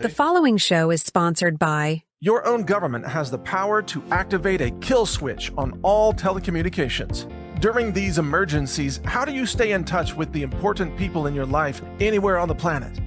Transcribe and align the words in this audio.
The 0.00 0.08
following 0.08 0.58
show 0.58 0.92
is 0.92 1.02
sponsored 1.02 1.58
by 1.58 2.04
Your 2.20 2.46
own 2.46 2.62
government 2.62 3.04
has 3.04 3.32
the 3.32 3.38
power 3.38 3.82
to 3.82 4.00
activate 4.12 4.60
a 4.60 4.70
kill 4.78 5.06
switch 5.06 5.50
on 5.58 5.76
all 5.82 6.12
telecommunications. 6.12 7.28
During 7.60 7.92
these 7.92 8.18
emergencies, 8.18 9.00
how 9.04 9.24
do 9.24 9.32
you 9.32 9.44
stay 9.44 9.72
in 9.72 9.82
touch 9.82 10.14
with 10.14 10.32
the 10.32 10.44
important 10.44 10.96
people 10.96 11.26
in 11.26 11.34
your 11.34 11.46
life 11.46 11.82
anywhere 11.98 12.38
on 12.38 12.46
the 12.46 12.54
planet? 12.54 13.00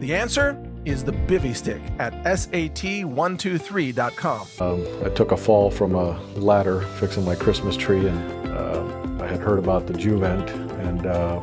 The 0.00 0.16
answer 0.16 0.60
is 0.84 1.04
the 1.04 1.12
Bivy 1.12 1.54
Stick 1.54 1.80
at 2.00 2.12
sat123.com. 2.24 4.48
Um, 4.58 4.84
I 5.04 5.10
took 5.10 5.30
a 5.30 5.36
fall 5.36 5.70
from 5.70 5.94
a 5.94 6.20
ladder 6.34 6.80
fixing 6.98 7.24
my 7.24 7.36
Christmas 7.36 7.76
tree, 7.76 8.08
and 8.08 8.48
uh, 8.48 8.84
I 9.22 9.28
had 9.28 9.38
heard 9.38 9.60
about 9.60 9.86
the 9.86 9.92
Juvent 9.92 10.50
and 10.80 11.06
uh, 11.06 11.38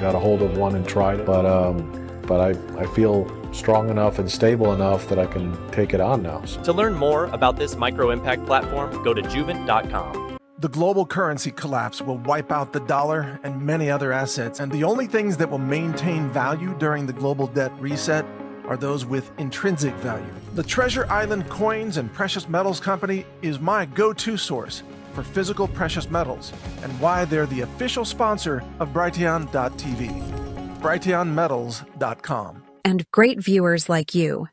got 0.00 0.16
a 0.16 0.18
hold 0.18 0.42
of 0.42 0.58
one 0.58 0.74
and 0.74 0.88
tried 0.88 1.20
it. 1.20 1.26
But 1.26 1.46
um, 1.46 1.94
but 2.26 2.40
I, 2.40 2.48
I 2.80 2.86
feel 2.94 3.26
strong 3.52 3.90
enough 3.90 4.18
and 4.18 4.30
stable 4.30 4.72
enough 4.72 5.08
that 5.08 5.18
I 5.18 5.26
can 5.26 5.56
take 5.70 5.94
it 5.94 6.00
on 6.00 6.22
now. 6.22 6.40
To 6.40 6.72
learn 6.72 6.94
more 6.94 7.26
about 7.26 7.56
this 7.56 7.76
micro 7.76 8.10
impact 8.10 8.46
platform, 8.46 9.02
go 9.02 9.14
to 9.14 9.22
juvent.com. 9.22 10.38
The 10.60 10.68
global 10.68 11.06
currency 11.06 11.52
collapse 11.52 12.02
will 12.02 12.18
wipe 12.18 12.50
out 12.50 12.72
the 12.72 12.80
dollar 12.80 13.38
and 13.44 13.62
many 13.62 13.90
other 13.90 14.12
assets, 14.12 14.58
and 14.58 14.72
the 14.72 14.82
only 14.82 15.06
things 15.06 15.36
that 15.36 15.48
will 15.48 15.58
maintain 15.58 16.28
value 16.30 16.74
during 16.78 17.06
the 17.06 17.12
global 17.12 17.46
debt 17.46 17.72
reset 17.78 18.24
are 18.66 18.76
those 18.76 19.06
with 19.06 19.30
intrinsic 19.38 19.94
value. 19.94 20.26
The 20.54 20.64
Treasure 20.64 21.06
Island 21.08 21.48
Coins 21.48 21.96
and 21.96 22.12
Precious 22.12 22.48
Metals 22.48 22.80
Company 22.80 23.24
is 23.40 23.60
my 23.60 23.86
go 23.86 24.12
to 24.12 24.36
source 24.36 24.82
for 25.14 25.22
physical 25.22 25.68
precious 25.68 26.10
metals 26.10 26.52
and 26.82 26.92
why 27.00 27.24
they're 27.24 27.46
the 27.46 27.60
official 27.60 28.04
sponsor 28.04 28.62
of 28.78 28.88
Brighteon.tv. 28.90 30.80
BrighteonMetals.com. 30.80 32.67
and 32.88 33.04
great 33.12 33.38
viewers 33.38 33.88
like 33.88 34.14
you. 34.14 34.48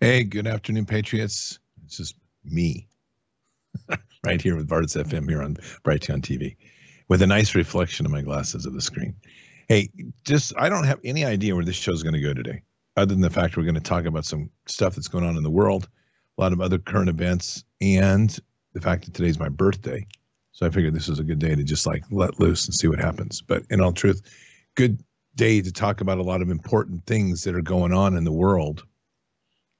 Hey, 0.00 0.22
good 0.22 0.46
afternoon, 0.46 0.86
Patriots. 0.86 1.58
This 1.82 1.98
is 1.98 2.14
me, 2.44 2.86
right 4.24 4.40
here 4.40 4.54
with 4.54 4.68
Bards 4.68 4.94
FM 4.94 5.28
here 5.28 5.42
on 5.42 5.56
Brighteon 5.82 6.20
TV, 6.20 6.56
with 7.08 7.20
a 7.20 7.26
nice 7.26 7.56
reflection 7.56 8.06
of 8.06 8.12
my 8.12 8.22
glasses 8.22 8.64
of 8.64 8.74
the 8.74 8.80
screen. 8.80 9.16
Hey, 9.66 9.90
just 10.22 10.52
I 10.56 10.68
don't 10.68 10.84
have 10.84 11.00
any 11.02 11.24
idea 11.24 11.56
where 11.56 11.64
this 11.64 11.74
show 11.74 11.90
is 11.90 12.04
going 12.04 12.14
to 12.14 12.20
go 12.20 12.32
today, 12.32 12.62
other 12.96 13.12
than 13.12 13.22
the 13.22 13.28
fact 13.28 13.56
we're 13.56 13.64
going 13.64 13.74
to 13.74 13.80
talk 13.80 14.04
about 14.04 14.24
some 14.24 14.50
stuff 14.66 14.94
that's 14.94 15.08
going 15.08 15.24
on 15.24 15.36
in 15.36 15.42
the 15.42 15.50
world, 15.50 15.88
a 16.38 16.40
lot 16.40 16.52
of 16.52 16.60
other 16.60 16.78
current 16.78 17.08
events, 17.08 17.64
and 17.80 18.38
the 18.74 18.80
fact 18.80 19.04
that 19.06 19.14
today's 19.14 19.40
my 19.40 19.48
birthday. 19.48 20.06
So 20.52 20.64
I 20.64 20.70
figured 20.70 20.94
this 20.94 21.08
was 21.08 21.18
a 21.18 21.24
good 21.24 21.40
day 21.40 21.56
to 21.56 21.64
just 21.64 21.88
like 21.88 22.04
let 22.12 22.38
loose 22.38 22.66
and 22.66 22.74
see 22.74 22.86
what 22.86 23.00
happens. 23.00 23.42
But 23.42 23.64
in 23.68 23.80
all 23.80 23.92
truth, 23.92 24.22
good 24.76 25.02
day 25.34 25.60
to 25.60 25.72
talk 25.72 26.00
about 26.00 26.18
a 26.18 26.22
lot 26.22 26.40
of 26.40 26.50
important 26.50 27.04
things 27.04 27.42
that 27.42 27.56
are 27.56 27.62
going 27.62 27.92
on 27.92 28.16
in 28.16 28.22
the 28.22 28.30
world 28.30 28.84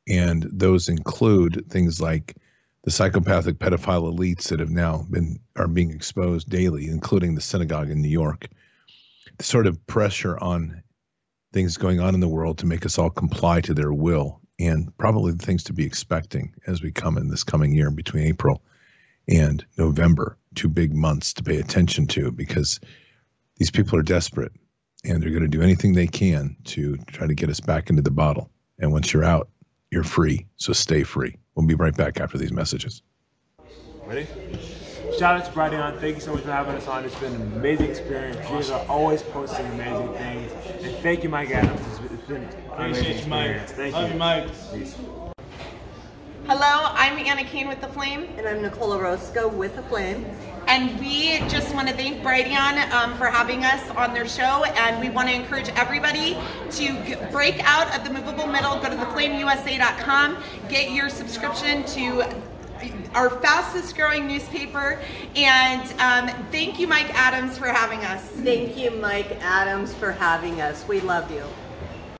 and 0.08 0.48
those 0.50 0.88
include 0.88 1.64
things 1.68 2.00
like 2.00 2.36
the 2.84 2.90
psychopathic 2.90 3.58
pedophile 3.58 4.12
elites 4.12 4.48
that 4.48 4.60
have 4.60 4.70
now 4.70 5.04
been 5.10 5.38
are 5.56 5.68
being 5.68 5.90
exposed 5.90 6.48
daily, 6.48 6.88
including 6.88 7.34
the 7.34 7.40
synagogue 7.40 7.90
in 7.90 8.00
New 8.00 8.08
York. 8.08 8.48
The 9.36 9.44
sort 9.44 9.66
of 9.66 9.84
pressure 9.86 10.38
on 10.38 10.82
things 11.52 11.76
going 11.76 12.00
on 12.00 12.14
in 12.14 12.20
the 12.20 12.28
world 12.28 12.58
to 12.58 12.66
make 12.66 12.86
us 12.86 12.98
all 12.98 13.10
comply 13.10 13.60
to 13.62 13.74
their 13.74 13.92
will, 13.92 14.40
and 14.58 14.96
probably 14.98 15.32
the 15.32 15.44
things 15.44 15.64
to 15.64 15.72
be 15.72 15.84
expecting 15.84 16.52
as 16.66 16.82
we 16.82 16.90
come 16.90 17.18
in 17.18 17.28
this 17.28 17.44
coming 17.44 17.74
year 17.74 17.90
between 17.90 18.24
April 18.24 18.62
and 19.28 19.64
November, 19.76 20.38
two 20.54 20.68
big 20.68 20.94
months 20.94 21.32
to 21.34 21.42
pay 21.42 21.58
attention 21.58 22.06
to 22.06 22.32
because 22.32 22.80
these 23.56 23.70
people 23.70 23.98
are 23.98 24.02
desperate 24.02 24.52
and 25.04 25.22
they're 25.22 25.30
going 25.30 25.42
to 25.42 25.48
do 25.48 25.62
anything 25.62 25.92
they 25.92 26.06
can 26.06 26.56
to 26.64 26.96
try 27.06 27.26
to 27.26 27.34
get 27.34 27.50
us 27.50 27.60
back 27.60 27.90
into 27.90 28.02
the 28.02 28.10
bottle. 28.10 28.50
And 28.78 28.92
once 28.92 29.12
you're 29.12 29.24
out, 29.24 29.48
you're 29.90 30.04
free, 30.04 30.46
so 30.56 30.72
stay 30.72 31.02
free. 31.02 31.36
We'll 31.54 31.66
be 31.66 31.74
right 31.74 31.96
back 31.96 32.20
after 32.20 32.38
these 32.38 32.52
messages. 32.52 33.02
Ready? 34.04 34.26
Shout 35.18 35.40
out 35.40 35.44
to 35.46 35.50
Brighteon. 35.52 35.98
Thank 36.00 36.16
you 36.16 36.20
so 36.20 36.34
much 36.34 36.44
for 36.44 36.52
having 36.52 36.74
us 36.74 36.86
on. 36.86 37.04
It's 37.04 37.14
been 37.16 37.34
an 37.34 37.52
amazing 37.54 37.90
experience. 37.90 38.36
You 38.48 38.56
guys 38.56 38.70
are 38.70 38.86
always 38.88 39.22
posting 39.22 39.66
amazing 39.66 40.12
things. 40.14 40.52
And 40.82 40.96
thank 40.96 41.22
you, 41.24 41.28
Mike 41.28 41.50
Adams. 41.50 41.80
It's 42.12 42.22
been, 42.28 42.36
an 42.42 42.48
amazing 42.76 43.00
Appreciate 43.00 43.24
you, 43.24 43.28
Mike. 43.30 43.50
experience. 43.56 43.72
Thank 43.72 43.94
Love 43.94 44.06
you. 44.08 44.12
you, 44.12 44.18
Mike. 44.18 44.46
Peace. 44.72 44.96
Hello, 46.46 46.90
I'm 46.94 47.18
Anna 47.26 47.44
Kane 47.44 47.68
with 47.68 47.80
The 47.80 47.88
Flame, 47.88 48.28
And 48.38 48.46
I'm 48.46 48.62
Nicola 48.62 48.98
Roscoe 49.02 49.48
with 49.48 49.74
The 49.76 49.82
Flame. 49.82 50.24
And 50.68 51.00
we 51.00 51.38
just 51.48 51.74
want 51.74 51.88
to 51.88 51.94
thank 51.94 52.22
Brighteon 52.22 52.90
um, 52.92 53.16
for 53.16 53.26
having 53.26 53.64
us 53.64 53.88
on 53.90 54.12
their 54.12 54.28
show. 54.28 54.64
And 54.64 55.00
we 55.00 55.08
want 55.08 55.28
to 55.28 55.34
encourage 55.34 55.70
everybody 55.70 56.36
to 56.72 57.04
g- 57.04 57.16
break 57.32 57.58
out 57.64 57.92
of 57.98 58.04
the 58.04 58.12
movable 58.12 58.46
middle, 58.46 58.76
go 58.76 58.90
to 58.90 58.96
theflameusa.com, 58.96 60.36
get 60.68 60.92
your 60.92 61.08
subscription 61.08 61.84
to 61.86 62.22
our 63.14 63.30
fastest 63.40 63.96
growing 63.96 64.26
newspaper. 64.26 65.00
And 65.34 65.82
um, 66.00 66.28
thank 66.52 66.78
you, 66.78 66.86
Mike 66.86 67.12
Adams, 67.14 67.56
for 67.56 67.68
having 67.68 68.00
us. 68.00 68.22
Thank 68.22 68.76
you, 68.76 68.90
Mike 68.90 69.38
Adams, 69.40 69.94
for 69.94 70.12
having 70.12 70.60
us. 70.60 70.86
We 70.86 71.00
love 71.00 71.30
you. 71.30 71.44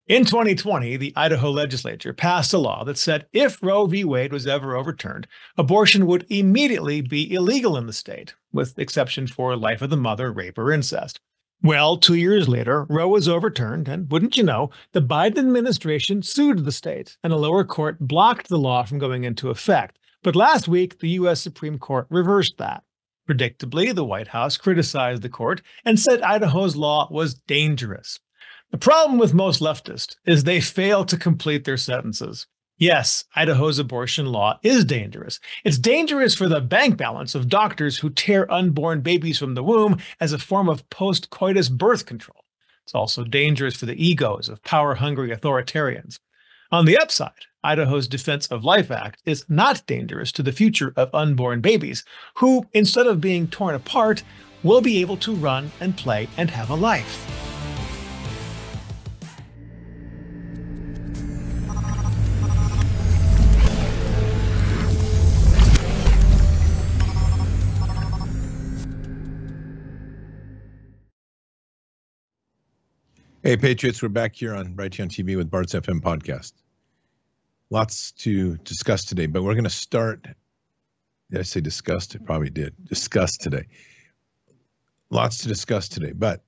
In 0.09 0.25
2020, 0.25 0.97
the 0.97 1.13
Idaho 1.17 1.51
legislature 1.51 2.15
passed 2.15 2.55
a 2.55 2.59
law 2.59 2.83
that 2.85 2.97
said 2.97 3.27
if 3.35 3.63
Roe 3.63 3.85
v. 3.85 4.05
Wade 4.05 4.33
was 4.33 4.47
ever 4.47 4.75
overturned, 4.75 5.29
abortion 5.59 6.07
would 6.07 6.25
immediately 6.31 7.03
be 7.03 7.31
illegal 7.35 7.77
in 7.77 7.87
the 7.87 7.93
state, 7.93 8.35
with 8.53 8.79
exception 8.79 9.27
for 9.27 9.57
life 9.57 9.83
of 9.83 9.91
the 9.91 9.97
mother, 9.97 10.33
rape, 10.33 10.59
or 10.59 10.73
incest. 10.73 11.19
Well, 11.63 11.97
two 11.97 12.15
years 12.15 12.49
later, 12.49 12.87
Roe 12.89 13.09
was 13.09 13.29
overturned, 13.29 13.89
and 13.89 14.11
wouldn't 14.11 14.37
you 14.37 14.45
know, 14.45 14.71
the 14.93 15.03
Biden 15.03 15.39
administration 15.39 16.23
sued 16.23 16.65
the 16.65 16.71
state, 16.71 17.17
and 17.25 17.33
a 17.33 17.37
lower 17.37 17.65
court 17.65 17.99
blocked 17.99 18.49
the 18.49 18.59
law 18.59 18.85
from 18.85 18.99
going 18.99 19.25
into 19.25 19.51
effect. 19.51 19.99
But 20.23 20.37
last 20.37 20.69
week, 20.69 21.01
the 21.01 21.11
U.S. 21.11 21.41
Supreme 21.41 21.79
Court 21.79 22.07
reversed 22.11 22.59
that. 22.59 22.85
Predictably, 23.29 23.95
the 23.95 24.05
White 24.05 24.29
House 24.29 24.57
criticized 24.57 25.23
the 25.23 25.29
court 25.29 25.61
and 25.85 25.99
said 25.99 26.23
Idaho's 26.23 26.77
law 26.77 27.09
was 27.11 27.35
dangerous. 27.35 28.21
The 28.71 28.79
problem 28.79 29.19
with 29.19 29.35
most 29.35 29.61
leftists 29.61 30.17
is 30.27 30.45
they 30.45 30.61
fail 30.61 31.05
to 31.07 31.17
complete 31.17 31.65
their 31.65 31.77
sentences. 31.77 32.47
Yes, 32.79 33.25
Idaho's 33.35 33.81
abortion 33.81 34.27
law 34.27 34.61
is 34.63 34.85
dangerous. 34.85 35.41
It's 35.65 35.79
dangerous 35.79 36.37
for 36.37 36.49
the 36.49 36.61
bank 36.61 36.97
balance 36.97 37.35
of 37.35 37.49
doctors 37.49 37.99
who 37.99 38.11
tear 38.11 38.51
unborn 38.53 39.01
babies 39.01 39.37
from 39.37 39.55
the 39.55 39.65
womb 39.65 39.99
as 40.21 40.33
a 40.33 40.39
form 40.39 40.69
of 40.69 40.89
post 40.89 41.29
coitus 41.29 41.69
birth 41.69 42.07
control. 42.07 42.45
It's 42.85 42.95
also 42.95 43.25
dangerous 43.25 43.75
for 43.75 43.87
the 43.87 44.01
egos 44.01 44.49
of 44.49 44.63
power 44.63 44.95
hungry 44.95 45.31
authoritarians. 45.31 46.21
On 46.71 46.85
the 46.85 46.97
upside, 46.97 47.33
Idaho's 47.65 48.07
Defense 48.07 48.47
of 48.47 48.65
Life 48.65 48.93
Act 48.93 49.23
is 49.27 49.45
not 49.49 49.85
dangerous 49.87 50.31
to 50.33 50.45
the 50.45 50.53
future 50.53 50.93
of 50.97 51.13
unborn 51.13 51.61
babies, 51.61 52.05
who, 52.37 52.65
instead 52.73 53.09
of 53.09 53.21
being 53.21 53.49
torn 53.49 53.75
apart, 53.75 54.23
will 54.63 54.81
be 54.81 55.01
able 55.01 55.17
to 55.17 55.35
run 55.35 55.73
and 55.81 55.97
play 55.97 56.29
and 56.37 56.51
have 56.51 56.71
a 56.71 56.77
life. 56.77 57.48
Hey, 73.49 73.57
Patriots, 73.57 74.03
we're 74.03 74.11
back 74.11 74.37
here 74.37 74.55
on 74.55 74.75
Brighteon 74.75 75.09
TV 75.09 75.35
with 75.35 75.51
Bards 75.51 75.73
FM 75.73 76.03
podcast. 76.03 76.53
Lots 77.71 78.13
to 78.13 78.59
discuss 78.59 79.07
today, 79.07 79.25
but 79.25 79.43
we're 79.43 79.55
going 79.55 79.65
to 79.65 79.71
start. 79.71 80.23
Did 81.31 81.41
I 81.41 81.45
say 81.45 81.63
discussed? 81.63 82.15
It 82.15 82.27
probably 82.27 82.51
did. 82.51 82.75
Discuss 82.85 83.39
today. 83.39 83.65
Lots 85.09 85.39
to 85.39 85.49
discuss 85.49 85.89
today, 85.89 86.13
but 86.13 86.43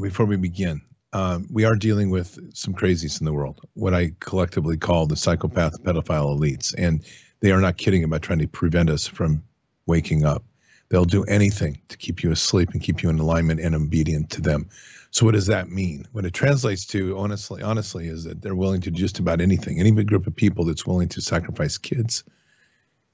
before 0.00 0.24
we 0.24 0.38
begin, 0.38 0.80
um, 1.12 1.46
we 1.52 1.66
are 1.66 1.76
dealing 1.76 2.08
with 2.08 2.38
some 2.56 2.72
crazies 2.72 3.20
in 3.20 3.26
the 3.26 3.34
world, 3.34 3.60
what 3.74 3.92
I 3.92 4.12
collectively 4.20 4.78
call 4.78 5.06
the 5.06 5.14
psychopath 5.14 5.82
pedophile 5.82 6.40
elites. 6.40 6.74
And 6.78 7.04
they 7.40 7.50
are 7.50 7.60
not 7.60 7.76
kidding 7.76 8.02
about 8.02 8.22
trying 8.22 8.38
to 8.38 8.48
prevent 8.48 8.88
us 8.88 9.06
from 9.06 9.42
waking 9.84 10.24
up. 10.24 10.42
They'll 10.88 11.04
do 11.04 11.24
anything 11.24 11.80
to 11.88 11.96
keep 11.96 12.22
you 12.22 12.30
asleep 12.30 12.70
and 12.70 12.82
keep 12.82 13.02
you 13.02 13.10
in 13.10 13.18
alignment 13.18 13.60
and 13.60 13.74
obedient 13.74 14.30
to 14.30 14.40
them. 14.40 14.68
So 15.10 15.24
what 15.24 15.34
does 15.34 15.46
that 15.46 15.68
mean? 15.68 16.06
What 16.12 16.24
it 16.24 16.34
translates 16.34 16.84
to, 16.86 17.16
honestly, 17.18 17.62
honestly, 17.62 18.08
is 18.08 18.24
that 18.24 18.42
they're 18.42 18.54
willing 18.54 18.80
to 18.82 18.90
do 18.90 18.96
just 19.00 19.18
about 19.18 19.40
anything. 19.40 19.80
Any 19.80 19.90
big 19.90 20.06
group 20.06 20.26
of 20.26 20.36
people 20.36 20.64
that's 20.64 20.86
willing 20.86 21.08
to 21.08 21.20
sacrifice 21.20 21.78
kids 21.78 22.22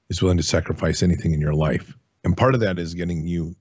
is 0.09 0.21
willing 0.21 0.37
to 0.37 0.43
sacrifice 0.43 1.01
anything 1.01 1.33
in 1.33 1.41
your 1.41 1.53
life. 1.53 1.95
And 2.23 2.37
part 2.37 2.53
of 2.53 2.59
that 2.61 2.77
is 2.77 2.93
getting 2.93 3.25
you 3.25 3.55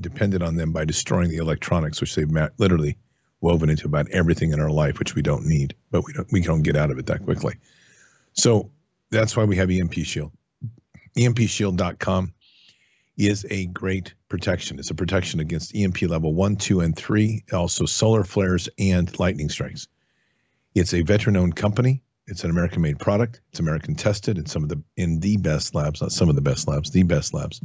dependent 0.00 0.42
on 0.42 0.56
them 0.56 0.72
by 0.72 0.84
destroying 0.84 1.30
the 1.30 1.38
electronics, 1.38 2.00
which 2.00 2.14
they've 2.14 2.30
literally 2.58 2.96
woven 3.40 3.70
into 3.70 3.86
about 3.86 4.08
everything 4.10 4.52
in 4.52 4.60
our 4.60 4.70
life, 4.70 4.98
which 4.98 5.14
we 5.14 5.22
don't 5.22 5.46
need, 5.46 5.74
but 5.90 6.04
we 6.06 6.12
don't 6.12 6.30
we 6.32 6.40
don't 6.40 6.62
get 6.62 6.76
out 6.76 6.90
of 6.90 6.98
it 6.98 7.06
that 7.06 7.24
quickly. 7.24 7.54
So 8.32 8.70
that's 9.10 9.36
why 9.36 9.44
we 9.44 9.56
have 9.56 9.70
EMP 9.70 9.94
Shield. 9.94 10.32
EMPShield.com 11.16 12.32
is 13.18 13.44
a 13.50 13.66
great 13.66 14.14
protection. 14.28 14.78
It's 14.78 14.90
a 14.90 14.94
protection 14.94 15.40
against 15.40 15.74
EMP 15.74 16.02
level 16.02 16.32
one, 16.32 16.56
two, 16.56 16.80
and 16.80 16.96
three, 16.96 17.44
also 17.52 17.84
solar 17.84 18.22
flares 18.22 18.68
and 18.78 19.18
lightning 19.18 19.48
strikes. 19.48 19.88
It's 20.74 20.94
a 20.94 21.02
veteran-owned 21.02 21.56
company. 21.56 22.02
It's 22.28 22.44
an 22.44 22.50
American-made 22.50 23.00
product. 23.00 23.40
It's 23.50 23.58
American 23.58 23.96
tested 23.96 24.38
in 24.38 24.46
some 24.46 24.62
of 24.62 24.68
the 24.68 24.80
in 24.96 25.18
the 25.18 25.36
best 25.36 25.74
labs, 25.74 26.00
not 26.00 26.12
some 26.12 26.28
of 26.28 26.36
the 26.36 26.42
best 26.42 26.68
labs, 26.68 26.90
the 26.90 27.02
best 27.02 27.34
labs. 27.34 27.60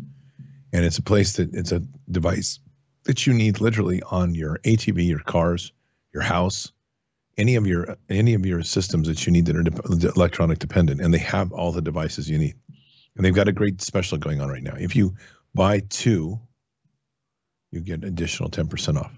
And 0.74 0.84
it's 0.84 0.98
a 0.98 1.04
place 1.04 1.34
that 1.34 1.54
it's 1.54 1.72
a 1.72 1.84
device 2.10 2.60
that 3.04 3.28
you 3.28 3.34
need 3.34 3.62
literally 3.62 4.02
on 4.02 4.34
your 4.34 4.58
ATV, 4.60 5.08
your 5.08 5.20
cars, 5.20 5.72
your 6.14 6.24
house, 6.24 6.72
any 7.38 7.56
of 7.56 7.68
your 7.68 7.98
any 8.10 8.34
of 8.34 8.46
your 8.46 8.64
systems 8.64 9.08
that 9.08 9.26
you 9.26 9.32
need 9.32 9.46
that 9.48 9.56
are 9.56 9.64
de- 9.64 10.12
electronic 10.16 10.60
dependent, 10.60 11.02
and 11.02 11.14
they 11.14 11.20
have 11.20 11.52
all 11.52 11.72
the 11.72 11.82
devices 11.82 12.30
you 12.30 12.40
need. 12.40 12.56
And 13.16 13.24
they've 13.24 13.36
got 13.36 13.48
a 13.48 13.52
great 13.52 13.82
special 13.82 14.18
going 14.18 14.42
on 14.42 14.50
right 14.50 14.64
now. 14.64 14.76
If 14.80 14.96
you 14.96 15.16
buy 15.54 15.80
two, 15.90 16.40
you 17.72 17.82
get 17.82 18.04
additional 18.04 18.50
10% 18.50 18.98
off. 18.98 19.12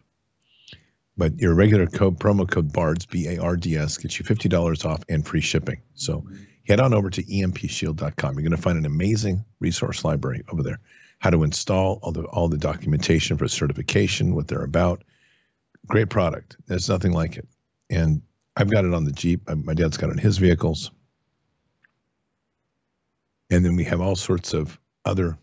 But 1.18 1.40
your 1.40 1.54
regular 1.56 1.88
code 1.88 2.20
promo 2.20 2.50
code 2.50 2.74
BARDS, 2.74 3.06
B 3.06 3.28
A 3.30 3.42
R 3.42 3.56
D 3.56 3.78
S, 3.78 3.98
gets 3.98 4.20
you 4.20 4.26
$50 4.26 4.86
off 4.86 5.02
and 5.08 5.26
free 5.26 5.42
shipping. 5.42 5.82
So 5.94 6.26
head 6.68 6.80
on 6.80 6.94
over 6.94 7.10
to 7.10 7.24
empshield.com. 7.24 8.34
You're 8.34 8.42
going 8.42 8.52
to 8.56 8.62
find 8.62 8.78
an 8.78 8.86
amazing 8.86 9.46
resource 9.60 10.04
library 10.04 10.44
over 10.50 10.62
there. 10.62 10.80
How 11.20 11.30
to 11.30 11.44
install 11.44 12.00
all 12.02 12.12
the 12.12 12.24
all 12.26 12.50
the 12.50 12.58
documentation 12.58 13.38
for 13.38 13.48
certification, 13.48 14.36
what 14.36 14.50
they're 14.50 14.64
about. 14.64 15.04
Great 15.88 16.10
product. 16.10 16.58
There's 16.68 16.90
nothing 16.90 17.14
like 17.14 17.38
it. 17.38 17.48
And 17.90 18.22
I've 18.58 18.72
got 18.72 18.86
it 18.86 18.94
on 18.94 19.06
the 19.06 19.12
Jeep. 19.12 19.48
My 19.50 19.74
dad's 19.74 19.98
got 19.98 20.10
it 20.10 20.14
on 20.14 20.18
his 20.18 20.38
vehicles. 20.38 20.92
And 23.50 23.64
then 23.64 23.76
we 23.76 23.84
have 23.86 24.02
all 24.02 24.16
sorts 24.16 24.54
of 24.54 24.78
other 25.06 25.38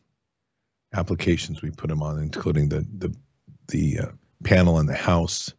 applications 0.95 1.63
we 1.63 1.71
put 1.71 1.89
them 1.89 2.03
on, 2.03 2.19
including 2.19 2.69
the 2.69 2.87
the 2.99 3.15
the 3.69 3.99
uh, 4.01 4.07
panel 4.45 4.79
in 4.79 4.87
the 4.87 4.95
house, 4.95 5.53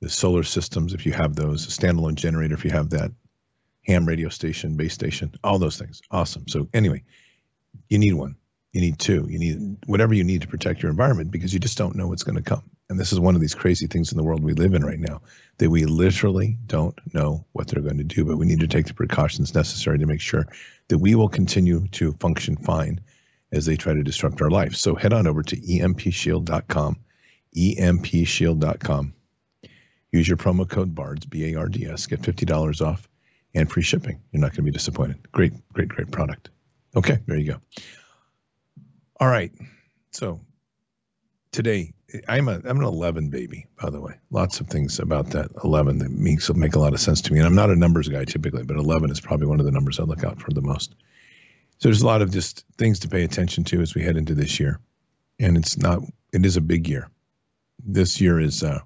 the 0.00 0.08
solar 0.08 0.42
systems 0.42 0.94
if 0.94 1.06
you 1.06 1.12
have 1.12 1.34
those, 1.34 1.66
a 1.66 1.70
standalone 1.70 2.14
generator 2.14 2.54
if 2.54 2.64
you 2.64 2.70
have 2.70 2.90
that, 2.90 3.10
ham 3.82 4.06
radio 4.06 4.28
station, 4.28 4.76
base 4.76 4.94
station, 4.94 5.32
all 5.44 5.58
those 5.58 5.78
things. 5.78 6.00
Awesome. 6.10 6.48
So 6.48 6.68
anyway, 6.72 7.02
you 7.88 7.98
need 7.98 8.14
one. 8.14 8.36
You 8.72 8.80
need 8.82 8.98
two. 8.98 9.26
You 9.28 9.38
need 9.38 9.78
whatever 9.86 10.12
you 10.12 10.24
need 10.24 10.42
to 10.42 10.48
protect 10.48 10.82
your 10.82 10.90
environment 10.90 11.30
because 11.30 11.52
you 11.54 11.60
just 11.60 11.78
don't 11.78 11.96
know 11.96 12.08
what's 12.08 12.24
going 12.24 12.36
to 12.36 12.42
come. 12.42 12.62
And 12.88 13.00
this 13.00 13.12
is 13.12 13.18
one 13.18 13.34
of 13.34 13.40
these 13.40 13.54
crazy 13.54 13.86
things 13.86 14.12
in 14.12 14.18
the 14.18 14.22
world 14.22 14.42
we 14.42 14.52
live 14.52 14.74
in 14.74 14.84
right 14.84 14.98
now 14.98 15.22
that 15.58 15.70
we 15.70 15.86
literally 15.86 16.58
don't 16.66 16.94
know 17.14 17.44
what 17.52 17.68
they're 17.68 17.82
going 17.82 17.98
to 17.98 18.04
do, 18.04 18.24
but 18.24 18.36
we 18.36 18.46
need 18.46 18.60
to 18.60 18.68
take 18.68 18.86
the 18.86 18.94
precautions 18.94 19.54
necessary 19.54 19.98
to 19.98 20.06
make 20.06 20.20
sure 20.20 20.46
that 20.88 20.98
we 20.98 21.14
will 21.14 21.28
continue 21.28 21.88
to 21.88 22.12
function 22.20 22.56
fine 22.56 23.00
as 23.52 23.66
they 23.66 23.76
try 23.76 23.94
to 23.94 24.02
disrupt 24.02 24.42
our 24.42 24.50
life. 24.50 24.74
So 24.74 24.94
head 24.94 25.12
on 25.12 25.26
over 25.26 25.42
to 25.42 25.56
empshield.com, 25.56 26.96
empshield.com. 27.56 29.14
Use 30.12 30.28
your 30.28 30.36
promo 30.36 30.68
code 30.68 30.94
BARDS, 30.94 31.26
B 31.26 31.52
A 31.52 31.58
R 31.58 31.68
D 31.68 31.86
S, 31.86 32.06
get 32.06 32.22
$50 32.22 32.86
off 32.86 33.08
and 33.54 33.70
free 33.70 33.82
shipping. 33.82 34.20
You're 34.32 34.40
not 34.40 34.50
going 34.50 34.56
to 34.56 34.62
be 34.62 34.70
disappointed. 34.70 35.18
Great, 35.32 35.52
great, 35.72 35.88
great 35.88 36.10
product. 36.10 36.50
Okay, 36.94 37.18
there 37.26 37.36
you 37.36 37.52
go. 37.52 37.60
All 39.18 39.28
right. 39.28 39.52
So 40.10 40.40
today, 41.52 41.92
I'm 42.28 42.48
a 42.48 42.60
I'm 42.64 42.78
an 42.78 42.84
11 42.84 43.30
baby, 43.30 43.66
by 43.80 43.90
the 43.90 44.00
way. 44.00 44.14
Lots 44.30 44.60
of 44.60 44.68
things 44.68 44.98
about 44.98 45.30
that 45.30 45.50
11 45.64 45.98
that 45.98 46.10
makes 46.10 46.52
make 46.54 46.74
a 46.74 46.78
lot 46.78 46.94
of 46.94 47.00
sense 47.00 47.20
to 47.22 47.32
me. 47.32 47.38
And 47.38 47.46
I'm 47.46 47.54
not 47.54 47.70
a 47.70 47.76
numbers 47.76 48.08
guy 48.08 48.24
typically, 48.24 48.62
but 48.62 48.76
11 48.76 49.10
is 49.10 49.20
probably 49.20 49.46
one 49.46 49.60
of 49.60 49.66
the 49.66 49.72
numbers 49.72 49.98
I 49.98 50.04
look 50.04 50.24
out 50.24 50.40
for 50.40 50.52
the 50.52 50.62
most. 50.62 50.94
So 51.78 51.88
there's 51.88 52.02
a 52.02 52.06
lot 52.06 52.22
of 52.22 52.30
just 52.30 52.64
things 52.78 53.00
to 53.00 53.08
pay 53.08 53.24
attention 53.24 53.64
to 53.64 53.80
as 53.80 53.94
we 53.94 54.02
head 54.02 54.16
into 54.16 54.34
this 54.34 54.58
year, 54.58 54.80
and 55.38 55.56
it's 55.56 55.76
not. 55.76 56.00
It 56.32 56.44
is 56.46 56.56
a 56.56 56.60
big 56.62 56.88
year. 56.88 57.08
This 57.84 58.20
year 58.20 58.40
is. 58.40 58.62
Uh, 58.62 58.80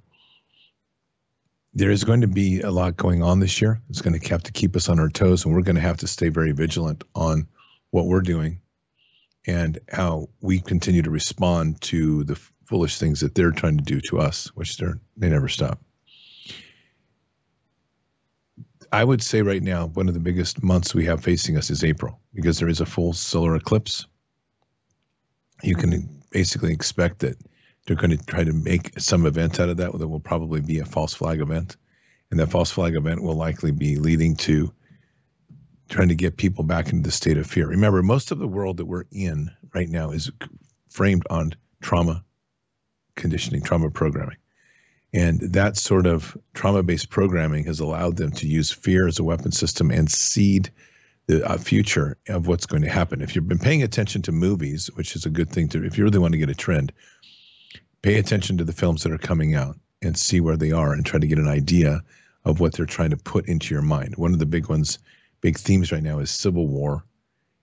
there 1.73 1.93
is 1.93 2.03
going 2.03 2.23
to 2.23 2.27
be 2.27 2.63
a 2.63 2.71
lot 2.71 2.97
going 2.97 3.23
on 3.23 3.39
this 3.39 3.61
year. 3.61 3.81
It's 3.91 4.03
going 4.03 4.19
to 4.19 4.29
have 4.31 4.43
to 4.43 4.53
keep 4.53 4.75
us 4.75 4.89
on 4.89 4.99
our 4.99 5.09
toes, 5.09 5.45
and 5.45 5.55
we're 5.55 5.63
going 5.63 5.77
to 5.77 5.83
have 5.83 5.99
to 5.99 6.09
stay 6.09 6.29
very 6.29 6.51
vigilant 6.51 7.05
on 7.15 7.47
what 7.91 8.07
we're 8.07 8.23
doing 8.23 8.61
and 9.47 9.79
how 9.89 10.29
we 10.41 10.61
continue 10.61 11.03
to 11.03 11.11
respond 11.11 11.81
to 11.83 12.25
the 12.25 12.35
foolish 12.65 12.99
things 12.99 13.21
that 13.21 13.35
they're 13.35 13.53
trying 13.53 13.79
to 13.79 13.85
do 13.85 14.01
to 14.01 14.19
us, 14.19 14.49
which 14.55 14.77
they're 14.77 14.99
they 15.17 15.29
never 15.29 15.49
stop. 15.49 15.81
I 18.93 19.05
would 19.05 19.23
say 19.23 19.43
right 19.43 19.63
now, 19.63 19.87
one 19.89 20.09
of 20.09 20.15
the 20.15 20.21
biggest 20.21 20.63
months 20.63 20.95
we 20.95 21.05
have 21.07 21.23
facing 21.23 21.57
us 21.57 21.71
is 21.71 21.85
April 21.85 22.19
because 22.35 22.59
there 22.59 22.69
is 22.69 22.81
a 22.81 22.87
full 22.87 23.13
solar 23.13 23.55
eclipse. 23.55 24.07
You 25.63 25.77
can 25.77 26.09
basically 26.31 26.73
expect 26.73 27.21
that 27.21 27.37
they're 27.87 27.97
going 27.97 28.17
to 28.17 28.27
try 28.27 28.43
to 28.45 28.53
make 28.53 28.99
some 28.99 29.27
event 29.27 29.61
out 29.61 29.69
of 29.69 29.77
that 29.77 29.97
that 29.97 30.09
will 30.09 30.21
probably 30.21 30.61
be 30.61 30.81
a 30.81 30.85
false 30.85 31.15
flag 31.15 31.41
event. 31.41 31.77
And 32.31 32.41
that 32.41 32.51
false 32.51 32.71
flag 32.71 32.95
event 32.97 33.23
will 33.23 33.35
likely 33.35 33.71
be 33.71 33.97
leading 33.97 34.37
to 34.37 34.73
trying 35.89 36.09
to 36.09 36.15
get 36.15 36.37
people 36.37 36.65
back 36.65 36.93
into 36.93 37.03
the 37.03 37.11
state 37.11 37.37
of 37.37 37.47
fear. 37.47 37.67
Remember, 37.67 38.03
most 38.03 38.31
of 38.31 38.39
the 38.39 38.49
world 38.49 38.77
that 38.77 38.87
we're 38.87 39.05
in 39.11 39.51
right 39.75 39.89
now 39.89 40.11
is 40.11 40.31
framed 40.89 41.25
on 41.31 41.53
trauma 41.81 42.25
conditioning, 43.17 43.63
trauma 43.63 43.91
programming. 43.91 44.37
And 45.13 45.41
that 45.41 45.77
sort 45.77 46.07
of 46.07 46.37
trauma 46.55 46.83
based 46.83 47.11
programming 47.11 47.65
has 47.65 47.81
allowed 47.81 48.17
them 48.17 48.31
to 48.33 48.47
use 48.47 48.71
fear 48.71 49.09
as 49.09 49.19
a 49.19 49.25
weapon 49.25 49.51
system 49.51 49.91
and 49.91 50.11
seed 50.11 50.71
the 51.27 51.45
uh, 51.49 51.59
future 51.59 52.17
of 52.29 52.47
what's 52.47 52.67
going 52.67 52.83
to 52.83 52.91
happen. 52.91 53.21
If 53.21 53.35
you've 53.35 53.49
been 53.49 53.59
paying 53.59 53.83
attention 53.83 54.23
to 54.23 54.33
movies, 54.33 54.89
which 54.95 55.17
is 55.17 55.27
a 55.27 55.31
good 55.31 55.51
thing 55.51 55.69
to, 55.71 55.85
if 55.85 55.99
you 55.99 56.05
really 56.05 56.19
want 56.19 56.33
to 56.33 56.39
get 56.39 56.51
a 56.51 56.55
trend, 56.55 56.93
pay 58.03 58.19
attention 58.19 58.57
to 58.59 58.65
the 58.65 58.73
films 58.73 59.03
that 59.03 59.13
are 59.13 59.19
coming 59.19 59.55
out 59.55 59.77
and 60.03 60.17
see 60.17 60.41
where 60.41 60.57
they 60.57 60.73
are 60.73 60.93
and 60.93 61.05
try 61.05 61.19
to 61.19 61.27
get 61.27 61.39
an 61.39 61.49
idea 61.49 62.01
of 62.45 62.61
what 62.61 62.73
they're 62.73 62.87
trying 62.87 63.11
to 63.11 63.17
put 63.17 63.47
into 63.47 63.75
your 63.75 63.83
mind. 63.83 64.17
One 64.17 64.33
of 64.33 64.39
the 64.39 64.47
big 64.47 64.69
ones, 64.69 64.99
big 65.41 65.59
themes 65.59 65.93
right 65.93 66.03
now 66.03 66.21
is 66.21 66.31
civil 66.31 66.69
war 66.69 67.05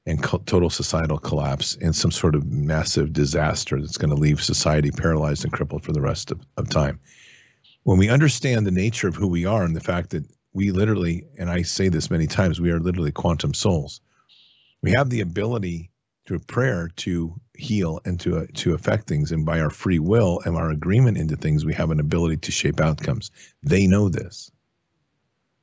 and 0.05 0.21
co- 0.21 0.43
total 0.45 0.69
societal 0.69 1.17
collapse 1.17 1.77
and 1.81 1.95
some 1.95 2.11
sort 2.11 2.35
of 2.35 2.51
massive 2.51 3.11
disaster 3.13 3.79
that's 3.79 3.97
going 3.97 4.09
to 4.09 4.21
leave 4.21 4.41
society 4.41 4.91
paralyzed 4.91 5.43
and 5.43 5.53
crippled 5.53 5.83
for 5.83 5.93
the 5.93 6.01
rest 6.01 6.29
of, 6.31 6.39
of 6.57 6.69
time 6.69 6.99
when 7.87 7.97
we 7.97 8.09
understand 8.09 8.67
the 8.67 8.71
nature 8.71 9.07
of 9.07 9.15
who 9.15 9.29
we 9.29 9.45
are 9.45 9.63
and 9.63 9.73
the 9.73 9.79
fact 9.79 10.09
that 10.09 10.25
we 10.51 10.71
literally, 10.71 11.23
and 11.37 11.49
I 11.49 11.61
say 11.61 11.87
this 11.87 12.11
many 12.11 12.27
times, 12.27 12.59
we 12.59 12.69
are 12.69 12.81
literally 12.81 13.13
quantum 13.13 13.53
souls. 13.53 14.01
We 14.81 14.91
have 14.91 15.09
the 15.09 15.21
ability 15.21 15.89
through 16.25 16.39
prayer 16.39 16.89
to 16.97 17.33
heal 17.55 18.01
and 18.03 18.19
to 18.19 18.39
uh, 18.39 18.45
to 18.55 18.73
affect 18.73 19.07
things, 19.07 19.31
and 19.31 19.45
by 19.45 19.61
our 19.61 19.69
free 19.69 19.99
will 19.99 20.41
and 20.43 20.57
our 20.57 20.69
agreement 20.69 21.17
into 21.17 21.37
things, 21.37 21.63
we 21.63 21.73
have 21.75 21.89
an 21.89 22.01
ability 22.01 22.35
to 22.35 22.51
shape 22.51 22.81
outcomes. 22.81 23.31
They 23.63 23.87
know 23.87 24.09
this. 24.09 24.51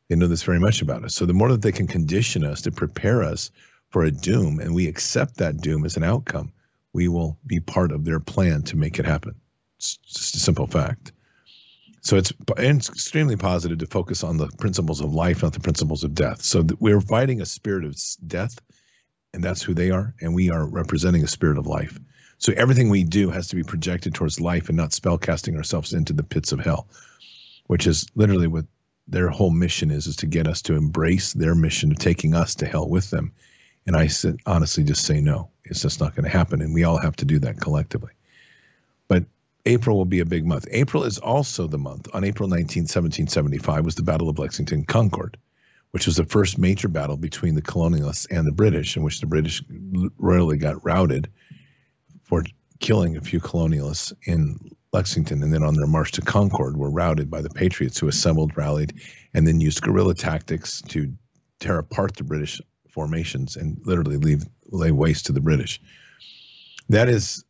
They 0.08 0.16
know 0.16 0.26
this 0.26 0.44
very 0.44 0.60
much 0.60 0.80
about 0.80 1.04
us. 1.04 1.14
So 1.14 1.26
the 1.26 1.34
more 1.34 1.50
that 1.50 1.60
they 1.60 1.72
can 1.72 1.86
condition 1.86 2.42
us 2.42 2.62
to 2.62 2.72
prepare 2.72 3.22
us 3.22 3.50
for 3.90 4.02
a 4.02 4.10
doom, 4.10 4.60
and 4.60 4.74
we 4.74 4.88
accept 4.88 5.36
that 5.36 5.58
doom 5.58 5.84
as 5.84 5.98
an 5.98 6.04
outcome, 6.04 6.54
we 6.94 7.06
will 7.06 7.36
be 7.46 7.60
part 7.60 7.92
of 7.92 8.06
their 8.06 8.18
plan 8.18 8.62
to 8.62 8.78
make 8.78 8.98
it 8.98 9.04
happen. 9.04 9.34
It's 9.76 9.98
just 9.98 10.36
a 10.36 10.40
simple 10.40 10.66
fact. 10.66 11.12
So 12.04 12.18
it's, 12.18 12.32
it's 12.58 12.90
extremely 12.90 13.36
positive 13.36 13.78
to 13.78 13.86
focus 13.86 14.22
on 14.22 14.36
the 14.36 14.48
principles 14.58 15.00
of 15.00 15.14
life, 15.14 15.42
not 15.42 15.54
the 15.54 15.60
principles 15.60 16.04
of 16.04 16.14
death. 16.14 16.42
So 16.42 16.62
we're 16.78 17.00
fighting 17.00 17.40
a 17.40 17.46
spirit 17.46 17.84
of 17.86 17.96
death, 18.26 18.60
and 19.32 19.42
that's 19.42 19.62
who 19.62 19.72
they 19.72 19.90
are, 19.90 20.14
and 20.20 20.34
we 20.34 20.50
are 20.50 20.66
representing 20.66 21.24
a 21.24 21.28
spirit 21.28 21.56
of 21.56 21.66
life. 21.66 21.98
So 22.36 22.52
everything 22.56 22.90
we 22.90 23.04
do 23.04 23.30
has 23.30 23.48
to 23.48 23.56
be 23.56 23.62
projected 23.62 24.14
towards 24.14 24.38
life 24.38 24.68
and 24.68 24.76
not 24.76 24.92
spell 24.92 25.16
casting 25.16 25.56
ourselves 25.56 25.94
into 25.94 26.12
the 26.12 26.22
pits 26.22 26.52
of 26.52 26.60
hell, 26.60 26.88
which 27.68 27.86
is 27.86 28.06
literally 28.14 28.48
what 28.48 28.66
their 29.08 29.30
whole 29.30 29.50
mission 29.50 29.90
is: 29.90 30.06
is 30.06 30.16
to 30.16 30.26
get 30.26 30.46
us 30.46 30.60
to 30.62 30.74
embrace 30.74 31.32
their 31.32 31.54
mission 31.54 31.90
of 31.90 31.98
taking 31.98 32.34
us 32.34 32.54
to 32.56 32.66
hell 32.66 32.86
with 32.86 33.08
them. 33.08 33.32
And 33.86 33.96
I 33.96 34.08
said, 34.08 34.36
honestly 34.44 34.84
just 34.84 35.06
say 35.06 35.22
no. 35.22 35.48
It's 35.64 35.80
just 35.80 36.00
not 36.00 36.14
going 36.14 36.24
to 36.24 36.36
happen, 36.38 36.60
and 36.60 36.74
we 36.74 36.84
all 36.84 36.98
have 36.98 37.16
to 37.16 37.24
do 37.24 37.38
that 37.38 37.60
collectively. 37.60 38.12
But 39.08 39.24
April 39.66 39.96
will 39.96 40.04
be 40.04 40.20
a 40.20 40.26
big 40.26 40.44
month. 40.44 40.66
April 40.70 41.04
is 41.04 41.18
also 41.18 41.66
the 41.66 41.78
month. 41.78 42.08
On 42.12 42.22
April 42.22 42.48
19, 42.48 42.82
1775, 42.82 43.84
was 43.84 43.94
the 43.94 44.02
Battle 44.02 44.28
of 44.28 44.38
Lexington 44.38 44.84
Concord, 44.84 45.38
which 45.92 46.06
was 46.06 46.16
the 46.16 46.24
first 46.24 46.58
major 46.58 46.88
battle 46.88 47.16
between 47.16 47.54
the 47.54 47.62
colonialists 47.62 48.26
and 48.30 48.46
the 48.46 48.52
British, 48.52 48.96
in 48.96 49.02
which 49.02 49.20
the 49.20 49.26
British 49.26 49.62
royally 50.18 50.58
got 50.58 50.84
routed 50.84 51.30
for 52.22 52.44
killing 52.80 53.16
a 53.16 53.22
few 53.22 53.40
colonialists 53.40 54.12
in 54.26 54.58
Lexington. 54.92 55.42
And 55.42 55.52
then 55.52 55.62
on 55.62 55.74
their 55.74 55.86
march 55.86 56.12
to 56.12 56.20
Concord, 56.20 56.76
were 56.76 56.90
routed 56.90 57.30
by 57.30 57.40
the 57.40 57.50
Patriots, 57.50 57.98
who 57.98 58.08
assembled, 58.08 58.56
rallied, 58.56 58.92
and 59.32 59.46
then 59.46 59.60
used 59.60 59.80
guerrilla 59.80 60.14
tactics 60.14 60.82
to 60.88 61.10
tear 61.60 61.78
apart 61.78 62.16
the 62.16 62.24
British 62.24 62.60
formations 62.88 63.56
and 63.56 63.80
literally 63.86 64.18
leave 64.18 64.44
lay 64.66 64.90
waste 64.90 65.26
to 65.26 65.32
the 65.32 65.40
British. 65.40 65.80
That 66.90 67.08
is 67.08 67.44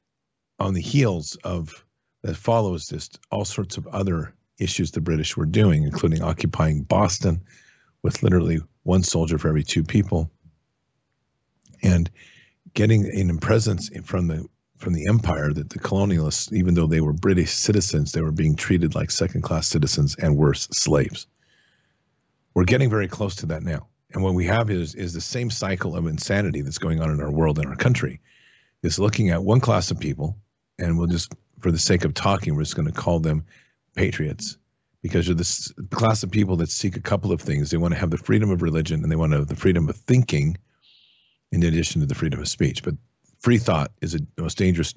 on 0.60 0.74
the 0.74 0.80
heels 0.80 1.36
of 1.42 1.84
that 2.24 2.36
follows 2.36 2.88
just 2.88 3.20
all 3.30 3.44
sorts 3.44 3.76
of 3.76 3.86
other 3.88 4.34
issues 4.58 4.90
the 4.90 5.00
British 5.00 5.36
were 5.36 5.44
doing, 5.44 5.82
including 5.82 6.22
occupying 6.22 6.82
Boston 6.82 7.42
with 8.02 8.22
literally 8.22 8.60
one 8.82 9.02
soldier 9.02 9.36
for 9.38 9.48
every 9.48 9.62
two 9.62 9.84
people, 9.84 10.30
and 11.82 12.10
getting 12.72 13.04
an 13.06 13.38
presence 13.38 13.90
from 14.04 14.26
the 14.26 14.46
from 14.78 14.94
the 14.94 15.06
empire 15.06 15.52
that 15.52 15.70
the 15.70 15.78
colonialists, 15.78 16.52
even 16.52 16.74
though 16.74 16.86
they 16.86 17.00
were 17.00 17.12
British 17.12 17.52
citizens, 17.52 18.12
they 18.12 18.22
were 18.22 18.32
being 18.32 18.56
treated 18.56 18.94
like 18.94 19.10
second 19.10 19.42
class 19.42 19.68
citizens 19.68 20.16
and 20.16 20.36
worse, 20.36 20.66
slaves. 20.72 21.26
We're 22.54 22.64
getting 22.64 22.90
very 22.90 23.06
close 23.06 23.36
to 23.36 23.46
that 23.46 23.62
now. 23.62 23.86
And 24.14 24.22
what 24.22 24.34
we 24.34 24.46
have 24.46 24.70
is 24.70 24.94
is 24.94 25.12
the 25.12 25.20
same 25.20 25.50
cycle 25.50 25.94
of 25.94 26.06
insanity 26.06 26.62
that's 26.62 26.78
going 26.78 27.02
on 27.02 27.10
in 27.10 27.20
our 27.20 27.30
world 27.30 27.58
and 27.58 27.66
our 27.68 27.76
country. 27.76 28.20
Is 28.82 28.98
looking 28.98 29.28
at 29.30 29.44
one 29.44 29.60
class 29.60 29.90
of 29.90 30.00
people, 30.00 30.36
and 30.78 30.98
we'll 30.98 31.06
just 31.06 31.32
for 31.64 31.72
the 31.72 31.78
sake 31.78 32.04
of 32.04 32.12
talking, 32.12 32.54
we're 32.54 32.60
just 32.60 32.76
going 32.76 32.92
to 32.92 32.92
call 32.92 33.20
them 33.20 33.42
patriots 33.96 34.58
because 35.00 35.26
you're 35.26 35.34
this 35.34 35.72
class 35.90 36.22
of 36.22 36.30
people 36.30 36.56
that 36.56 36.68
seek 36.68 36.94
a 36.94 37.00
couple 37.00 37.32
of 37.32 37.40
things. 37.40 37.70
They 37.70 37.78
want 37.78 37.94
to 37.94 38.00
have 38.00 38.10
the 38.10 38.18
freedom 38.18 38.50
of 38.50 38.60
religion 38.60 39.02
and 39.02 39.10
they 39.10 39.16
want 39.16 39.32
to 39.32 39.38
have 39.38 39.48
the 39.48 39.56
freedom 39.56 39.88
of 39.88 39.96
thinking 39.96 40.58
in 41.52 41.62
addition 41.62 42.02
to 42.02 42.06
the 42.06 42.14
freedom 42.14 42.38
of 42.38 42.48
speech. 42.48 42.82
But 42.82 42.96
free 43.38 43.56
thought 43.56 43.92
is 44.02 44.12
the 44.12 44.26
most 44.36 44.58
dangerous 44.58 44.92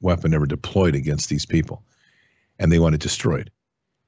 weapon 0.00 0.32
ever 0.32 0.46
deployed 0.46 0.94
against 0.94 1.28
these 1.28 1.44
people. 1.44 1.82
And 2.58 2.72
they 2.72 2.78
want 2.78 2.94
it 2.94 3.02
destroyed. 3.02 3.50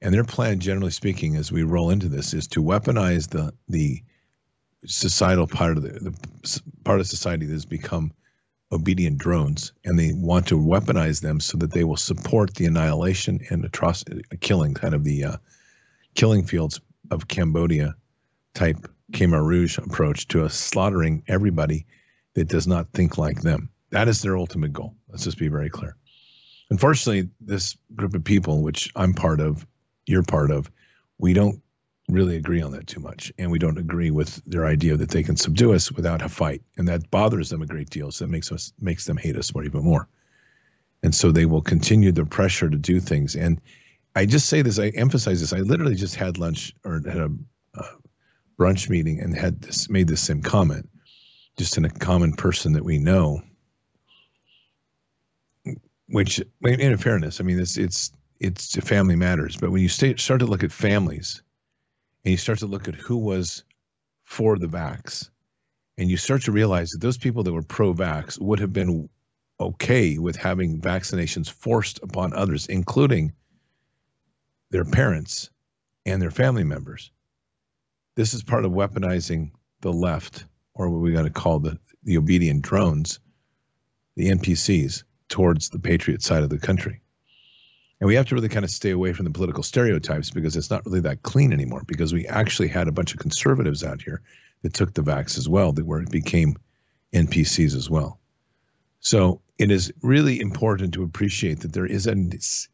And 0.01 0.11
their 0.11 0.23
plan, 0.23 0.59
generally 0.59 0.89
speaking, 0.89 1.35
as 1.35 1.51
we 1.51 1.61
roll 1.61 1.91
into 1.91 2.09
this, 2.09 2.33
is 2.33 2.47
to 2.47 2.63
weaponize 2.63 3.29
the 3.29 3.53
the 3.67 4.01
societal 4.87 5.45
part 5.45 5.77
of 5.77 5.83
the, 5.83 5.89
the 5.89 6.61
part 6.83 7.01
of 7.01 7.05
society 7.05 7.45
that 7.45 7.53
has 7.53 7.65
become 7.65 8.13
obedient 8.71 9.17
drones 9.17 9.73
and 9.83 9.97
they 9.97 10.13
want 10.13 10.47
to 10.47 10.55
weaponize 10.55 11.21
them 11.21 11.39
so 11.39 11.57
that 11.57 11.71
they 11.71 11.83
will 11.83 11.97
support 11.97 12.53
the 12.55 12.65
annihilation 12.65 13.39
and 13.49 13.65
atrocity 13.65 14.21
killing 14.39 14.73
kind 14.73 14.93
of 14.93 15.03
the 15.03 15.23
uh, 15.23 15.37
killing 16.13 16.43
fields 16.43 16.79
of 17.09 17.27
cambodia 17.27 17.95
type 18.53 18.87
khmer 19.11 19.43
rouge 19.43 19.77
approach 19.79 20.27
to 20.27 20.45
a 20.45 20.49
slaughtering 20.49 21.23
everybody 21.27 21.85
that 22.35 22.47
does 22.47 22.67
not 22.67 22.91
think 22.93 23.17
like 23.17 23.41
them. 23.41 23.69
That 23.89 24.07
is 24.07 24.21
their 24.21 24.37
ultimate 24.37 24.71
goal. 24.71 24.95
Let's 25.09 25.23
just 25.23 25.39
be 25.39 25.47
very 25.47 25.69
clear. 25.69 25.95
Unfortunately 26.69 27.29
this 27.41 27.75
group 27.95 28.13
of 28.13 28.23
people 28.23 28.61
which 28.61 28.91
i'm 28.95 29.13
part 29.13 29.39
of 29.39 29.65
you're 30.05 30.21
part 30.21 30.51
of 30.51 30.69
we 31.17 31.33
don't 31.33 31.61
really 32.09 32.35
agree 32.35 32.61
on 32.61 32.71
that 32.71 32.87
too 32.87 32.99
much, 32.99 33.31
and 33.37 33.51
we 33.51 33.59
don't 33.59 33.77
agree 33.77 34.11
with 34.11 34.41
their 34.45 34.65
idea 34.65 34.97
that 34.97 35.09
they 35.09 35.23
can 35.23 35.37
subdue 35.37 35.73
us 35.73 35.91
without 35.91 36.21
a 36.21 36.29
fight, 36.29 36.61
and 36.77 36.87
that 36.87 37.09
bothers 37.11 37.49
them 37.49 37.61
a 37.61 37.67
great 37.67 37.89
deal. 37.89 38.11
So 38.11 38.25
it 38.25 38.31
makes 38.31 38.51
us 38.51 38.73
makes 38.81 39.05
them 39.05 39.17
hate 39.17 39.35
us 39.35 39.53
more 39.53 39.63
even 39.63 39.83
more, 39.83 40.07
and 41.03 41.13
so 41.13 41.31
they 41.31 41.45
will 41.45 41.61
continue 41.61 42.11
the 42.11 42.25
pressure 42.25 42.69
to 42.69 42.77
do 42.77 42.99
things. 42.99 43.35
And 43.35 43.61
I 44.15 44.25
just 44.25 44.49
say 44.49 44.61
this, 44.61 44.79
I 44.79 44.87
emphasize 44.89 45.39
this. 45.39 45.53
I 45.53 45.59
literally 45.59 45.95
just 45.95 46.15
had 46.15 46.37
lunch 46.37 46.73
or 46.83 47.01
had 47.05 47.17
a, 47.17 47.31
a 47.75 47.83
brunch 48.59 48.89
meeting 48.89 49.19
and 49.21 49.35
had 49.35 49.61
this 49.61 49.89
made 49.89 50.07
this 50.07 50.21
same 50.21 50.41
comment, 50.41 50.89
just 51.57 51.77
in 51.77 51.85
a 51.85 51.89
common 51.89 52.33
person 52.33 52.73
that 52.73 52.83
we 52.83 52.97
know. 52.97 53.41
Which, 56.07 56.41
in 56.63 56.97
fairness, 56.97 57.39
I 57.39 57.43
mean, 57.43 57.59
it's 57.59 57.77
it's 57.77 58.11
it's 58.39 58.75
family 58.77 59.15
matters, 59.15 59.57
but 59.57 59.69
when 59.69 59.83
you 59.83 59.89
start 59.89 60.39
to 60.39 60.47
look 60.47 60.63
at 60.63 60.71
families 60.71 61.43
and 62.23 62.31
you 62.31 62.37
start 62.37 62.59
to 62.59 62.67
look 62.67 62.87
at 62.87 62.95
who 62.95 63.17
was 63.17 63.63
for 64.23 64.57
the 64.57 64.67
vax, 64.67 65.29
and 65.97 66.09
you 66.09 66.17
start 66.17 66.43
to 66.43 66.51
realize 66.51 66.91
that 66.91 67.01
those 67.01 67.17
people 67.17 67.43
that 67.43 67.53
were 67.53 67.61
pro 67.61 67.93
vax 67.93 68.39
would 68.39 68.59
have 68.59 68.73
been 68.73 69.09
okay 69.59 70.17
with 70.17 70.35
having 70.35 70.79
vaccinations 70.79 71.49
forced 71.49 71.99
upon 72.03 72.33
others, 72.33 72.67
including 72.67 73.33
their 74.71 74.85
parents 74.85 75.49
and 76.05 76.21
their 76.21 76.31
family 76.31 76.63
members. 76.63 77.11
This 78.15 78.33
is 78.33 78.43
part 78.43 78.65
of 78.65 78.71
weaponizing 78.71 79.51
the 79.81 79.93
left, 79.93 80.45
or 80.73 80.89
what 80.89 81.01
we 81.01 81.11
got 81.11 81.23
to 81.23 81.29
call 81.29 81.59
the, 81.59 81.77
the 82.03 82.17
obedient 82.17 82.61
drones, 82.61 83.19
the 84.15 84.29
NPCs, 84.29 85.03
towards 85.27 85.69
the 85.69 85.79
patriot 85.79 86.21
side 86.21 86.43
of 86.43 86.49
the 86.49 86.57
country. 86.57 87.01
And 87.99 88.07
we 88.07 88.15
have 88.15 88.27
to 88.27 88.35
really 88.35 88.49
kind 88.49 88.63
of 88.63 88.71
stay 88.71 88.91
away 88.91 89.13
from 89.13 89.25
the 89.25 89.31
political 89.31 89.63
stereotypes 89.63 90.31
because 90.31 90.55
it's 90.55 90.69
not 90.69 90.85
really 90.85 91.01
that 91.01 91.23
clean 91.23 91.51
anymore. 91.51 91.83
Because 91.85 92.13
we 92.13 92.27
actually 92.27 92.69
had 92.69 92.87
a 92.87 92.93
bunch 92.93 93.13
of 93.13 93.19
conservatives 93.19 93.83
out 93.83 94.01
here 94.01 94.21
that 94.61 94.73
took 94.73 94.93
the 94.93 95.01
vax 95.01 95.37
as 95.37 95.49
well, 95.49 95.73
that 95.73 95.85
were 95.85 96.03
became 96.05 96.55
NPCs 97.13 97.75
as 97.75 97.89
well. 97.89 98.19
So 99.01 99.41
it 99.57 99.71
is 99.71 99.91
really 100.01 100.39
important 100.39 100.93
to 100.93 101.03
appreciate 101.03 101.61
that 101.61 101.73
there 101.73 101.85
is 101.85 102.07
a 102.07 102.15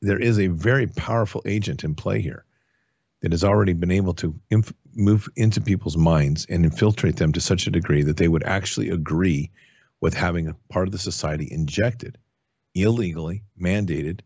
there 0.01 0.19
is 0.19 0.39
a 0.39 0.47
very 0.47 0.87
powerful 0.87 1.41
agent 1.45 1.83
in 1.83 1.95
play 1.95 2.21
here 2.21 2.45
that 3.21 3.31
has 3.31 3.43
already 3.43 3.73
been 3.73 3.91
able 3.91 4.13
to 4.13 4.39
inf- 4.51 4.73
move 4.93 5.27
into 5.35 5.61
people's 5.61 5.97
minds 5.97 6.45
and 6.47 6.63
infiltrate 6.63 7.15
them 7.15 7.31
to 7.31 7.41
such 7.41 7.65
a 7.65 7.71
degree 7.71 8.03
that 8.03 8.17
they 8.17 8.27
would 8.27 8.43
actually 8.43 8.89
agree 8.89 9.51
with 10.01 10.13
having 10.13 10.47
a 10.47 10.55
part 10.69 10.87
of 10.87 10.91
the 10.91 10.99
society 10.99 11.47
injected 11.49 12.17
illegally, 12.75 13.41
mandated, 13.59 14.19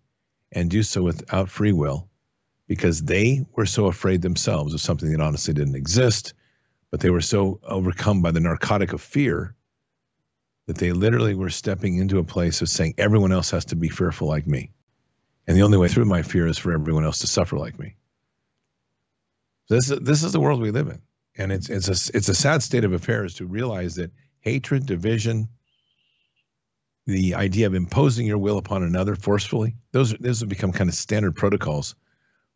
and 0.52 0.70
do 0.70 0.84
so 0.84 1.04
without 1.04 1.50
free 1.50 1.72
will 1.72 2.10
because 2.68 3.02
they 3.02 3.46
were 3.56 3.66
so 3.66 3.88
afraid 3.88 4.22
themselves 4.22 4.74
of 4.74 4.82
something 4.82 5.12
that 5.12 5.22
honestly 5.22 5.54
didn't 5.54 5.76
exist, 5.76 6.34
but 6.92 7.00
they 7.00 7.10
were 7.10 7.22
so 7.22 7.60
overcome 7.64 8.22
by 8.22 8.32
the 8.32 8.40
narcotic 8.40 8.94
of 8.94 9.02
fear 9.02 9.56
that 10.68 10.78
they 10.78 10.92
literally 10.92 11.34
were 11.34 11.50
stepping 11.50 11.98
into 11.98 12.20
a 12.20 12.24
place 12.24 12.62
of 12.62 12.70
saying, 12.70 12.94
everyone 12.98 13.32
else 13.32 13.50
has 13.50 13.66
to 13.66 13.76
be 13.76 13.90
fearful 13.90 14.28
like 14.28 14.46
me. 14.46 14.72
And 15.48 15.58
the 15.58 15.64
only 15.64 15.80
way 15.80 15.88
through 15.88 16.06
my 16.06 16.22
fear 16.22 16.46
is 16.46 16.60
for 16.60 16.72
everyone 16.72 17.04
else 17.04 17.18
to 17.20 17.28
suffer 17.28 17.58
like 17.58 17.80
me. 17.80 17.96
This 19.68 19.90
is, 19.90 20.00
this 20.00 20.24
is 20.24 20.32
the 20.32 20.40
world 20.40 20.62
we 20.62 20.70
live 20.70 20.88
in. 20.88 21.02
And 21.38 21.52
it's, 21.52 21.70
it's, 21.70 21.88
a, 21.88 22.16
it's 22.16 22.30
a 22.30 22.36
sad 22.36 22.62
state 22.62 22.84
of 22.84 22.94
affairs 22.94 23.34
to 23.36 23.48
realize 23.48 23.96
that 23.96 24.12
hatred, 24.42 24.86
division, 24.86 25.48
the 27.10 27.36
idea 27.36 27.68
of 27.68 27.74
imposing 27.74 28.26
your 28.26 28.38
will 28.38 28.58
upon 28.58 28.84
another 28.84 29.16
forcefully 29.16 29.76
those 29.92 30.14
those 30.20 30.40
have 30.40 30.50
become 30.50 30.72
kind 30.72 30.90
of 30.90 30.96
standard 30.96 31.36
protocols 31.36 31.96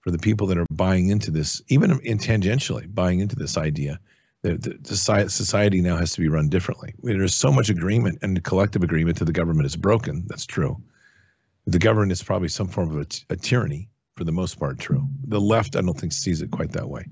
for 0.02 0.12
the 0.12 0.18
people 0.18 0.48
that 0.48 0.58
are 0.58 0.66
buying 0.72 1.10
into 1.10 1.32
this 1.32 1.62
even 1.68 2.00
in 2.04 2.18
tangentially 2.18 2.94
buying 2.94 3.20
into 3.20 3.36
this 3.36 3.58
idea 3.58 4.00
that 4.44 4.84
the 4.84 5.30
society 5.30 5.82
now 5.82 5.96
has 5.96 6.12
to 6.14 6.22
be 6.22 6.28
run 6.28 6.50
differently. 6.50 6.94
There's 7.02 7.34
so 7.34 7.52
much 7.52 7.70
agreement 7.70 8.20
and 8.22 8.44
collective 8.44 8.84
agreement 8.84 9.18
that 9.20 9.26
the 9.26 9.32
government 9.32 9.66
is 9.66 9.78
broken. 9.78 10.26
That's 10.28 10.46
true. 10.46 10.82
The 11.66 11.80
government 11.80 12.12
is 12.12 12.22
probably 12.22 12.50
some 12.50 12.68
form 12.68 12.92
of 12.92 12.98
a, 12.98 13.34
a 13.34 13.38
tyranny 13.38 13.90
for 14.16 14.26
the 14.26 14.34
most 14.34 14.60
part 14.60 14.80
true. 14.80 15.08
The 15.28 15.40
left 15.40 15.76
i 15.78 15.82
don't 15.82 15.98
think 15.98 16.12
sees 16.12 16.42
it 16.42 16.52
quite 16.52 16.74
that 16.74 16.90
way. 16.90 17.06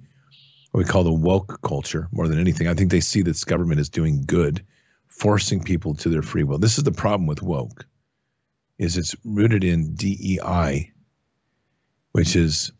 What 0.72 0.80
we 0.80 0.86
call 0.86 1.04
the 1.04 1.14
woke 1.14 1.62
culture 1.62 2.10
more 2.12 2.28
than 2.28 2.40
anything. 2.40 2.68
I 2.68 2.74
think 2.74 2.92
they 2.92 3.00
see 3.00 3.22
this 3.22 3.46
government 3.46 3.80
is 3.80 3.90
doing 3.90 4.24
good 4.26 4.64
forcing 5.22 5.62
people 5.62 5.94
to 5.94 6.10
their 6.10 6.24
free 6.24 6.44
will. 6.44 6.58
This 6.58 6.80
is 6.80 6.84
the 6.84 6.92
problem 6.92 7.28
with 7.28 7.44
woke, 7.44 7.86
is 8.80 8.98
it's 8.98 9.16
rooted 9.24 9.64
in 9.64 9.94
DEI, 9.94 10.92
which 12.14 12.36
is 12.36 12.72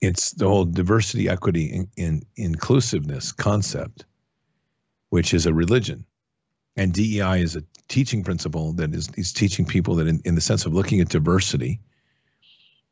it's 0.00 0.30
the 0.30 0.46
whole 0.46 0.66
diversity, 0.66 1.28
equity, 1.28 1.74
and 1.74 1.88
in, 1.96 2.22
in, 2.36 2.44
inclusiveness 2.44 3.32
concept, 3.32 4.04
which 5.10 5.34
is 5.34 5.46
a 5.46 5.52
religion. 5.52 6.04
And 6.76 6.92
DEI 6.92 7.40
is 7.42 7.56
a 7.56 7.64
teaching 7.88 8.22
principle 8.22 8.72
that 8.74 8.94
is, 8.94 9.08
is 9.16 9.32
teaching 9.32 9.66
people 9.66 9.96
that 9.96 10.06
in, 10.06 10.20
in 10.24 10.36
the 10.36 10.40
sense 10.40 10.66
of 10.66 10.74
looking 10.74 11.00
at 11.00 11.08
diversity, 11.08 11.80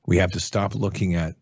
we 0.07 0.17
have 0.19 0.33
to 0.33 0.41
stop 0.41 0.75
looking 0.75 1.15
at 1.15 1.37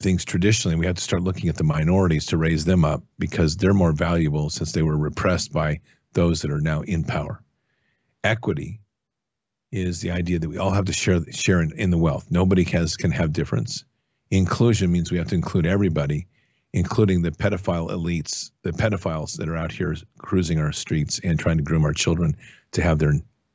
things 0.00 0.24
traditionally. 0.24 0.76
We 0.76 0.86
have 0.86 0.96
to 0.96 1.02
start 1.02 1.24
looking 1.24 1.48
at 1.48 1.56
the 1.56 1.64
minorities 1.64 2.26
to 2.26 2.36
raise 2.36 2.64
them 2.64 2.84
up 2.84 3.02
because 3.18 3.56
they're 3.56 3.74
more 3.74 3.92
valuable 3.92 4.50
since 4.50 4.70
they 4.70 4.82
were 4.82 4.96
repressed 4.96 5.52
by 5.52 5.80
those 6.12 6.42
that 6.42 6.50
are 6.50 6.60
now 6.60 6.82
in 6.82 7.04
power. 7.04 7.42
Equity 8.24 8.80
is 9.72 10.00
the 10.00 10.10
idea 10.10 10.38
that 10.38 10.48
we 10.48 10.58
all 10.58 10.70
have 10.70 10.86
to 10.86 10.92
share 10.92 11.20
share 11.30 11.62
in, 11.62 11.72
in 11.78 11.90
the 11.90 11.98
wealth. 11.98 12.26
Nobody 12.30 12.64
has 12.64 12.96
can 12.96 13.10
have 13.12 13.32
difference. 13.32 13.84
Inclusion 14.30 14.90
means 14.92 15.10
we 15.10 15.18
have 15.18 15.28
to 15.28 15.34
include 15.34 15.66
everybody, 15.66 16.26
including 16.72 17.22
the 17.22 17.30
pedophile 17.30 17.90
elites, 17.90 18.50
the 18.62 18.72
pedophiles 18.72 19.36
that 19.36 19.48
are 19.48 19.56
out 19.56 19.72
here 19.72 19.96
cruising 20.18 20.58
our 20.58 20.72
streets 20.72 21.20
and 21.22 21.38
trying 21.38 21.56
to 21.56 21.62
groom 21.64 21.84
our 21.84 21.92
children 21.92 22.36
to 22.72 22.82
have 22.82 22.98
their 22.98 23.14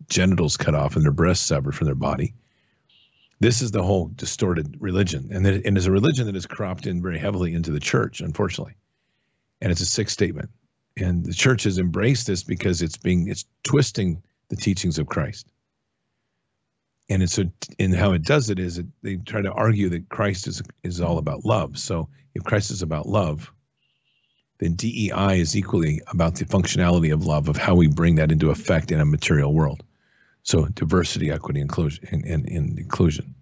genitals 0.10 0.58
cut 0.58 0.76
off 0.76 0.96
and 0.96 1.04
their 1.04 1.12
breasts 1.12 1.46
severed 1.46 1.76
from 1.76 1.86
their 1.86 1.96
body. 1.96 2.34
This 3.40 3.62
is 3.62 3.72
the 3.72 3.84
whole 3.84 4.12
distorted 4.16 4.78
religion, 4.80 5.30
and 5.32 5.46
it, 5.46 5.66
and 5.66 5.78
it's 5.78 5.88
a 5.88 5.92
religion 5.92 6.26
that 6.26 6.36
has 6.36 6.46
cropped 6.46 6.88
in 6.88 7.02
very 7.02 7.20
heavily 7.20 7.54
into 7.54 7.72
the 7.72 7.82
church, 7.82 8.22
unfortunately. 8.22 8.76
And 9.62 9.72
it's 9.72 9.82
a 9.82 9.86
sick 9.86 10.10
statement, 10.10 10.50
and 10.98 11.26
the 11.26 11.34
church 11.34 11.64
has 11.64 11.78
embraced 11.78 12.28
this 12.28 12.44
because 12.44 12.82
it's 12.82 12.98
being 12.98 13.28
it's 13.28 13.46
twisting 13.64 14.22
the 14.50 14.56
teachings 14.56 14.98
of 14.98 15.08
Christ. 15.08 15.48
And 17.10 17.22
it's 17.22 17.38
a, 17.38 17.52
and 17.78 17.94
how 17.94 18.14
it 18.14 18.24
does 18.24 18.50
it 18.50 18.58
is 18.58 18.80
it, 18.80 18.88
they 19.04 19.18
try 19.18 19.42
to 19.42 19.52
argue 19.52 19.90
that 19.90 20.10
Christ 20.10 20.48
is 20.48 20.62
is 20.84 21.02
all 21.02 21.18
about 21.18 21.46
love. 21.46 21.78
So 21.78 22.10
if 22.34 22.44
Christ 22.44 22.72
is 22.72 22.82
about 22.82 23.08
love, 23.08 23.52
then 24.60 24.74
DEI 24.74 25.40
is 25.40 25.56
equally 25.56 26.02
about 26.08 26.36
the 26.36 26.46
functionality 26.46 27.14
of 27.14 27.26
love, 27.26 27.50
of 27.50 27.58
how 27.58 27.76
we 27.76 27.88
bring 27.88 28.16
that 28.16 28.32
into 28.32 28.52
effect 28.52 28.92
in 28.92 29.00
a 29.00 29.06
material 29.06 29.54
world. 29.54 29.84
So 30.44 30.66
diversity, 30.68 31.32
equity, 31.32 31.60
inclusion, 31.60 32.08
and, 32.12 32.24
and, 32.26 32.48
and 32.48 32.80
inclusion. 32.80 33.34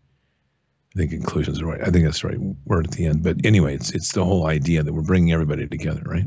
I 0.96 1.00
think 1.00 1.12
inclusion 1.12 1.54
is 1.54 1.64
right. 1.64 1.82
I 1.82 1.90
think 1.90 2.06
that's 2.06 2.22
the 2.22 2.30
right 2.30 2.40
word 2.66 2.88
at 2.88 2.94
the 2.94 3.06
end. 3.06 3.24
But 3.24 3.46
anyway, 3.46 3.76
it's 3.76 3.92
it's 3.92 4.12
the 4.12 4.24
whole 4.24 4.48
idea 4.48 4.84
that 4.84 4.94
we're 4.94 5.02
bringing 5.02 5.34
everybody 5.34 5.68
together, 5.68 6.04
right? 6.06 6.26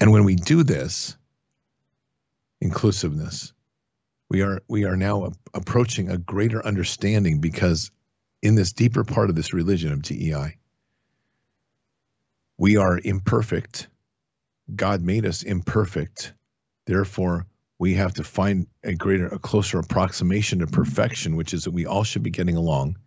And 0.00 0.12
when 0.12 0.24
we 0.24 0.36
do 0.36 0.62
this, 0.62 1.16
inclusiveness, 2.60 3.52
we 4.30 4.42
are 4.42 4.60
we 4.68 4.84
are 4.84 4.96
now 4.96 5.32
approaching 5.54 6.10
a 6.10 6.18
greater 6.18 6.64
understanding 6.64 7.40
because 7.40 7.90
in 8.42 8.54
this 8.54 8.72
deeper 8.72 9.04
part 9.04 9.30
of 9.30 9.36
this 9.36 9.54
religion 9.54 9.92
of 9.92 10.02
DEI, 10.02 10.58
we 12.58 12.76
are 12.76 13.00
imperfect. 13.02 13.88
God 14.74 15.00
made 15.00 15.24
us 15.24 15.42
imperfect. 15.42 16.34
Therefore, 16.86 17.46
we 17.78 17.94
have 17.94 18.14
to 18.14 18.24
find 18.24 18.66
a 18.84 18.94
greater, 18.94 19.28
a 19.28 19.38
closer 19.38 19.78
approximation 19.78 20.58
to 20.58 20.66
perfection, 20.66 21.36
which 21.36 21.54
is 21.54 21.64
that 21.64 21.70
we 21.70 21.86
all 21.86 22.04
should 22.04 22.22
be 22.22 22.30
getting 22.30 22.56
along. 22.56 22.98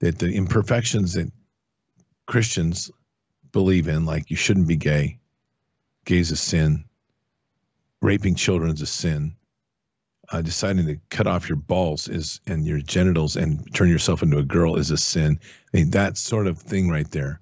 That 0.00 0.18
the 0.18 0.32
imperfections 0.32 1.14
that 1.14 1.30
Christians 2.26 2.90
believe 3.52 3.86
in, 3.86 4.06
like 4.06 4.30
you 4.30 4.36
shouldn't 4.36 4.66
be 4.66 4.76
gay, 4.76 5.19
gay 6.04 6.18
is 6.18 6.30
a 6.30 6.36
sin, 6.36 6.84
raping 8.02 8.34
children 8.34 8.72
is 8.72 8.82
a 8.82 8.86
sin, 8.86 9.34
uh, 10.32 10.42
deciding 10.42 10.86
to 10.86 10.98
cut 11.10 11.26
off 11.26 11.48
your 11.48 11.56
balls 11.56 12.08
is 12.08 12.40
and 12.46 12.64
your 12.64 12.80
genitals 12.80 13.36
and 13.36 13.72
turn 13.74 13.88
yourself 13.88 14.22
into 14.22 14.38
a 14.38 14.42
girl 14.42 14.76
is 14.76 14.90
a 14.90 14.96
sin. 14.96 15.38
I 15.72 15.76
mean, 15.76 15.90
that 15.90 16.16
sort 16.16 16.46
of 16.46 16.58
thing 16.58 16.88
right 16.88 17.10
there. 17.10 17.40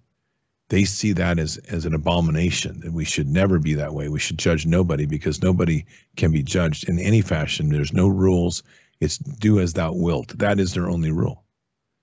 They 0.71 0.85
see 0.85 1.13
that 1.13 1.39
as 1.39 1.57
as 1.69 1.87
an 1.87 1.95
abomination 1.95 2.81
that 2.81 2.93
we 2.93 3.05
should 3.05 3.27
never 3.27 3.59
be 3.59 3.73
that 3.75 3.95
way. 3.95 4.09
We 4.09 4.19
should 4.19 4.39
judge 4.39 4.67
nobody 4.67 5.07
because 5.07 5.43
nobody 5.43 5.87
can 6.17 6.31
be 6.31 6.43
judged 6.43 6.89
in 6.89 6.99
any 6.99 7.23
fashion. 7.23 7.71
There's 7.71 7.93
no 7.93 8.07
rules. 8.07 8.63
It's 9.01 9.17
do 9.17 9.61
as 9.61 9.73
thou 9.73 9.93
wilt. 9.93 10.37
That 10.39 10.61
is 10.61 10.75
their 10.75 10.91
only 10.91 11.11
rule. 11.11 11.45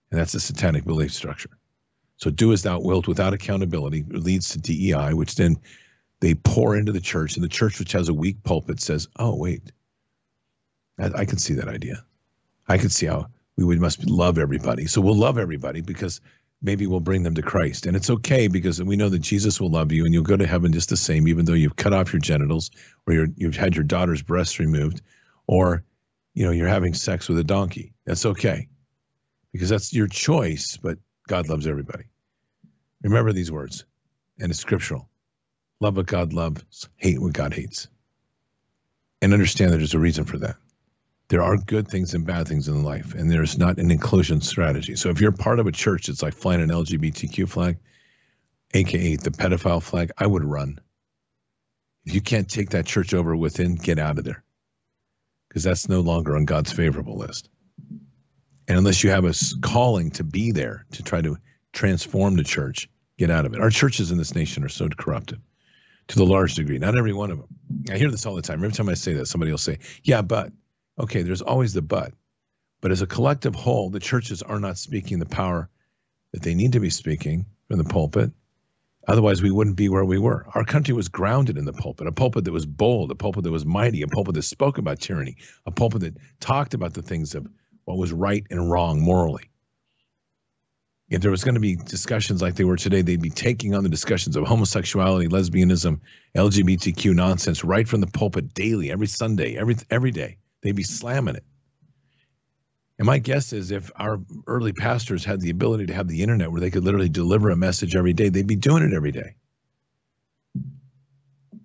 And 0.09 0.19
that's 0.19 0.33
a 0.33 0.39
satanic 0.39 0.83
belief 0.83 1.13
structure. 1.13 1.57
So 2.17 2.31
do 2.31 2.53
as 2.53 2.63
thou 2.63 2.79
wilt 2.79 3.07
without 3.07 3.33
accountability. 3.33 4.03
Leads 4.09 4.49
to 4.49 4.59
dei 4.59 5.13
which 5.13 5.35
then 5.35 5.57
they 6.21 6.33
pour 6.33 6.75
into 6.75 6.91
the 6.91 7.01
church 7.01 7.35
and 7.35 7.43
the 7.43 7.49
church 7.49 7.79
which 7.79 7.91
has 7.91 8.09
a 8.09 8.13
weak 8.13 8.43
pulpit 8.43 8.79
says 8.79 9.07
oh 9.17 9.35
wait 9.35 9.71
i, 10.99 11.09
I 11.15 11.25
can 11.25 11.37
see 11.37 11.53
that 11.55 11.67
idea 11.67 12.03
i 12.67 12.77
can 12.77 12.89
see 12.89 13.05
how 13.05 13.27
we 13.57 13.63
would 13.63 13.79
must 13.79 14.05
love 14.09 14.37
everybody 14.37 14.85
so 14.85 15.01
we'll 15.01 15.15
love 15.15 15.37
everybody 15.37 15.81
because 15.81 16.21
maybe 16.61 16.87
we'll 16.87 16.99
bring 16.99 17.23
them 17.23 17.35
to 17.35 17.41
Christ. 17.41 17.85
And 17.85 17.95
it's 17.95 18.09
okay 18.09 18.47
because 18.47 18.81
we 18.81 18.95
know 18.95 19.09
that 19.09 19.19
Jesus 19.19 19.61
will 19.61 19.69
love 19.69 19.91
you 19.91 20.03
and 20.03 20.13
you'll 20.13 20.23
go 20.23 20.35
to 20.35 20.47
heaven 20.47 20.73
just 20.73 20.89
the 20.89 20.97
same, 20.97 21.27
even 21.27 21.45
though 21.45 21.53
you've 21.53 21.75
cut 21.75 21.93
off 21.93 22.11
your 22.11 22.19
genitals 22.19 22.71
or 23.07 23.27
you 23.35 23.47
have 23.47 23.55
had 23.55 23.75
your 23.75 23.83
daughter's 23.83 24.23
breasts 24.23 24.59
removed 24.59 25.01
or, 25.47 25.83
you 26.33 26.43
know, 26.43 26.51
you're 26.51 26.67
having 26.67 26.93
sex 26.93 27.29
with 27.29 27.37
a 27.37 27.43
donkey. 27.43 27.93
That's 28.05 28.25
okay 28.25 28.67
because 29.51 29.69
that's 29.69 29.93
your 29.93 30.07
choice, 30.07 30.77
but 30.77 30.97
God 31.27 31.47
loves 31.47 31.67
everybody. 31.67 32.05
Remember 33.03 33.31
these 33.31 33.51
words, 33.51 33.85
and 34.39 34.49
it's 34.51 34.59
scriptural. 34.59 35.07
Love 35.81 35.97
what 35.97 36.05
God 36.05 36.33
loves, 36.33 36.89
hate 36.97 37.21
what 37.21 37.33
God 37.33 37.53
hates. 37.53 37.87
And 39.21 39.33
understand 39.33 39.71
that 39.71 39.77
there's 39.77 39.93
a 39.93 39.99
reason 39.99 40.25
for 40.25 40.37
that 40.37 40.55
there 41.27 41.41
are 41.41 41.57
good 41.57 41.87
things 41.87 42.13
and 42.13 42.25
bad 42.25 42.47
things 42.47 42.67
in 42.67 42.83
life, 42.83 43.15
and 43.15 43.31
there's 43.31 43.57
not 43.57 43.77
an 43.77 43.89
inclusion 43.89 44.41
strategy. 44.41 44.95
So 44.95 45.09
if 45.09 45.19
you're 45.19 45.31
part 45.31 45.59
of 45.59 45.67
a 45.67 45.71
church 45.71 46.07
that's 46.07 46.21
like 46.21 46.33
flying 46.33 46.61
an 46.61 46.69
LGBTQ 46.69 47.49
flag, 47.49 47.77
aka 48.73 49.15
the 49.15 49.31
pedophile 49.31 49.81
flag, 49.81 50.11
I 50.17 50.27
would 50.27 50.43
run. 50.43 50.79
If 52.05 52.13
you 52.13 52.21
can't 52.21 52.49
take 52.49 52.69
that 52.71 52.85
church 52.85 53.13
over 53.13 53.35
within, 53.35 53.75
get 53.75 53.97
out 53.97 54.19
of 54.19 54.23
there. 54.23 54.43
Because 55.47 55.63
that's 55.63 55.89
no 55.89 56.01
longer 56.01 56.35
on 56.35 56.45
God's 56.45 56.71
favorable 56.71 57.17
list. 57.17 57.49
And 58.67 58.77
unless 58.77 59.03
you 59.03 59.09
have 59.09 59.25
a 59.25 59.33
calling 59.61 60.11
to 60.11 60.23
be 60.23 60.51
there 60.51 60.85
to 60.91 61.03
try 61.03 61.21
to 61.21 61.37
transform 61.73 62.35
the 62.35 62.43
church, 62.43 62.89
get 63.17 63.31
out 63.31 63.45
of 63.45 63.53
it. 63.53 63.61
Our 63.61 63.69
churches 63.71 64.11
in 64.11 64.17
this 64.17 64.35
nation 64.35 64.63
are 64.63 64.69
so 64.69 64.87
corrupted 64.89 65.41
to 66.07 66.17
the 66.17 66.25
large 66.25 66.55
degree. 66.55 66.77
Not 66.77 66.97
every 66.97 67.13
one 67.13 67.31
of 67.31 67.37
them. 67.37 67.47
I 67.89 67.97
hear 67.97 68.11
this 68.11 68.25
all 68.25 68.35
the 68.35 68.41
time. 68.41 68.63
Every 68.63 68.75
time 68.75 68.89
I 68.89 68.93
say 68.93 69.13
that, 69.13 69.25
somebody 69.25 69.51
will 69.51 69.57
say, 69.57 69.79
Yeah, 70.03 70.21
but 70.21 70.51
Okay, 70.97 71.23
there's 71.23 71.41
always 71.41 71.73
the 71.73 71.81
but. 71.81 72.13
But 72.81 72.91
as 72.91 73.01
a 73.01 73.07
collective 73.07 73.55
whole, 73.55 73.89
the 73.89 73.99
churches 73.99 74.41
are 74.41 74.59
not 74.59 74.77
speaking 74.77 75.19
the 75.19 75.25
power 75.25 75.69
that 76.31 76.41
they 76.41 76.55
need 76.55 76.73
to 76.73 76.79
be 76.79 76.89
speaking 76.89 77.45
from 77.67 77.77
the 77.77 77.83
pulpit. 77.83 78.31
Otherwise, 79.07 79.41
we 79.41 79.51
wouldn't 79.51 79.75
be 79.75 79.89
where 79.89 80.05
we 80.05 80.17
were. 80.17 80.45
Our 80.55 80.63
country 80.63 80.93
was 80.93 81.09
grounded 81.09 81.57
in 81.57 81.65
the 81.65 81.73
pulpit, 81.73 82.07
a 82.07 82.11
pulpit 82.11 82.45
that 82.45 82.51
was 82.51 82.65
bold, 82.65 83.11
a 83.11 83.15
pulpit 83.15 83.43
that 83.43 83.51
was 83.51 83.65
mighty, 83.65 84.01
a 84.01 84.07
pulpit 84.07 84.35
that 84.35 84.43
spoke 84.43 84.77
about 84.77 84.99
tyranny, 84.99 85.37
a 85.65 85.71
pulpit 85.71 86.01
that 86.01 86.17
talked 86.39 86.73
about 86.73 86.93
the 86.93 87.01
things 87.01 87.35
of 87.35 87.47
what 87.83 87.97
was 87.97 88.11
right 88.11 88.45
and 88.49 88.71
wrong 88.71 88.99
morally. 88.99 89.49
If 91.07 91.21
there 91.21 91.31
was 91.31 91.43
going 91.43 91.53
to 91.53 91.61
be 91.61 91.75
discussions 91.75 92.41
like 92.41 92.55
they 92.55 92.63
were 92.63 92.77
today, 92.77 93.03
they'd 93.03 93.21
be 93.21 93.29
taking 93.29 93.75
on 93.75 93.83
the 93.83 93.89
discussions 93.89 94.35
of 94.35 94.43
homosexuality, 94.45 95.27
lesbianism, 95.27 95.99
LGBTQ 96.35 97.13
nonsense 97.13 97.63
right 97.63 97.87
from 97.87 98.01
the 98.01 98.07
pulpit 98.07 98.53
daily, 98.55 98.91
every 98.91 99.07
Sunday, 99.07 99.55
every 99.55 99.75
every 99.91 100.11
day. 100.11 100.37
They'd 100.61 100.75
be 100.75 100.83
slamming 100.83 101.35
it. 101.35 101.43
And 102.97 103.05
my 103.05 103.19
guess 103.19 103.53
is 103.53 103.71
if 103.71 103.91
our 103.97 104.19
early 104.47 104.73
pastors 104.73 105.23
had 105.23 105.41
the 105.41 105.51
ability 105.51 105.87
to 105.87 105.93
have 105.93 106.07
the 106.07 106.23
internet 106.23 106.51
where 106.51 106.61
they 106.61 106.71
could 106.71 106.83
literally 106.83 107.09
deliver 107.09 107.49
a 107.51 107.55
message 107.55 107.95
every 107.95 108.13
day, 108.13 108.29
they'd 108.29 108.47
be 108.47 108.55
doing 108.55 108.83
it 108.83 108.93
every 108.93 109.11
day. 109.11 109.35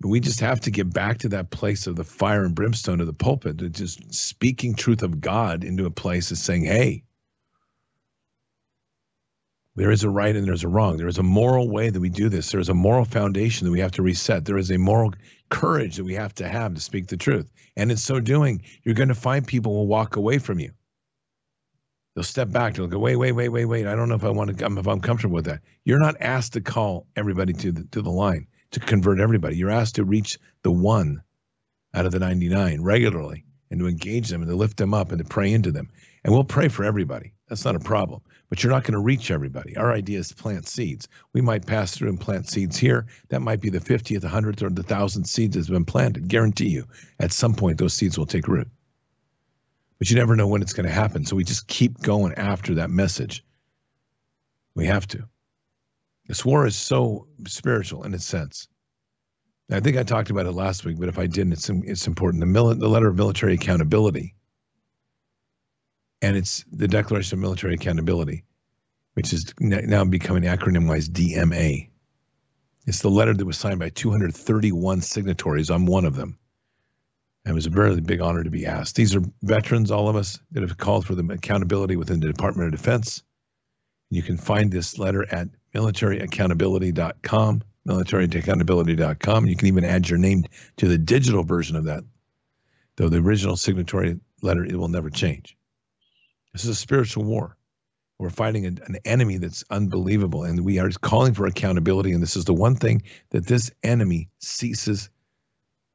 But 0.01 0.09
we 0.09 0.21
just 0.21 0.41
have 0.41 0.61
to 0.63 0.71
get 0.71 0.93
back 0.93 1.19
to 1.19 1.29
that 1.31 1.51
place 1.51 1.87
of 1.87 1.95
the 1.95 2.05
fire 2.05 2.45
and 2.45 2.55
brimstone 2.55 3.01
of 3.01 3.07
the 3.07 3.13
pulpit, 3.13 3.59
to 3.59 3.69
just 3.71 4.13
speaking 4.13 4.75
truth 4.75 5.03
of 5.03 5.21
God 5.21 5.63
into 5.63 5.87
a 5.87 5.91
place 5.91 6.31
of 6.31 6.39
saying, 6.39 6.65
hey, 6.65 7.05
there 9.77 9.91
is 9.91 10.05
a 10.05 10.11
right 10.11 10.35
and 10.35 10.47
there's 10.47 10.65
a 10.65 10.69
wrong. 10.69 10.97
There 10.97 11.09
is 11.09 11.19
a 11.19 11.23
moral 11.23 11.71
way 11.71 11.91
that 11.91 12.01
we 12.01 12.09
do 12.09 12.29
this. 12.29 12.51
There 12.51 12.61
is 12.61 12.69
a 12.69 12.75
moral 12.75 13.05
foundation 13.05 13.67
that 13.67 13.73
we 13.73 13.81
have 13.81 13.93
to 13.93 14.03
reset. 14.03 14.45
There 14.45 14.59
is 14.59 14.71
a 14.71 14.79
moral 14.79 15.15
courage 15.49 15.97
that 15.97 16.05
we 16.05 16.15
have 16.15 16.35
to 16.37 16.49
have 16.49 16.75
to 16.75 16.81
speak 16.81 17.07
the 17.07 17.17
truth. 17.17 17.51
And 17.77 17.91
in 17.91 17.97
so 17.97 18.21
doing, 18.21 18.63
you're 18.83 18.95
going 18.95 19.09
to 19.09 19.15
find 19.15 19.47
people 19.47 19.75
will 19.75 19.87
walk 19.87 20.17
away 20.17 20.39
from 20.39 20.59
you. 20.59 20.73
They'll 22.15 22.25
step 22.25 22.51
back. 22.51 22.75
They'll 22.75 22.89
go, 22.89 22.99
wait, 22.99 23.17
wait, 23.17 23.33
wait, 23.33 23.49
wait, 23.49 23.65
wait. 23.65 23.87
I 23.87 23.95
don't 23.95 24.09
know 24.09 24.17
if 24.17 24.25
I 24.25 24.31
want 24.31 24.51
to, 24.51 24.57
come 24.57 24.79
if 24.79 24.89
I'm 24.89 25.01
comfortable 25.01 25.37
with 25.37 25.45
that. 25.45 25.61
You're 25.85 26.01
not 26.01 26.17
asked 26.21 26.55
to 26.55 26.61
call 26.61 27.07
everybody 27.17 27.53
to 27.55 27.73
the 27.73 27.85
to 27.93 28.03
the 28.03 28.11
line 28.11 28.49
to 28.73 28.81
convert 28.81 29.21
everybody. 29.21 29.57
You're 29.57 29.71
asked 29.71 29.97
to 29.97 30.05
reach 30.05 30.39
the 30.63 30.71
one 30.71 31.23
out 31.95 32.07
of 32.07 32.13
the 32.13 32.19
99 32.19 32.83
regularly 32.83 33.45
and 33.71 33.81
to 33.81 33.87
engage 33.87 34.29
them 34.29 34.43
and 34.43 34.51
to 34.51 34.57
lift 34.57 34.77
them 34.77 34.95
up 34.95 35.11
and 35.11 35.19
to 35.19 35.25
pray 35.25 35.53
into 35.53 35.73
them. 35.73 35.89
And 36.25 36.35
we'll 36.35 36.45
pray 36.45 36.69
for 36.69 36.85
everybody. 36.85 37.33
That's 37.49 37.65
not 37.65 37.77
a 37.77 37.81
problem. 37.81 38.21
But 38.49 38.63
you're 38.63 38.73
not 38.73 38.85
going 38.85 38.95
to 38.95 39.01
reach 39.01 39.31
everybody. 39.31 39.77
Our 39.77 39.93
idea 39.93 40.19
is 40.19 40.29
to 40.29 40.35
plant 40.35 40.67
seeds. 40.69 41.09
We 41.33 41.41
might 41.41 41.67
pass 41.67 41.93
through 41.93 42.09
and 42.09 42.21
plant 42.21 42.49
seeds 42.49 42.77
here. 42.77 43.07
That 43.29 43.41
might 43.41 43.61
be 43.61 43.71
the 43.71 43.81
50th, 43.81 44.23
100th, 44.23 44.63
or 44.63 44.71
the 44.71 44.83
1,000th 44.83 45.27
seeds 45.27 45.55
that's 45.55 45.69
been 45.69 45.85
planted. 45.85 46.29
Guarantee 46.29 46.69
you, 46.69 46.85
at 47.21 47.33
some 47.33 47.55
point, 47.55 47.79
those 47.79 47.95
seeds 47.95 48.19
will 48.19 48.27
take 48.27 48.49
root. 48.49 48.69
But 49.99 50.11
you 50.11 50.17
never 50.17 50.35
know 50.35 50.49
when 50.49 50.63
it's 50.63 50.73
going 50.73 50.87
to 50.87 50.93
happen. 50.93 51.25
So 51.25 51.37
we 51.37 51.45
just 51.45 51.69
keep 51.69 52.01
going 52.01 52.35
after 52.35 52.75
that 52.77 52.91
message. 52.91 53.45
We 54.75 54.87
have 54.87 55.07
to. 55.09 55.25
This 56.27 56.45
war 56.45 56.67
is 56.67 56.77
so 56.77 57.27
spiritual 57.47 58.05
in 58.05 58.15
its 58.15 58.25
sense. 58.25 58.69
I 59.73 59.81
think 59.81 59.97
I 59.97 60.03
talked 60.03 60.31
about 60.31 60.47
it 60.47 60.53
last 60.53 60.85
week, 60.85 60.99
but 60.99 61.09
if 61.09 61.19
I 61.19 61.27
didn't, 61.27 61.53
it's, 61.53 61.69
it's 61.69 62.07
important. 62.07 62.41
The, 62.41 62.47
mili- 62.47 62.79
the 62.79 62.89
letter 62.89 63.09
of 63.09 63.17
military 63.17 63.55
accountability 63.55 64.35
and 66.23 66.37
it's 66.37 66.65
the 66.73 66.89
Declaration 66.89 67.39
of 67.39 67.43
Military 67.43 67.75
Accountability, 67.75 68.45
which 69.15 69.33
is 69.33 69.53
now 69.61 70.05
becoming 70.05 70.43
acronym 70.45 70.89
wise 70.89 71.09
DMA. 71.09 71.89
It's 72.87 73.01
the 73.01 73.11
letter 73.11 73.35
that 73.35 73.45
was 73.45 73.59
signed 73.59 73.79
by 73.79 73.91
231 73.91 75.01
signatories. 75.01 75.71
I'm 75.71 75.87
one 75.87 76.05
of 76.05 76.17
them. 76.17 76.39
And 77.45 77.53
it 77.53 77.55
was 77.55 77.67
a 77.67 77.71
very 77.71 77.99
big 78.01 78.21
honor 78.21 78.45
to 78.45 78.51
be 78.51 78.67
asked. 78.67 78.97
These 78.97 79.17
are 79.17 79.23
veterans, 79.43 79.91
all 79.91 80.09
of 80.09 80.17
us, 80.17 80.39
that 80.53 80.63
have 80.63 80.77
called 80.77 81.07
for 81.07 81.15
the 81.15 81.25
accountability 81.33 81.97
within 81.97 82.21
the 82.21 82.27
Department 82.27 82.67
of 82.67 82.79
Defense. 82.79 83.23
You 84.11 84.23
can 84.23 84.37
find 84.37 84.71
this 84.71 84.99
letter 84.99 85.25
at 85.33 85.49
militaryaccountability.com, 85.75 87.63
militaryaccountability.com. 87.89 89.47
You 89.47 89.57
can 89.57 89.69
even 89.69 89.85
add 89.85 90.09
your 90.09 90.19
name 90.19 90.45
to 90.77 90.89
the 90.89 90.99
digital 90.99 91.45
version 91.45 91.77
of 91.77 91.85
that, 91.85 92.05
though 92.97 93.09
the 93.09 93.19
original 93.19 93.57
signatory 93.57 94.21
letter, 94.43 94.65
it 94.65 94.77
will 94.77 94.89
never 94.89 95.09
change. 95.09 95.57
This 96.53 96.65
is 96.65 96.71
a 96.71 96.75
spiritual 96.75 97.25
war. 97.25 97.57
We're 98.19 98.31
fighting 98.31 98.67
an, 98.67 98.81
an 98.85 98.99
enemy 99.05 99.39
that's 99.39 99.65
unbelievable, 99.71 100.45
and 100.45 100.65
we 100.65 100.79
are 100.79 100.91
calling 100.91 101.33
for 101.33 101.47
accountability. 101.47 102.13
And 102.13 102.23
this 102.23 102.37
is 102.37 102.45
the 102.45 102.55
one 102.55 102.77
thing 102.77 103.03
that 103.31 103.47
this 103.47 103.71
enemy 103.83 104.29
ceases 104.41 105.09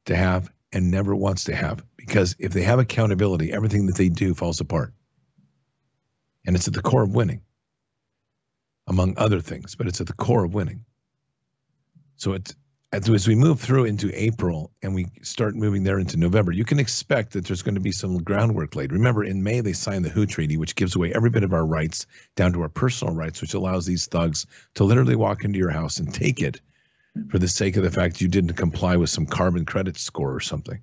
to 0.06 0.16
have 0.16 0.50
and 0.72 0.90
never 0.90 1.14
wants 1.14 1.44
to 1.44 1.54
have. 1.54 1.84
Because 1.96 2.34
if 2.38 2.52
they 2.52 2.62
have 2.62 2.78
accountability, 2.78 3.52
everything 3.52 3.86
that 3.86 3.96
they 3.96 4.08
do 4.08 4.34
falls 4.34 4.60
apart. 4.60 4.92
And 6.46 6.56
it's 6.56 6.66
at 6.66 6.74
the 6.74 6.82
core 6.82 7.02
of 7.02 7.14
winning, 7.14 7.42
among 8.86 9.14
other 9.18 9.40
things, 9.40 9.74
but 9.74 9.86
it's 9.86 10.00
at 10.00 10.06
the 10.06 10.12
core 10.12 10.44
of 10.44 10.54
winning. 10.54 10.84
So 12.16 12.32
it's 12.32 12.54
as 13.04 13.28
we 13.28 13.34
move 13.34 13.60
through 13.60 13.84
into 13.84 14.10
April 14.14 14.70
and 14.82 14.94
we 14.94 15.06
start 15.22 15.54
moving 15.54 15.84
there 15.84 15.98
into 15.98 16.16
November, 16.16 16.52
you 16.52 16.64
can 16.64 16.78
expect 16.78 17.32
that 17.32 17.44
there's 17.44 17.62
going 17.62 17.74
to 17.74 17.80
be 17.80 17.92
some 17.92 18.22
groundwork 18.22 18.74
laid. 18.74 18.90
Remember, 18.90 19.22
in 19.22 19.42
May, 19.42 19.60
they 19.60 19.74
signed 19.74 20.04
the 20.04 20.08
WHO 20.08 20.26
Treaty, 20.26 20.56
which 20.56 20.74
gives 20.74 20.96
away 20.96 21.12
every 21.12 21.28
bit 21.28 21.42
of 21.42 21.52
our 21.52 21.66
rights 21.66 22.06
down 22.36 22.52
to 22.54 22.62
our 22.62 22.68
personal 22.70 23.14
rights, 23.14 23.40
which 23.42 23.54
allows 23.54 23.84
these 23.84 24.06
thugs 24.06 24.46
to 24.74 24.84
literally 24.84 25.14
walk 25.14 25.44
into 25.44 25.58
your 25.58 25.70
house 25.70 25.98
and 25.98 26.12
take 26.12 26.40
it 26.40 26.60
for 27.28 27.38
the 27.38 27.48
sake 27.48 27.76
of 27.76 27.82
the 27.82 27.90
fact 27.90 28.20
you 28.20 28.28
didn't 28.28 28.54
comply 28.54 28.96
with 28.96 29.10
some 29.10 29.26
carbon 29.26 29.64
credit 29.64 29.98
score 29.98 30.34
or 30.34 30.40
something. 30.40 30.82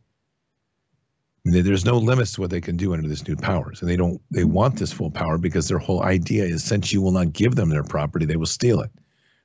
There's 1.46 1.86
no 1.86 1.98
limits 1.98 2.34
to 2.34 2.42
what 2.42 2.52
they 2.52 2.62
can 2.62 2.78
do 2.78 2.94
under 2.94 3.08
this 3.08 3.28
new 3.28 3.36
powers, 3.36 3.82
and 3.82 3.90
they 3.90 3.98
don't. 3.98 4.22
They 4.32 4.46
want 4.46 4.78
this 4.78 4.94
full 4.94 5.12
power 5.12 5.38
because 5.38 5.68
their 5.68 5.78
whole 5.78 6.02
idea 6.02 6.46
is 6.46 6.64
since 6.64 6.94
you 6.94 7.02
will 7.02 7.12
not 7.12 7.34
give 7.34 7.56
them 7.56 7.70
their 7.70 7.84
property, 7.84 8.26
they 8.26 8.38
will 8.38 8.46
steal 8.46 8.80
it. 8.80 8.92
I 8.96 9.00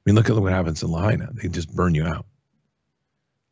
mean, 0.06 0.14
look 0.14 0.30
at 0.30 0.36
what 0.36 0.52
happens 0.52 0.82
in 0.84 0.92
Lahaina. 0.92 1.30
They 1.32 1.48
just 1.48 1.74
burn 1.74 1.96
you 1.96 2.06
out 2.06 2.24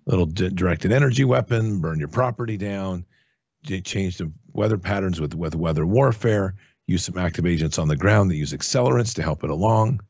little 0.07 0.27
directed 0.27 0.93
energy 0.93 1.25
weapon, 1.25 1.81
burn 1.81 1.99
your 1.99 2.09
property 2.09 2.57
down, 2.57 3.05
change 3.85 4.19
the 4.19 4.31
weather 4.53 4.79
patterns 4.79 5.21
with, 5.21 5.35
with 5.35 5.55
weather 5.55 5.85
warfare, 5.85 6.55
use 6.87 7.05
some 7.05 7.19
active 7.19 7.47
agents 7.47 7.79
on 7.79 7.89
the 7.89 7.97
ground 7.97 8.31
that 8.31 8.37
use 8.37 8.53
accelerants 8.53 9.15
to 9.15 9.23
help 9.23 9.43
it 9.43 9.51
along. 9.51 10.01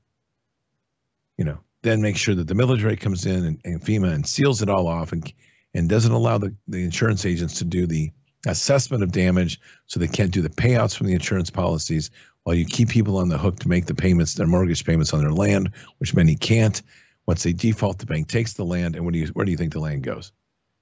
You 1.39 1.45
know, 1.47 1.59
then 1.83 2.03
make 2.03 2.17
sure 2.17 2.35
that 2.35 2.49
the 2.49 2.55
military 2.55 2.97
comes 2.97 3.27
in 3.27 3.45
and, 3.45 3.61
and 3.65 3.81
FEMA 3.81 4.13
and 4.13 4.27
seals 4.27 4.63
it 4.63 4.69
all 4.69 4.87
off 4.87 5.13
and 5.13 5.33
and 5.77 5.91
doesn't 5.91 6.13
allow 6.13 6.39
the, 6.39 6.55
the 6.69 6.83
insurance 6.83 7.27
agents 7.27 7.59
to 7.59 7.65
do 7.65 7.87
the 7.87 8.11
assessment 8.47 9.03
of 9.03 9.13
damage 9.13 9.61
so 9.87 10.01
they 10.01 10.09
can't 10.09 10.31
do 10.31 10.41
the 10.41 10.49
payouts 10.49 10.97
from 10.97 11.07
the 11.07 11.13
insurance 11.13 11.51
policies 11.51 12.11
while 12.45 12.57
you 12.57 12.65
keep 12.65 12.89
people 12.89 13.19
on 13.19 13.29
the 13.29 13.37
hook 13.37 13.59
to 13.59 13.69
make 13.69 13.87
the 13.87 13.95
payments, 13.95 14.35
their 14.35 14.47
mortgage 14.47 14.85
payments 14.85 15.13
on 15.13 15.21
their 15.21 15.33
land, 15.33 15.71
which 15.99 16.15
many 16.15 16.35
can't. 16.35 16.81
Once 17.27 17.43
they 17.43 17.53
default, 17.53 17.99
the 17.99 18.07
bank 18.07 18.29
takes 18.29 18.55
the 18.55 18.65
land, 18.65 18.95
and 18.95 19.05
where 19.05 19.13
do 19.13 19.19
you 19.19 19.27
where 19.29 19.45
do 19.45 19.51
you 19.51 19.57
think 19.57 19.73
the 19.73 19.81
land 19.81 20.03
goes? 20.03 20.33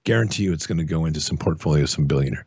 Guarantee 0.05 0.45
you, 0.45 0.53
it's 0.53 0.67
going 0.67 0.79
to 0.79 0.85
go 0.85 1.07
into 1.07 1.21
some 1.21 1.39
portfolio 1.39 1.87
some 1.87 2.07
billionaire, 2.07 2.47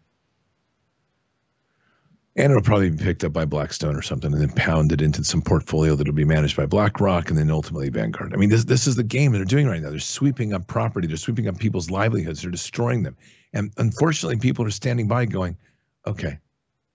and 2.35 2.51
it'll 2.51 2.61
probably 2.61 2.91
be 2.91 3.03
picked 3.03 3.23
up 3.23 3.33
by 3.33 3.45
Blackstone 3.45 3.95
or 3.95 4.03
something, 4.03 4.31
and 4.31 4.39
then 4.41 4.51
pounded 4.51 5.01
into 5.01 5.23
some 5.23 5.41
portfolio 5.41 5.95
that'll 5.95 6.13
be 6.13 6.25
managed 6.25 6.55
by 6.55 6.67
BlackRock, 6.67 7.29
and 7.29 7.37
then 7.39 7.49
ultimately 7.49 7.89
Vanguard. 7.89 8.33
I 8.33 8.37
mean, 8.37 8.49
this 8.49 8.65
this 8.65 8.85
is 8.85 8.95
the 8.95 9.03
game 9.03 9.31
they're 9.31 9.45
doing 9.45 9.67
right 9.67 9.81
now. 9.81 9.89
They're 9.89 9.99
sweeping 9.99 10.53
up 10.53 10.67
property, 10.67 11.07
they're 11.07 11.17
sweeping 11.17 11.47
up 11.47 11.57
people's 11.57 11.89
livelihoods, 11.89 12.43
they're 12.43 12.51
destroying 12.51 13.01
them, 13.01 13.17
and 13.53 13.73
unfortunately, 13.77 14.37
people 14.37 14.63
are 14.65 14.71
standing 14.71 15.07
by, 15.07 15.25
going, 15.25 15.57
"Okay, 16.05 16.37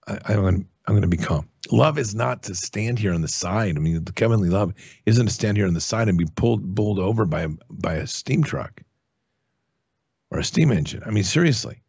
I, 0.06 0.18
I'm 0.26 0.68
I'm 0.86 0.94
going 0.94 1.02
to 1.02 1.08
be 1.08 1.16
calm." 1.16 1.48
love 1.70 1.98
is 1.98 2.14
not 2.14 2.42
to 2.44 2.54
stand 2.54 2.98
here 2.98 3.14
on 3.14 3.22
the 3.22 3.28
side. 3.28 3.76
I 3.76 3.80
mean, 3.80 4.04
the 4.04 4.28
Lee 4.28 4.48
love 4.48 4.74
isn't 5.06 5.26
to 5.26 5.32
stand 5.32 5.56
here 5.56 5.66
on 5.66 5.74
the 5.74 5.80
side 5.80 6.08
and 6.08 6.18
be 6.18 6.26
pulled 6.34 6.74
bowled 6.74 6.98
over 6.98 7.24
by 7.24 7.46
by 7.70 7.94
a 7.94 8.06
steam 8.06 8.42
truck 8.42 8.82
or 10.30 10.38
a 10.38 10.44
steam 10.44 10.72
engine. 10.72 11.02
I 11.04 11.10
mean, 11.10 11.24
seriously, 11.24 11.82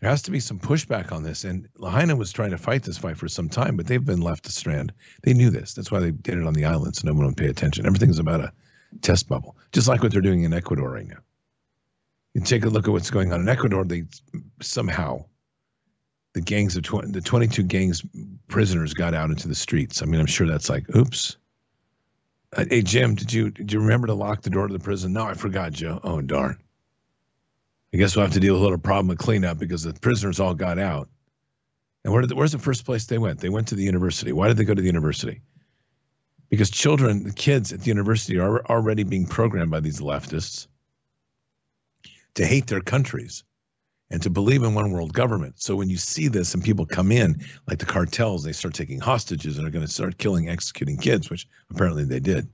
there 0.00 0.10
has 0.10 0.22
to 0.22 0.30
be 0.30 0.40
some 0.40 0.58
pushback 0.58 1.12
on 1.12 1.22
this. 1.22 1.44
And 1.44 1.68
Lahaina 1.76 2.16
was 2.16 2.32
trying 2.32 2.50
to 2.50 2.58
fight 2.58 2.82
this 2.82 2.98
fight 2.98 3.16
for 3.16 3.28
some 3.28 3.48
time, 3.48 3.76
but 3.76 3.86
they've 3.86 4.04
been 4.04 4.20
left 4.20 4.44
to 4.44 4.52
strand. 4.52 4.92
They 5.22 5.34
knew 5.34 5.50
this. 5.50 5.74
That's 5.74 5.90
why 5.90 6.00
they 6.00 6.10
did 6.10 6.38
it 6.38 6.46
on 6.46 6.54
the 6.54 6.64
island, 6.64 6.96
so 6.96 7.08
no 7.08 7.14
one 7.14 7.26
would 7.26 7.36
pay 7.36 7.46
attention. 7.46 7.86
Everything's 7.86 8.18
about 8.18 8.40
a 8.40 8.52
test 9.00 9.28
bubble, 9.28 9.56
just 9.72 9.88
like 9.88 10.02
what 10.02 10.12
they're 10.12 10.20
doing 10.20 10.42
in 10.42 10.52
Ecuador 10.52 10.90
right 10.90 11.06
now. 11.06 11.18
You 12.34 12.42
take 12.42 12.64
a 12.64 12.68
look 12.68 12.88
at 12.88 12.90
what's 12.90 13.10
going 13.10 13.32
on 13.32 13.40
in 13.40 13.48
Ecuador. 13.48 13.84
They 13.84 14.04
somehow 14.60 15.24
the 16.34 16.40
gangs 16.40 16.76
of 16.76 16.82
tw- 16.82 17.10
the 17.10 17.20
22 17.20 17.62
gangs 17.62 18.04
prisoners 18.48 18.92
got 18.92 19.14
out 19.14 19.30
into 19.30 19.48
the 19.48 19.54
streets. 19.54 20.02
I 20.02 20.04
mean, 20.04 20.20
I'm 20.20 20.26
sure 20.26 20.46
that's 20.46 20.68
like, 20.68 20.84
oops. 20.94 21.36
Uh, 22.52 22.64
hey 22.68 22.82
Jim, 22.82 23.14
did 23.14 23.32
you 23.32 23.50
did 23.50 23.72
you 23.72 23.80
remember 23.80 24.08
to 24.08 24.14
lock 24.14 24.42
the 24.42 24.50
door 24.50 24.66
to 24.66 24.72
the 24.72 24.78
prison? 24.78 25.12
No, 25.12 25.24
I 25.24 25.34
forgot, 25.34 25.72
Joe. 25.72 26.00
Oh 26.04 26.20
darn. 26.20 26.58
I 27.92 27.96
guess 27.96 28.14
we'll 28.14 28.24
have 28.24 28.34
to 28.34 28.40
deal 28.40 28.54
with 28.54 28.62
a 28.62 28.64
little 28.64 28.78
problem 28.78 29.08
with 29.08 29.18
cleanup 29.18 29.58
because 29.58 29.84
the 29.84 29.92
prisoners 29.94 30.40
all 30.40 30.54
got 30.54 30.78
out. 30.78 31.08
And 32.04 32.12
where 32.12 32.26
the, 32.26 32.34
where's 32.34 32.52
the 32.52 32.58
first 32.58 32.84
place 32.84 33.06
they 33.06 33.18
went? 33.18 33.40
They 33.40 33.48
went 33.48 33.68
to 33.68 33.76
the 33.76 33.84
university. 33.84 34.32
Why 34.32 34.48
did 34.48 34.56
they 34.56 34.64
go 34.64 34.74
to 34.74 34.82
the 34.82 34.86
university? 34.86 35.40
Because 36.50 36.70
children, 36.70 37.22
the 37.22 37.32
kids 37.32 37.72
at 37.72 37.80
the 37.80 37.86
university 37.86 38.38
are 38.38 38.64
already 38.66 39.04
being 39.04 39.26
programmed 39.26 39.70
by 39.70 39.80
these 39.80 40.00
leftists 40.00 40.66
to 42.34 42.44
hate 42.44 42.66
their 42.66 42.80
countries 42.80 43.44
and 44.10 44.22
to 44.22 44.30
believe 44.30 44.62
in 44.62 44.74
one 44.74 44.92
world 44.92 45.12
government. 45.12 45.54
So 45.60 45.76
when 45.76 45.88
you 45.88 45.96
see 45.96 46.28
this 46.28 46.54
and 46.54 46.62
people 46.62 46.86
come 46.86 47.10
in, 47.10 47.42
like 47.66 47.78
the 47.78 47.86
cartels, 47.86 48.44
they 48.44 48.52
start 48.52 48.74
taking 48.74 49.00
hostages 49.00 49.58
and 49.58 49.66
are 49.66 49.70
going 49.70 49.86
to 49.86 49.90
start 49.90 50.18
killing, 50.18 50.48
executing 50.48 50.98
kids, 50.98 51.30
which 51.30 51.48
apparently 51.70 52.04
they 52.04 52.20
did. 52.20 52.48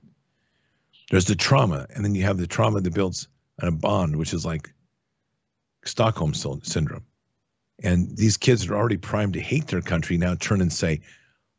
There's 1.09 1.25
the 1.25 1.35
trauma, 1.35 1.87
and 1.93 2.05
then 2.05 2.15
you 2.15 2.23
have 2.23 2.37
the 2.37 2.47
trauma 2.47 2.79
that 2.79 2.93
builds 2.93 3.27
a 3.59 3.69
bond, 3.69 4.15
which 4.15 4.33
is 4.33 4.45
like 4.45 4.73
Stockholm 5.83 6.33
syndrome. 6.33 7.03
And 7.83 8.15
these 8.15 8.37
kids 8.37 8.67
are 8.67 8.75
already 8.75 8.97
primed 8.97 9.33
to 9.33 9.41
hate 9.41 9.67
their 9.67 9.81
country 9.81 10.17
now 10.17 10.35
turn 10.35 10.61
and 10.61 10.71
say, 10.71 11.01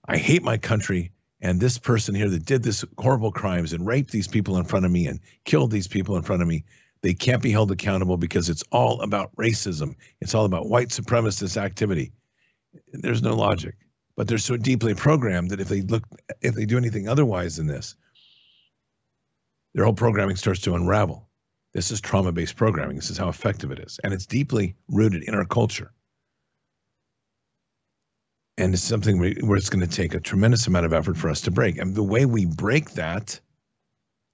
I 0.08 0.16
hate 0.16 0.42
my 0.42 0.56
country. 0.56 1.12
And 1.40 1.60
this 1.60 1.76
person 1.76 2.14
here 2.14 2.30
that 2.30 2.44
did 2.44 2.62
this 2.62 2.84
horrible 2.98 3.32
crimes 3.32 3.72
and 3.72 3.86
raped 3.86 4.12
these 4.12 4.28
people 4.28 4.56
in 4.56 4.64
front 4.64 4.86
of 4.86 4.92
me 4.92 5.06
and 5.06 5.20
killed 5.44 5.70
these 5.70 5.88
people 5.88 6.16
in 6.16 6.22
front 6.22 6.40
of 6.40 6.48
me 6.48 6.64
they 7.02 7.14
can't 7.14 7.42
be 7.42 7.50
held 7.50 7.70
accountable 7.70 8.16
because 8.16 8.48
it's 8.48 8.62
all 8.70 9.00
about 9.00 9.34
racism. 9.36 9.96
It's 10.20 10.34
all 10.34 10.44
about 10.44 10.68
white 10.68 10.88
supremacist 10.88 11.56
activity. 11.56 12.12
There's 12.92 13.22
no 13.22 13.34
logic. 13.34 13.74
But 14.16 14.28
they're 14.28 14.38
so 14.38 14.56
deeply 14.56 14.94
programmed 14.94 15.50
that 15.50 15.60
if 15.60 15.68
they 15.68 15.82
look 15.82 16.04
if 16.42 16.54
they 16.54 16.64
do 16.64 16.76
anything 16.76 17.08
otherwise 17.08 17.56
than 17.56 17.66
this, 17.66 17.96
their 19.74 19.84
whole 19.84 19.94
programming 19.94 20.36
starts 20.36 20.60
to 20.60 20.74
unravel. 20.74 21.28
This 21.72 21.90
is 21.90 22.00
trauma-based 22.00 22.56
programming. 22.56 22.96
This 22.96 23.10
is 23.10 23.16
how 23.16 23.28
effective 23.28 23.70
it 23.72 23.78
is. 23.78 23.98
And 24.04 24.12
it's 24.12 24.26
deeply 24.26 24.76
rooted 24.88 25.22
in 25.24 25.34
our 25.34 25.46
culture. 25.46 25.92
And 28.58 28.74
it's 28.74 28.82
something 28.82 29.18
where 29.18 29.56
it's 29.56 29.70
going 29.70 29.86
to 29.86 29.96
take 29.96 30.14
a 30.14 30.20
tremendous 30.20 30.66
amount 30.66 30.84
of 30.84 30.92
effort 30.92 31.16
for 31.16 31.30
us 31.30 31.40
to 31.42 31.50
break. 31.50 31.78
And 31.78 31.94
the 31.94 32.02
way 32.02 32.26
we 32.26 32.44
break 32.44 32.90
that 32.90 33.40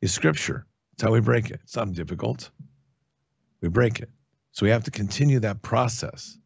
is 0.02 0.12
scripture. 0.12 0.66
That's 0.98 1.06
how 1.06 1.12
we 1.12 1.20
break 1.20 1.50
it. 1.50 1.60
It's 1.62 1.76
not 1.76 1.92
difficult. 1.92 2.50
We 3.60 3.68
break 3.68 4.00
it. 4.00 4.10
So 4.50 4.66
we 4.66 4.70
have 4.70 4.82
to 4.82 4.90
continue 4.90 5.38
that 5.38 5.62
process 5.62 6.36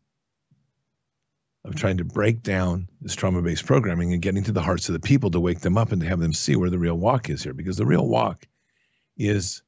of 1.64 1.74
trying 1.74 1.96
to 1.96 2.04
break 2.04 2.42
down 2.42 2.86
this 3.00 3.14
trauma 3.14 3.40
based 3.40 3.64
programming 3.64 4.12
and 4.12 4.20
getting 4.20 4.44
to 4.44 4.52
the 4.52 4.60
hearts 4.60 4.90
of 4.90 4.92
the 4.92 5.00
people 5.00 5.30
to 5.30 5.40
wake 5.40 5.60
them 5.60 5.78
up 5.78 5.90
and 5.90 6.02
to 6.02 6.08
have 6.08 6.20
them 6.20 6.34
see 6.34 6.54
where 6.54 6.68
the 6.68 6.78
real 6.78 6.98
walk 6.98 7.30
is 7.30 7.42
here. 7.42 7.54
Because 7.54 7.78
the 7.78 7.86
real 7.86 8.06
walk 8.06 8.46
is 9.16 9.62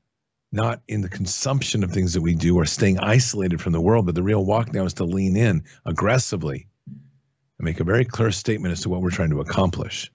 not 0.52 0.82
in 0.86 1.00
the 1.00 1.08
consumption 1.08 1.82
of 1.82 1.90
things 1.90 2.12
that 2.12 2.20
we 2.20 2.34
do 2.34 2.54
or 2.54 2.66
staying 2.66 2.98
isolated 2.98 3.62
from 3.62 3.72
the 3.72 3.80
world, 3.80 4.04
but 4.04 4.14
the 4.14 4.22
real 4.22 4.44
walk 4.44 4.74
now 4.74 4.84
is 4.84 4.92
to 4.94 5.04
lean 5.04 5.34
in 5.34 5.64
aggressively 5.86 6.66
and 6.86 7.64
make 7.64 7.80
a 7.80 7.84
very 7.84 8.04
clear 8.04 8.30
statement 8.30 8.72
as 8.72 8.82
to 8.82 8.90
what 8.90 9.00
we're 9.00 9.08
trying 9.08 9.30
to 9.30 9.40
accomplish. 9.40 10.12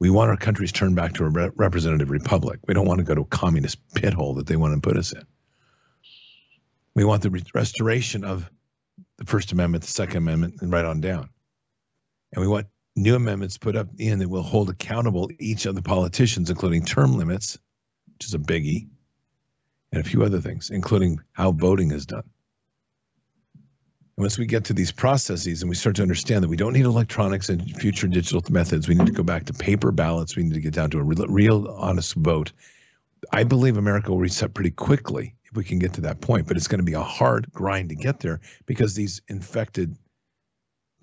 We 0.00 0.10
want 0.10 0.30
our 0.30 0.36
countries 0.36 0.72
turned 0.72 0.94
back 0.94 1.14
to 1.14 1.24
a 1.24 1.28
re- 1.28 1.50
representative 1.56 2.10
republic. 2.10 2.60
We 2.66 2.74
don't 2.74 2.86
want 2.86 2.98
to 2.98 3.04
go 3.04 3.14
to 3.14 3.22
a 3.22 3.26
communist 3.26 3.78
pit 3.94 4.14
hole 4.14 4.34
that 4.34 4.46
they 4.46 4.56
want 4.56 4.74
to 4.74 4.88
put 4.88 4.96
us 4.96 5.12
in. 5.12 5.22
We 6.94 7.04
want 7.04 7.22
the 7.22 7.30
re- 7.30 7.44
restoration 7.54 8.24
of 8.24 8.48
the 9.16 9.24
First 9.24 9.52
Amendment, 9.52 9.84
the 9.84 9.90
Second 9.90 10.18
Amendment, 10.18 10.56
and 10.60 10.70
right 10.70 10.84
on 10.84 11.00
down. 11.00 11.28
And 12.32 12.42
we 12.42 12.48
want 12.48 12.66
new 12.94 13.14
amendments 13.14 13.58
put 13.58 13.76
up 13.76 13.88
in 13.98 14.18
that 14.20 14.28
will 14.28 14.42
hold 14.42 14.70
accountable 14.70 15.30
each 15.38 15.66
of 15.66 15.74
the 15.74 15.82
politicians, 15.82 16.50
including 16.50 16.84
term 16.84 17.16
limits, 17.16 17.58
which 18.14 18.26
is 18.26 18.34
a 18.34 18.38
biggie, 18.38 18.88
and 19.92 20.04
a 20.04 20.08
few 20.08 20.22
other 20.22 20.40
things, 20.40 20.70
including 20.70 21.20
how 21.32 21.52
voting 21.52 21.92
is 21.92 22.06
done. 22.06 22.28
Once 24.18 24.36
we 24.36 24.46
get 24.46 24.64
to 24.64 24.74
these 24.74 24.90
processes 24.90 25.62
and 25.62 25.68
we 25.68 25.76
start 25.76 25.94
to 25.94 26.02
understand 26.02 26.42
that 26.42 26.48
we 26.48 26.56
don't 26.56 26.72
need 26.72 26.84
electronics 26.84 27.48
and 27.48 27.76
future 27.76 28.08
digital 28.08 28.42
methods, 28.50 28.88
we 28.88 28.94
need 28.96 29.06
to 29.06 29.12
go 29.12 29.22
back 29.22 29.44
to 29.44 29.52
paper 29.52 29.92
ballots. 29.92 30.34
We 30.34 30.42
need 30.42 30.54
to 30.54 30.60
get 30.60 30.74
down 30.74 30.90
to 30.90 30.98
a 30.98 31.04
real, 31.04 31.24
real 31.28 31.68
honest 31.78 32.14
vote. 32.14 32.50
I 33.32 33.44
believe 33.44 33.76
America 33.76 34.10
will 34.10 34.18
reset 34.18 34.54
pretty 34.54 34.72
quickly 34.72 35.36
if 35.44 35.56
we 35.56 35.62
can 35.62 35.78
get 35.78 35.92
to 35.92 36.00
that 36.00 36.20
point, 36.20 36.48
but 36.48 36.56
it's 36.56 36.66
going 36.66 36.80
to 36.80 36.84
be 36.84 36.94
a 36.94 37.00
hard 37.00 37.46
grind 37.52 37.90
to 37.90 37.94
get 37.94 38.18
there 38.18 38.40
because 38.66 38.96
these 38.96 39.22
infected 39.28 39.96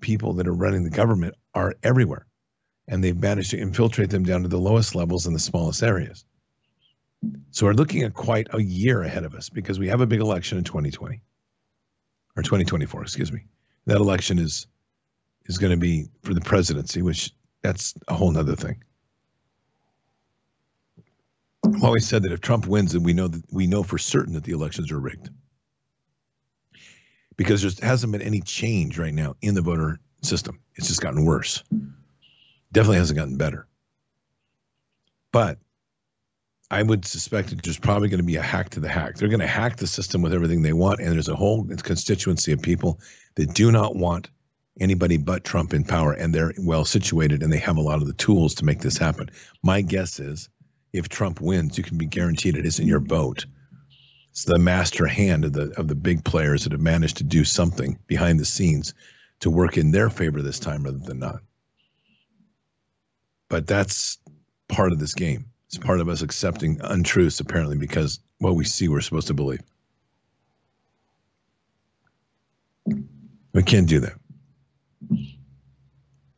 people 0.02 0.34
that 0.34 0.46
are 0.46 0.52
running 0.52 0.84
the 0.84 0.90
government 0.90 1.36
are 1.54 1.74
everywhere 1.82 2.26
and 2.86 3.02
they've 3.02 3.18
managed 3.18 3.50
to 3.52 3.58
infiltrate 3.58 4.10
them 4.10 4.24
down 4.24 4.42
to 4.42 4.48
the 4.48 4.58
lowest 4.58 4.94
levels 4.94 5.26
in 5.26 5.32
the 5.32 5.38
smallest 5.38 5.82
areas. 5.82 6.26
So 7.50 7.64
we're 7.64 7.72
looking 7.72 8.02
at 8.02 8.12
quite 8.12 8.48
a 8.52 8.60
year 8.60 9.04
ahead 9.04 9.24
of 9.24 9.34
us 9.34 9.48
because 9.48 9.78
we 9.78 9.88
have 9.88 10.02
a 10.02 10.06
big 10.06 10.20
election 10.20 10.58
in 10.58 10.64
2020 10.64 11.22
or 12.36 12.42
2024, 12.42 13.02
excuse 13.02 13.32
me. 13.32 13.44
That 13.86 13.96
election 13.96 14.38
is 14.38 14.66
is 15.46 15.58
going 15.58 15.70
to 15.70 15.76
be 15.76 16.08
for 16.22 16.34
the 16.34 16.40
presidency, 16.40 17.02
which 17.02 17.32
that's 17.62 17.94
a 18.08 18.14
whole 18.14 18.30
nother 18.32 18.56
thing. 18.56 18.82
I've 21.64 21.84
always 21.84 22.06
said 22.06 22.22
that 22.22 22.32
if 22.32 22.40
Trump 22.40 22.66
wins, 22.66 22.92
then 22.92 23.02
we 23.02 23.12
know 23.12 23.28
that 23.28 23.42
we 23.50 23.66
know 23.66 23.82
for 23.82 23.98
certain 23.98 24.34
that 24.34 24.44
the 24.44 24.52
elections 24.52 24.90
are 24.90 25.00
rigged. 25.00 25.30
Because 27.36 27.62
there 27.62 27.88
hasn't 27.88 28.12
been 28.12 28.22
any 28.22 28.40
change 28.40 28.98
right 28.98 29.14
now 29.14 29.36
in 29.42 29.54
the 29.54 29.60
voter 29.60 30.00
system. 30.22 30.58
It's 30.74 30.88
just 30.88 31.00
gotten 31.00 31.24
worse. 31.24 31.62
Definitely 32.72 32.98
hasn't 32.98 33.18
gotten 33.18 33.36
better. 33.36 33.66
But 35.32 35.58
I 36.70 36.82
would 36.82 37.04
suspect 37.04 37.50
that 37.50 37.62
there's 37.62 37.78
probably 37.78 38.08
going 38.08 38.18
to 38.18 38.24
be 38.24 38.36
a 38.36 38.42
hack 38.42 38.70
to 38.70 38.80
the 38.80 38.88
hack. 38.88 39.16
They're 39.16 39.28
going 39.28 39.40
to 39.40 39.46
hack 39.46 39.76
the 39.76 39.86
system 39.86 40.20
with 40.20 40.34
everything 40.34 40.62
they 40.62 40.72
want, 40.72 41.00
and 41.00 41.12
there's 41.12 41.28
a 41.28 41.36
whole 41.36 41.64
constituency 41.64 42.52
of 42.52 42.60
people 42.60 42.98
that 43.36 43.54
do 43.54 43.70
not 43.70 43.94
want 43.94 44.30
anybody 44.80 45.16
but 45.16 45.44
Trump 45.44 45.72
in 45.72 45.84
power, 45.84 46.12
and 46.12 46.34
they're 46.34 46.52
well 46.58 46.84
situated, 46.84 47.42
and 47.42 47.52
they 47.52 47.58
have 47.58 47.76
a 47.76 47.82
lot 47.82 48.00
of 48.00 48.06
the 48.06 48.12
tools 48.14 48.54
to 48.56 48.64
make 48.64 48.80
this 48.80 48.98
happen. 48.98 49.30
My 49.62 49.80
guess 49.80 50.18
is, 50.18 50.48
if 50.92 51.08
Trump 51.08 51.40
wins, 51.40 51.78
you 51.78 51.84
can 51.84 51.98
be 51.98 52.06
guaranteed 52.06 52.56
it 52.56 52.66
isn't 52.66 52.86
your 52.86 53.00
vote. 53.00 53.46
It's 54.30 54.44
the 54.44 54.58
master 54.58 55.06
hand 55.06 55.44
of 55.44 55.52
the 55.52 55.72
of 55.78 55.88
the 55.88 55.94
big 55.94 56.24
players 56.24 56.64
that 56.64 56.72
have 56.72 56.80
managed 56.80 57.16
to 57.18 57.24
do 57.24 57.44
something 57.44 57.98
behind 58.06 58.38
the 58.38 58.44
scenes 58.44 58.92
to 59.40 59.50
work 59.50 59.78
in 59.78 59.92
their 59.92 60.10
favor 60.10 60.42
this 60.42 60.58
time 60.58 60.82
rather 60.82 60.98
than 60.98 61.18
not. 61.18 61.40
But 63.48 63.66
that's 63.66 64.18
part 64.68 64.92
of 64.92 64.98
this 64.98 65.14
game. 65.14 65.46
It's 65.68 65.78
part 65.78 66.00
of 66.00 66.08
us 66.08 66.22
accepting 66.22 66.80
untruths, 66.82 67.40
apparently, 67.40 67.76
because 67.76 68.20
what 68.38 68.54
we 68.54 68.64
see 68.64 68.88
we're 68.88 69.00
supposed 69.00 69.26
to 69.26 69.34
believe. 69.34 69.62
We 73.52 73.62
can't 73.64 73.88
do 73.88 74.00
that. 74.00 74.14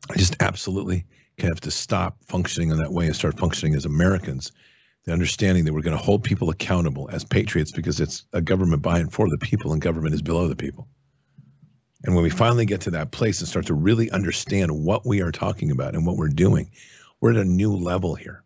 I 0.09 0.17
just 0.17 0.41
absolutely 0.41 1.05
have 1.39 1.59
to 1.61 1.71
stop 1.71 2.17
functioning 2.25 2.71
in 2.71 2.77
that 2.77 2.91
way 2.91 3.05
and 3.05 3.15
start 3.15 3.37
functioning 3.37 3.75
as 3.75 3.85
Americans. 3.85 4.51
The 5.05 5.13
understanding 5.13 5.63
that 5.65 5.73
we're 5.73 5.81
going 5.81 5.97
to 5.97 6.03
hold 6.03 6.23
people 6.23 6.49
accountable 6.49 7.09
as 7.11 7.23
patriots 7.23 7.71
because 7.71 7.99
it's 7.99 8.25
a 8.33 8.41
government 8.41 8.81
by 8.81 8.99
and 8.99 9.13
for 9.13 9.29
the 9.29 9.37
people, 9.37 9.73
and 9.73 9.81
government 9.81 10.15
is 10.15 10.21
below 10.21 10.47
the 10.47 10.55
people. 10.55 10.87
And 12.03 12.15
when 12.15 12.23
we 12.23 12.29
finally 12.29 12.65
get 12.65 12.81
to 12.81 12.91
that 12.91 13.11
place 13.11 13.39
and 13.39 13.47
start 13.47 13.65
to 13.67 13.73
really 13.73 14.09
understand 14.11 14.71
what 14.71 15.05
we 15.05 15.21
are 15.21 15.31
talking 15.31 15.71
about 15.71 15.93
and 15.93 16.05
what 16.05 16.17
we're 16.17 16.29
doing, 16.29 16.71
we're 17.21 17.31
at 17.31 17.37
a 17.37 17.45
new 17.45 17.75
level 17.75 18.15
here 18.15 18.43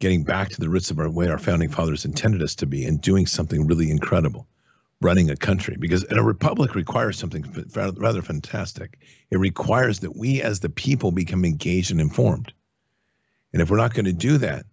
getting 0.00 0.24
back 0.24 0.48
to 0.50 0.60
the 0.60 0.68
roots 0.68 0.90
of 0.90 0.98
our 0.98 1.10
way 1.10 1.28
our 1.28 1.38
founding 1.38 1.68
fathers 1.68 2.04
intended 2.04 2.42
us 2.42 2.54
to 2.56 2.66
be 2.66 2.84
and 2.84 3.00
doing 3.00 3.26
something 3.26 3.66
really 3.66 3.90
incredible 3.90 4.46
running 5.00 5.30
a 5.30 5.36
country. 5.36 5.76
Because 5.78 6.04
a 6.10 6.22
republic 6.22 6.74
requires 6.74 7.18
something 7.18 7.44
rather 7.74 8.22
fantastic. 8.22 8.98
It 9.30 9.38
requires 9.38 10.00
that 10.00 10.16
we 10.16 10.40
as 10.42 10.60
the 10.60 10.68
people 10.68 11.10
become 11.10 11.44
engaged 11.44 11.90
and 11.90 12.00
informed. 12.00 12.52
And 13.52 13.62
if 13.62 13.70
we're 13.70 13.76
not 13.76 13.94
going 13.94 14.06
to 14.06 14.12
do 14.12 14.38
that 14.38 14.66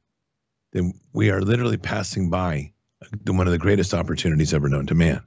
then 0.72 0.94
we 1.14 1.30
are 1.30 1.42
literally 1.42 1.78
passing 1.78 2.30
by 2.30 2.72
uh, 3.02 3.34
one 3.34 3.48
of 3.48 3.52
the 3.52 3.60
greatest 3.60 3.94
opportunities 3.94 4.54
ever 4.54 4.70
known 4.70 4.86
to 4.88 4.96
man 4.96 5.22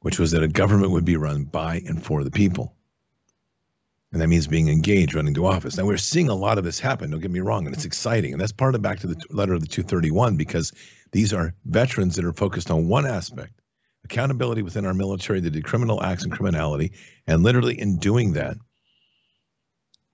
which 0.00 0.18
was 0.18 0.30
that 0.30 0.42
a 0.42 0.48
government 0.48 0.92
would 0.92 1.04
be 1.04 1.16
run 1.16 1.44
by 1.44 1.82
and 1.86 2.02
for 2.02 2.24
the 2.24 2.30
people 2.30 2.74
and 4.12 4.20
that 4.20 4.28
means 4.28 4.46
being 4.46 4.68
engaged 4.68 5.14
running 5.14 5.34
to 5.34 5.46
office. 5.46 5.76
Now 5.76 5.86
we're 5.86 5.96
seeing 5.96 6.28
a 6.28 6.34
lot 6.34 6.58
of 6.58 6.64
this 6.64 6.80
happen. 6.80 7.10
Don't 7.10 7.20
get 7.20 7.30
me 7.30 7.40
wrong, 7.40 7.66
and 7.66 7.74
it's 7.74 7.82
mm-hmm. 7.82 7.88
exciting. 7.88 8.32
And 8.32 8.40
that's 8.40 8.52
part 8.52 8.74
of 8.74 8.82
back 8.82 8.98
to 9.00 9.06
the 9.06 9.20
letter 9.30 9.54
of 9.54 9.60
the 9.60 9.68
231 9.68 10.36
because 10.36 10.72
these 11.12 11.32
are 11.32 11.54
veterans 11.66 12.16
that 12.16 12.24
are 12.24 12.32
focused 12.32 12.70
on 12.70 12.88
one 12.88 13.06
aspect: 13.06 13.60
accountability 14.04 14.62
within 14.62 14.84
our 14.84 14.94
military 14.94 15.40
that 15.40 15.50
did 15.50 15.64
criminal 15.64 16.02
acts 16.02 16.24
and 16.24 16.32
criminality. 16.32 16.92
And 17.26 17.42
literally, 17.42 17.78
in 17.78 17.98
doing 17.98 18.32
that, 18.32 18.56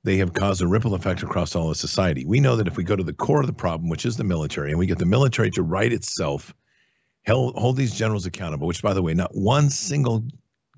they 0.04 0.18
have 0.18 0.34
caused 0.34 0.60
a 0.60 0.66
ripple 0.66 0.94
effect 0.94 1.22
across 1.22 1.56
all 1.56 1.70
of 1.70 1.76
society. 1.78 2.26
We 2.26 2.40
know 2.40 2.56
that 2.56 2.68
if 2.68 2.76
we 2.76 2.84
go 2.84 2.96
to 2.96 3.02
the 3.02 3.14
core 3.14 3.40
of 3.40 3.46
the 3.46 3.52
problem, 3.52 3.88
which 3.88 4.04
is 4.04 4.16
the 4.18 4.24
military, 4.24 4.70
and 4.70 4.78
we 4.78 4.86
get 4.86 4.98
the 4.98 5.06
military 5.06 5.50
to 5.52 5.62
right 5.62 5.92
itself, 5.92 6.54
hold, 7.26 7.56
hold 7.56 7.76
these 7.76 7.94
generals 7.94 8.26
accountable. 8.26 8.66
Which, 8.66 8.82
by 8.82 8.92
the 8.92 9.02
way, 9.02 9.14
not 9.14 9.34
one 9.34 9.70
single 9.70 10.22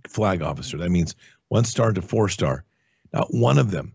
flag 0.07 0.41
officer—that 0.41 0.91
means 0.91 1.17
one 1.49 1.65
star 1.65 1.93
to 1.93 2.01
four 2.01 2.29
star 2.29 2.65
not 3.13 3.33
one 3.33 3.59
of 3.59 3.71
them 3.71 3.93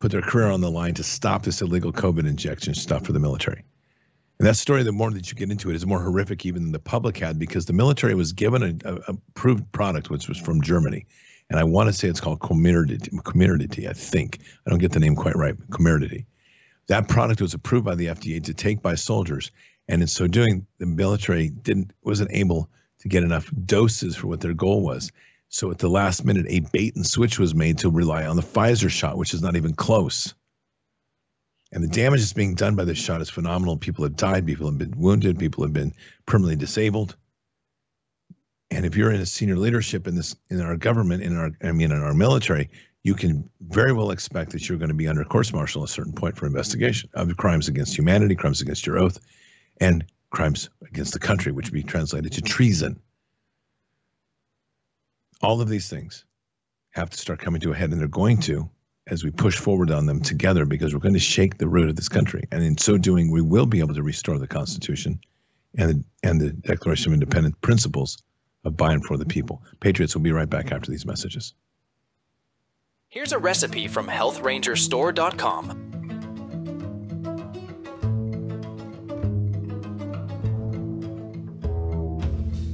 put 0.00 0.10
their 0.10 0.22
career 0.22 0.48
on 0.48 0.60
the 0.60 0.70
line 0.70 0.94
to 0.94 1.02
stop 1.02 1.42
this 1.42 1.62
illegal 1.62 1.92
COVID 1.92 2.26
injection 2.26 2.74
stuff 2.74 3.06
for 3.06 3.12
the 3.12 3.20
military. 3.20 3.64
And 4.38 4.48
that 4.48 4.56
story, 4.56 4.82
the 4.82 4.92
more 4.92 5.10
that 5.10 5.30
you 5.30 5.36
get 5.36 5.50
into 5.50 5.70
it, 5.70 5.76
is 5.76 5.86
more 5.86 6.00
horrific 6.00 6.44
even 6.44 6.64
than 6.64 6.72
the 6.72 6.78
public 6.78 7.16
had 7.16 7.38
because 7.38 7.66
the 7.66 7.72
military 7.72 8.14
was 8.14 8.32
given 8.32 8.80
a, 8.84 8.94
approved 9.06 9.70
product, 9.72 10.10
which 10.10 10.28
was 10.28 10.38
from 10.38 10.60
Germany. 10.60 11.06
And 11.50 11.60
I 11.60 11.64
want 11.64 11.88
to 11.88 11.92
say 11.92 12.08
it's 12.08 12.20
called 12.20 12.40
Comirnaty, 12.40 13.88
I 13.88 13.92
think. 13.92 14.40
I 14.66 14.70
don't 14.70 14.78
get 14.78 14.92
the 14.92 15.00
name 15.00 15.14
quite 15.14 15.36
right, 15.36 15.56
Comirnaty. 15.70 16.26
That 16.88 17.08
product 17.08 17.40
was 17.40 17.54
approved 17.54 17.84
by 17.84 17.94
the 17.94 18.06
FDA 18.06 18.42
to 18.44 18.54
take 18.54 18.82
by 18.82 18.96
soldiers. 18.96 19.52
And 19.88 20.02
in 20.02 20.08
so 20.08 20.26
doing, 20.26 20.66
the 20.78 20.86
military 20.86 21.50
didn't 21.50 21.92
wasn't 22.02 22.32
able 22.32 22.68
to 23.00 23.08
get 23.08 23.22
enough 23.22 23.50
doses 23.64 24.16
for 24.16 24.26
what 24.26 24.40
their 24.40 24.54
goal 24.54 24.82
was. 24.82 25.12
So 25.54 25.70
at 25.70 25.78
the 25.78 25.88
last 25.88 26.24
minute, 26.24 26.46
a 26.48 26.58
bait 26.72 26.96
and 26.96 27.06
switch 27.06 27.38
was 27.38 27.54
made 27.54 27.78
to 27.78 27.88
rely 27.88 28.26
on 28.26 28.34
the 28.34 28.42
Pfizer 28.42 28.90
shot, 28.90 29.16
which 29.16 29.32
is 29.32 29.40
not 29.40 29.54
even 29.54 29.72
close. 29.72 30.34
And 31.70 31.80
the 31.80 31.86
damage 31.86 32.22
that's 32.22 32.32
being 32.32 32.56
done 32.56 32.74
by 32.74 32.84
this 32.84 32.98
shot 32.98 33.20
is 33.20 33.30
phenomenal. 33.30 33.76
People 33.76 34.02
have 34.02 34.16
died, 34.16 34.46
people 34.46 34.66
have 34.66 34.78
been 34.78 34.98
wounded, 34.98 35.38
people 35.38 35.62
have 35.62 35.72
been 35.72 35.94
permanently 36.26 36.56
disabled. 36.56 37.14
And 38.72 38.84
if 38.84 38.96
you're 38.96 39.12
in 39.12 39.20
a 39.20 39.26
senior 39.26 39.54
leadership 39.54 40.08
in 40.08 40.16
this 40.16 40.34
in 40.50 40.60
our 40.60 40.76
government, 40.76 41.22
in 41.22 41.36
our 41.36 41.52
I 41.62 41.70
mean 41.70 41.92
in 41.92 42.02
our 42.02 42.14
military, 42.14 42.68
you 43.04 43.14
can 43.14 43.48
very 43.60 43.92
well 43.92 44.10
expect 44.10 44.50
that 44.50 44.68
you're 44.68 44.78
going 44.78 44.88
to 44.88 44.94
be 44.94 45.06
under 45.06 45.22
court 45.22 45.52
martial 45.52 45.84
at 45.84 45.88
a 45.88 45.92
certain 45.92 46.14
point 46.14 46.36
for 46.36 46.46
investigation 46.46 47.10
of 47.14 47.36
crimes 47.36 47.68
against 47.68 47.96
humanity, 47.96 48.34
crimes 48.34 48.60
against 48.60 48.88
your 48.88 48.98
oath, 48.98 49.20
and 49.80 50.04
crimes 50.30 50.68
against 50.88 51.12
the 51.12 51.20
country, 51.20 51.52
which 51.52 51.66
would 51.66 51.74
be 51.74 51.84
translated 51.84 52.32
to 52.32 52.42
treason. 52.42 52.98
All 55.42 55.60
of 55.60 55.68
these 55.68 55.88
things 55.88 56.24
have 56.90 57.10
to 57.10 57.18
start 57.18 57.40
coming 57.40 57.60
to 57.62 57.72
a 57.72 57.74
head, 57.74 57.90
and 57.90 58.00
they're 58.00 58.08
going 58.08 58.38
to 58.42 58.68
as 59.06 59.22
we 59.22 59.30
push 59.30 59.58
forward 59.58 59.90
on 59.90 60.06
them 60.06 60.20
together 60.20 60.64
because 60.64 60.94
we're 60.94 61.00
going 61.00 61.14
to 61.14 61.20
shake 61.20 61.58
the 61.58 61.68
root 61.68 61.90
of 61.90 61.96
this 61.96 62.08
country. 62.08 62.44
And 62.50 62.62
in 62.62 62.78
so 62.78 62.96
doing, 62.96 63.30
we 63.30 63.42
will 63.42 63.66
be 63.66 63.80
able 63.80 63.94
to 63.94 64.02
restore 64.02 64.38
the 64.38 64.46
Constitution 64.46 65.20
and 65.76 65.90
the, 65.90 66.04
and 66.22 66.40
the 66.40 66.50
Declaration 66.50 67.10
of 67.10 67.14
Independent 67.14 67.60
principles 67.60 68.22
of 68.64 68.76
by 68.76 68.92
and 68.92 69.04
for 69.04 69.16
the 69.18 69.26
people. 69.26 69.62
Patriots 69.80 70.14
will 70.14 70.22
be 70.22 70.32
right 70.32 70.48
back 70.48 70.72
after 70.72 70.90
these 70.90 71.04
messages. 71.04 71.52
Here's 73.08 73.32
a 73.32 73.38
recipe 73.38 73.86
from 73.88 74.06
healthrangerstore.com. 74.08 75.90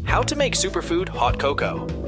How 0.06 0.22
to 0.22 0.36
make 0.36 0.54
superfood 0.54 1.08
hot 1.08 1.38
cocoa. 1.38 1.99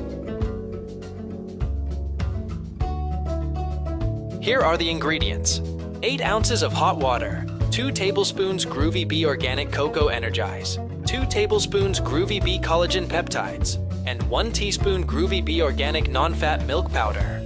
Here 4.43 4.61
are 4.61 4.77
the 4.77 4.91
ingredients 4.91 5.61
8 6.03 6.21
ounces 6.21 6.65
of 6.65 6.73
hot 6.73 6.97
water, 6.97 7.47
2 7.71 7.93
tablespoons 7.93 8.67
Groovy 8.67 9.07
Bee 9.07 9.25
Organic 9.25 9.71
Cocoa 9.71 10.09
Energize, 10.09 10.81
2 11.07 11.27
tablespoons 11.27 12.01
Groovy 12.01 12.43
Bee 12.43 12.59
Collagen 12.59 13.07
Peptides, 13.07 13.79
and 14.05 14.21
1 14.25 14.51
teaspoon 14.51 15.07
Groovy 15.07 15.45
Bee 15.45 15.63
Organic 15.63 16.11
Non 16.11 16.35
Fat 16.35 16.67
Milk 16.67 16.91
Powder. 16.91 17.39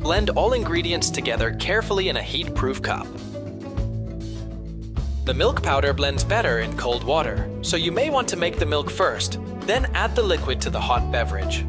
Blend 0.00 0.30
all 0.30 0.54
ingredients 0.54 1.08
together 1.08 1.52
carefully 1.60 2.08
in 2.08 2.16
a 2.16 2.22
heat 2.22 2.52
proof 2.56 2.82
cup. 2.82 3.06
The 5.24 5.34
milk 5.34 5.62
powder 5.62 5.92
blends 5.92 6.24
better 6.24 6.58
in 6.58 6.76
cold 6.76 7.04
water, 7.04 7.48
so 7.62 7.76
you 7.76 7.92
may 7.92 8.10
want 8.10 8.26
to 8.30 8.36
make 8.36 8.58
the 8.58 8.66
milk 8.66 8.90
first, 8.90 9.38
then 9.60 9.86
add 9.94 10.16
the 10.16 10.22
liquid 10.24 10.60
to 10.62 10.70
the 10.70 10.80
hot 10.80 11.12
beverage. 11.12 11.64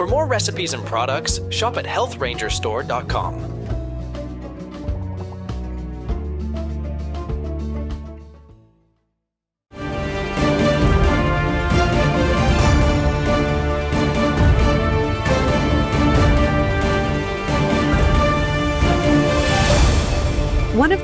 For 0.00 0.06
more 0.06 0.24
recipes 0.24 0.72
and 0.72 0.82
products, 0.86 1.40
shop 1.50 1.76
at 1.76 1.84
healthrangerstore.com. 1.84 3.59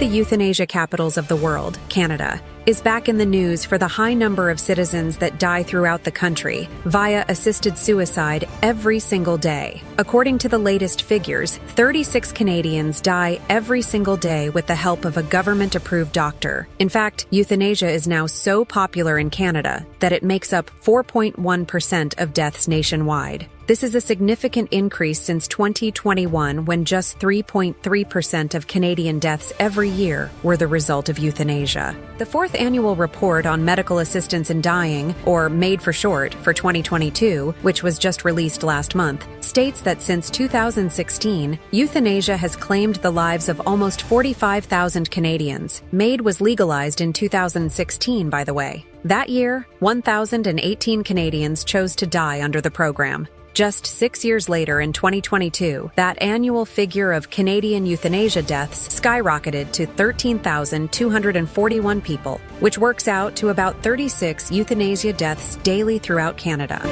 the 0.07 0.17
euthanasia 0.17 0.67
capitals 0.67 1.19
of 1.19 1.27
the 1.27 1.35
world, 1.35 1.81
Canada, 1.89 2.41
is 2.65 2.81
back 2.81 3.09
in 3.09 3.19
the 3.19 3.27
news 3.27 3.65
for 3.65 3.77
the 3.77 3.89
high 3.89 4.15
number 4.15 4.51
of 4.51 4.61
citizens 4.61 5.17
that 5.17 5.41
die 5.41 5.65
throughout 5.65 6.05
the 6.05 6.13
country 6.13 6.69
via 6.85 7.25
assisted 7.29 7.77
suicide 7.77 8.47
every 8.63 9.01
single 9.01 9.37
day. 9.37 9.83
According 9.99 10.39
to 10.39 10.49
the 10.49 10.59
latest 10.59 11.03
figures, 11.03 11.57
36 11.75 12.31
Canadians 12.31 13.01
die 13.01 13.41
every 13.49 13.83
single 13.83 14.17
day 14.17 14.49
with 14.49 14.69
the 14.69 14.77
help 14.77 15.05
of 15.05 15.17
a 15.17 15.25
government 15.25 15.75
approved 15.75 16.13
doctor. 16.13 16.69
In 16.79 16.89
fact, 16.89 17.27
euthanasia 17.31 17.91
is 17.91 18.07
now 18.07 18.27
so 18.27 18.65
popular 18.65 19.19
in 19.19 19.29
Canada 19.29 19.85
that 19.99 20.13
it 20.13 20.23
makes 20.23 20.53
up 20.53 20.71
4.1% 20.83 22.23
of 22.23 22.33
deaths 22.33 22.69
nationwide. 22.69 23.49
This 23.67 23.83
is 23.83 23.97
a 23.97 24.01
significant 24.01 24.69
increase 24.71 25.21
since 25.21 25.49
2021 25.49 26.67
when 26.67 26.85
just 26.85 27.19
3.3% 27.19 28.55
of 28.55 28.69
Canadian 28.69 29.19
deaths 29.19 29.53
every 29.59 29.91
year 29.91 30.31
were 30.45 30.57
the 30.57 30.69
result 30.69 31.09
of 31.09 31.19
euthanasia. 31.19 31.97
The 32.19 32.27
fourth 32.27 32.55
annual 32.55 32.95
report 32.95 33.45
on 33.45 33.65
medical 33.65 33.99
assistance 33.99 34.51
in 34.51 34.61
dying, 34.61 35.17
or 35.25 35.49
MAID 35.49 35.83
for 35.83 35.93
short, 35.93 36.33
for 36.33 36.53
2022, 36.53 37.57
which 37.63 37.83
was 37.83 37.99
just 37.99 38.25
released 38.25 38.63
last 38.63 38.95
month, 38.95 39.27
states 39.45 39.81
that 39.81 40.01
since 40.01 40.31
2016, 40.31 41.59
euthanasia 41.73 42.37
has 42.37 42.55
claimed 42.55 42.97
the 42.97 43.11
lives 43.11 43.49
of 43.49 43.61
almost 43.67 44.03
45,000 44.03 45.11
Canadians. 45.11 45.83
MAID 45.91 46.21
was 46.21 46.41
legalized 46.41 47.01
in 47.01 47.13
2016, 47.13 48.31
by 48.31 48.45
the 48.45 48.55
way. 48.55 48.87
That 49.05 49.29
year, 49.29 49.67
1,018 49.81 51.03
Canadians 51.03 51.65
chose 51.65 51.97
to 51.97 52.07
die 52.07 52.43
under 52.43 52.61
the 52.61 52.71
program. 52.71 53.27
Just 53.57 53.87
six 53.87 54.23
years 54.23 54.51
later, 54.51 54.83
in 54.83 54.93
2022, 54.93 55.91
that 55.95 56.21
annual 56.21 56.67
figure 56.67 57.11
of 57.11 57.31
Canadian 57.31 57.87
euthanasia 57.87 58.43
deaths 58.43 59.01
skyrocketed 59.01 59.73
to 59.73 59.87
13,241 59.87 62.01
people, 62.03 62.39
which 62.61 62.77
works 62.77 63.09
out 63.09 63.35
to 63.37 63.49
about 63.49 63.83
36 63.83 64.53
euthanasia 64.53 65.15
deaths 65.15 65.57
daily 65.63 65.99
throughout 65.99 66.37
Canada. 66.37 66.83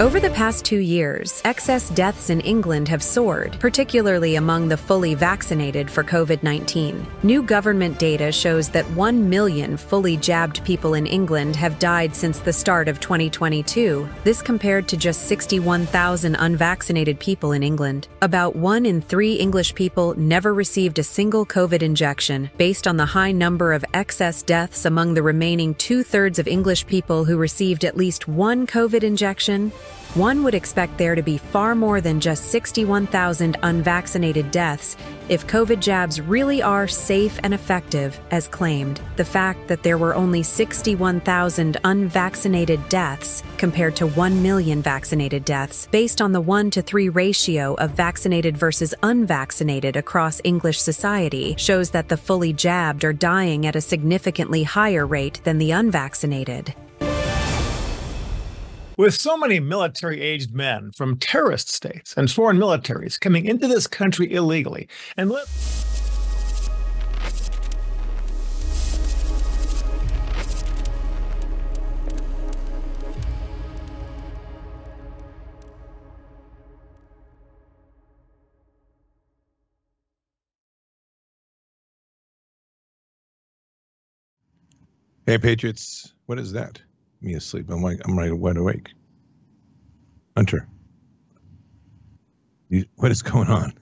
Over 0.00 0.18
the 0.18 0.30
past 0.30 0.64
two 0.64 0.78
years, 0.78 1.42
excess 1.44 1.90
deaths 1.90 2.30
in 2.30 2.40
England 2.40 2.88
have 2.88 3.02
soared, 3.02 3.60
particularly 3.60 4.36
among 4.36 4.66
the 4.66 4.76
fully 4.78 5.14
vaccinated 5.14 5.90
for 5.90 6.02
COVID 6.02 6.42
19. 6.42 7.06
New 7.22 7.42
government 7.42 7.98
data 7.98 8.32
shows 8.32 8.70
that 8.70 8.90
1 8.92 9.28
million 9.28 9.76
fully 9.76 10.16
jabbed 10.16 10.64
people 10.64 10.94
in 10.94 11.04
England 11.04 11.54
have 11.54 11.78
died 11.78 12.16
since 12.16 12.38
the 12.38 12.50
start 12.50 12.88
of 12.88 12.98
2022. 12.98 14.08
This 14.24 14.40
compared 14.40 14.88
to 14.88 14.96
just 14.96 15.26
61,000 15.26 16.34
unvaccinated 16.34 17.20
people 17.20 17.52
in 17.52 17.62
England. 17.62 18.08
About 18.22 18.56
one 18.56 18.86
in 18.86 19.02
three 19.02 19.34
English 19.34 19.74
people 19.74 20.14
never 20.16 20.54
received 20.54 20.98
a 20.98 21.02
single 21.02 21.44
COVID 21.44 21.82
injection, 21.82 22.50
based 22.56 22.88
on 22.88 22.96
the 22.96 23.04
high 23.04 23.32
number 23.32 23.74
of 23.74 23.84
excess 23.92 24.42
deaths 24.42 24.86
among 24.86 25.12
the 25.12 25.22
remaining 25.22 25.74
two 25.74 26.02
thirds 26.02 26.38
of 26.38 26.48
English 26.48 26.86
people 26.86 27.26
who 27.26 27.36
received 27.36 27.84
at 27.84 27.98
least 27.98 28.26
one 28.28 28.66
COVID 28.66 29.02
injection. 29.02 29.70
One 30.14 30.42
would 30.42 30.56
expect 30.56 30.98
there 30.98 31.14
to 31.14 31.22
be 31.22 31.38
far 31.38 31.76
more 31.76 32.00
than 32.00 32.18
just 32.18 32.46
61,000 32.46 33.56
unvaccinated 33.62 34.50
deaths 34.50 34.96
if 35.28 35.46
COVID 35.46 35.78
jabs 35.78 36.20
really 36.20 36.60
are 36.60 36.88
safe 36.88 37.38
and 37.44 37.54
effective, 37.54 38.18
as 38.32 38.48
claimed. 38.48 39.00
The 39.14 39.24
fact 39.24 39.68
that 39.68 39.84
there 39.84 39.98
were 39.98 40.16
only 40.16 40.42
61,000 40.42 41.76
unvaccinated 41.84 42.80
deaths 42.88 43.44
compared 43.56 43.94
to 43.96 44.08
1 44.08 44.42
million 44.42 44.82
vaccinated 44.82 45.44
deaths, 45.44 45.86
based 45.92 46.20
on 46.20 46.32
the 46.32 46.40
1 46.40 46.72
to 46.72 46.82
3 46.82 47.08
ratio 47.10 47.74
of 47.74 47.92
vaccinated 47.92 48.56
versus 48.56 48.92
unvaccinated 49.04 49.94
across 49.94 50.40
English 50.42 50.80
society, 50.80 51.54
shows 51.56 51.90
that 51.90 52.08
the 52.08 52.16
fully 52.16 52.52
jabbed 52.52 53.04
are 53.04 53.12
dying 53.12 53.64
at 53.64 53.76
a 53.76 53.80
significantly 53.80 54.64
higher 54.64 55.06
rate 55.06 55.40
than 55.44 55.58
the 55.58 55.70
unvaccinated. 55.70 56.74
With 59.00 59.14
so 59.14 59.34
many 59.34 59.60
military 59.60 60.20
aged 60.20 60.54
men 60.54 60.92
from 60.92 61.16
terrorist 61.16 61.70
states 61.70 62.12
and 62.18 62.30
foreign 62.30 62.58
militaries 62.58 63.18
coming 63.18 63.46
into 63.46 63.66
this 63.66 63.86
country 63.86 64.30
illegally, 64.30 64.88
and 65.16 65.30
let 65.30 65.46
Hey, 85.24 85.38
Patriots, 85.38 86.12
what 86.26 86.38
is 86.38 86.52
that? 86.52 86.82
Me 87.20 87.34
asleep. 87.34 87.66
I'm 87.70 87.82
like, 87.82 88.00
I'm 88.04 88.18
right 88.18 88.32
wide 88.32 88.56
awake. 88.56 88.90
Hunter, 90.36 90.66
you, 92.70 92.84
what 92.96 93.10
is 93.10 93.20
going 93.20 93.48
on? 93.48 93.74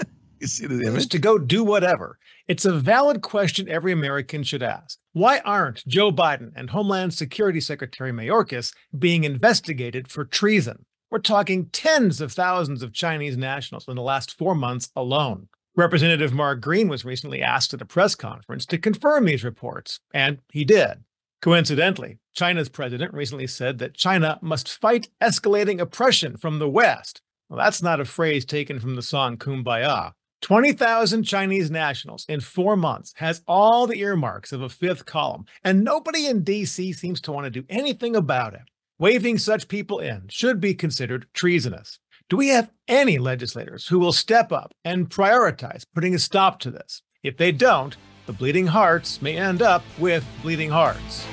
you 0.40 0.46
see 0.46 0.66
the 0.66 0.86
image? 0.86 1.08
to 1.08 1.18
go 1.18 1.38
do 1.38 1.64
whatever. 1.64 2.18
It's 2.46 2.64
a 2.64 2.72
valid 2.72 3.22
question 3.22 3.68
every 3.68 3.92
American 3.92 4.42
should 4.42 4.62
ask. 4.62 4.98
Why 5.12 5.40
aren't 5.40 5.86
Joe 5.86 6.12
Biden 6.12 6.52
and 6.54 6.70
Homeland 6.70 7.14
Security 7.14 7.60
Secretary 7.60 8.12
Mayorkas 8.12 8.74
being 8.96 9.24
investigated 9.24 10.08
for 10.08 10.24
treason? 10.24 10.84
We're 11.10 11.18
talking 11.18 11.66
tens 11.66 12.20
of 12.20 12.32
thousands 12.32 12.82
of 12.82 12.92
Chinese 12.92 13.36
nationals 13.36 13.86
in 13.88 13.96
the 13.96 14.02
last 14.02 14.36
four 14.36 14.54
months 14.54 14.90
alone. 14.94 15.48
Representative 15.74 16.34
Mark 16.34 16.60
Green 16.60 16.88
was 16.88 17.04
recently 17.04 17.42
asked 17.42 17.72
at 17.72 17.80
a 17.80 17.86
press 17.86 18.14
conference 18.14 18.66
to 18.66 18.78
confirm 18.78 19.24
these 19.24 19.44
reports, 19.44 20.00
and 20.12 20.38
he 20.50 20.64
did. 20.64 21.04
Coincidentally, 21.42 22.18
China's 22.34 22.68
president 22.68 23.12
recently 23.12 23.48
said 23.48 23.78
that 23.78 23.94
China 23.94 24.38
must 24.40 24.68
fight 24.80 25.08
escalating 25.20 25.80
oppression 25.80 26.36
from 26.36 26.60
the 26.60 26.68
West. 26.68 27.20
Well, 27.48 27.58
that's 27.58 27.82
not 27.82 28.00
a 28.00 28.04
phrase 28.04 28.44
taken 28.44 28.78
from 28.78 28.94
the 28.94 29.02
song 29.02 29.36
Kumbaya. 29.36 30.12
20,000 30.42 31.24
Chinese 31.24 31.68
nationals 31.68 32.24
in 32.28 32.40
four 32.40 32.76
months 32.76 33.12
has 33.16 33.42
all 33.48 33.88
the 33.88 33.98
earmarks 33.98 34.52
of 34.52 34.62
a 34.62 34.68
fifth 34.68 35.04
column, 35.04 35.44
and 35.64 35.82
nobody 35.82 36.26
in 36.26 36.44
D.C. 36.44 36.92
seems 36.92 37.20
to 37.22 37.32
want 37.32 37.44
to 37.44 37.50
do 37.50 37.66
anything 37.68 38.14
about 38.14 38.54
it. 38.54 38.62
Waving 39.00 39.38
such 39.38 39.66
people 39.66 39.98
in 39.98 40.28
should 40.28 40.60
be 40.60 40.74
considered 40.74 41.26
treasonous. 41.34 41.98
Do 42.28 42.36
we 42.36 42.48
have 42.48 42.70
any 42.86 43.18
legislators 43.18 43.88
who 43.88 43.98
will 43.98 44.12
step 44.12 44.52
up 44.52 44.72
and 44.84 45.10
prioritize 45.10 45.84
putting 45.92 46.14
a 46.14 46.20
stop 46.20 46.60
to 46.60 46.70
this? 46.70 47.02
If 47.24 47.36
they 47.36 47.50
don't, 47.50 47.96
the 48.26 48.32
bleeding 48.32 48.66
hearts 48.66 49.20
may 49.20 49.36
end 49.36 49.62
up 49.62 49.82
with 49.98 50.24
bleeding 50.42 50.70
hearts. 50.70 51.24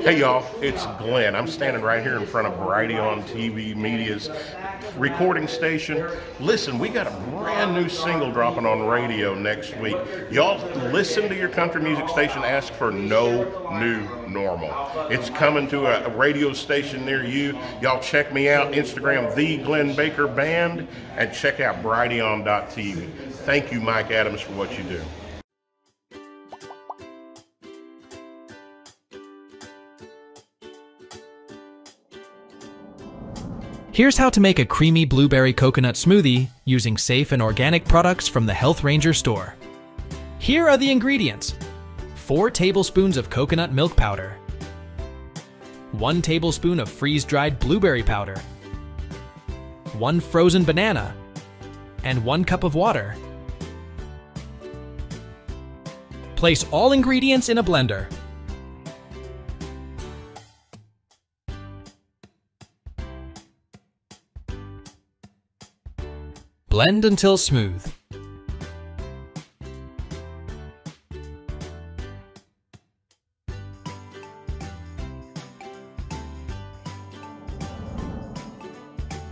Hey 0.00 0.20
y'all, 0.20 0.46
it's 0.62 0.86
Glenn. 0.98 1.34
I'm 1.34 1.48
standing 1.48 1.82
right 1.82 2.00
here 2.00 2.16
in 2.16 2.24
front 2.24 2.46
of 2.46 2.54
Brighteon 2.54 3.24
TV 3.24 3.74
Media's 3.74 4.30
recording 4.96 5.48
station. 5.48 6.08
Listen, 6.38 6.78
we 6.78 6.88
got 6.88 7.08
a 7.08 7.10
brand 7.30 7.74
new 7.74 7.88
single 7.88 8.30
dropping 8.30 8.64
on 8.64 8.86
radio 8.86 9.34
next 9.34 9.76
week. 9.78 9.96
Y'all 10.30 10.64
listen 10.92 11.28
to 11.28 11.34
your 11.34 11.48
country 11.48 11.82
music 11.82 12.08
station, 12.08 12.44
ask 12.44 12.72
for 12.74 12.92
No 12.92 13.42
New 13.80 14.28
Normal. 14.28 14.72
It's 15.10 15.30
coming 15.30 15.68
to 15.68 15.86
a, 15.86 16.08
radio 16.16 16.52
station 16.52 17.04
near 17.04 17.24
you. 17.24 17.58
Y'all 17.82 18.00
check 18.00 18.32
me 18.32 18.48
out, 18.48 18.72
Instagram, 18.72 19.34
The 19.34 19.58
Glenn 19.58 19.96
Baker 19.96 20.28
Band, 20.28 20.86
and 21.16 21.34
check 21.34 21.58
out 21.58 21.82
Brighteon.tv. 21.82 23.32
Thank 23.32 23.72
you, 23.72 23.80
Mike 23.80 24.12
Adams, 24.12 24.40
for 24.40 24.52
what 24.52 24.78
you 24.78 24.84
do. 24.84 25.02
Here's 33.98 34.16
how 34.16 34.30
to 34.30 34.38
make 34.38 34.60
a 34.60 34.64
creamy 34.64 35.04
blueberry 35.06 35.52
coconut 35.52 35.96
smoothie 35.96 36.46
using 36.64 36.96
safe 36.96 37.32
and 37.32 37.42
organic 37.42 37.84
products 37.84 38.28
from 38.28 38.46
the 38.46 38.54
Health 38.54 38.84
Ranger 38.84 39.12
store. 39.12 39.56
Here 40.38 40.68
are 40.68 40.76
the 40.76 40.88
ingredients 40.88 41.56
4 42.14 42.48
tablespoons 42.48 43.16
of 43.16 43.28
coconut 43.28 43.72
milk 43.72 43.96
powder, 43.96 44.36
1 45.90 46.22
tablespoon 46.22 46.78
of 46.78 46.88
freeze 46.88 47.24
dried 47.24 47.58
blueberry 47.58 48.04
powder, 48.04 48.38
1 49.94 50.20
frozen 50.20 50.62
banana, 50.62 51.12
and 52.04 52.24
1 52.24 52.44
cup 52.44 52.62
of 52.62 52.76
water. 52.76 53.16
Place 56.36 56.64
all 56.70 56.92
ingredients 56.92 57.48
in 57.48 57.58
a 57.58 57.64
blender. 57.64 58.08
Blend 66.78 67.04
until 67.04 67.36
smooth. 67.36 67.92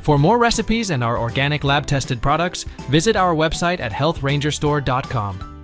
For 0.01 0.19
more 0.19 0.39
recipes 0.39 0.91
and 0.91 1.05
our 1.05 1.17
organic 1.17 1.63
lab 1.63 1.87
tested 1.87 2.21
products, 2.21 2.65
visit 2.91 3.15
our 3.15 3.33
website 3.33 3.79
at 3.79 3.93
healthrangerstore.com. 3.93 5.56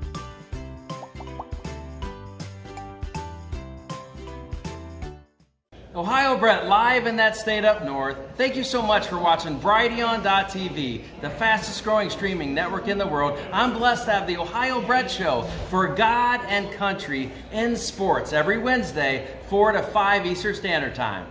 in 7.06 7.16
that 7.16 7.36
state 7.36 7.64
up 7.64 7.84
north. 7.84 8.16
Thank 8.36 8.56
you 8.56 8.64
so 8.64 8.82
much 8.82 9.06
for 9.06 9.18
watching 9.18 9.58
Brighteon.tv, 9.58 11.02
the 11.20 11.30
fastest 11.30 11.84
growing 11.84 12.10
streaming 12.10 12.54
network 12.54 12.88
in 12.88 12.98
the 12.98 13.06
world. 13.06 13.38
I'm 13.52 13.72
blessed 13.72 14.06
to 14.06 14.12
have 14.12 14.26
the 14.26 14.36
Ohio 14.36 14.80
Bread 14.80 15.10
Show 15.10 15.42
for 15.68 15.88
God 15.88 16.40
and 16.48 16.70
country 16.72 17.30
in 17.52 17.76
sports 17.76 18.32
every 18.32 18.58
Wednesday, 18.58 19.36
4 19.48 19.72
to 19.72 19.82
5 19.82 20.26
Eastern 20.26 20.54
Standard 20.54 20.94
Time. 20.94 21.26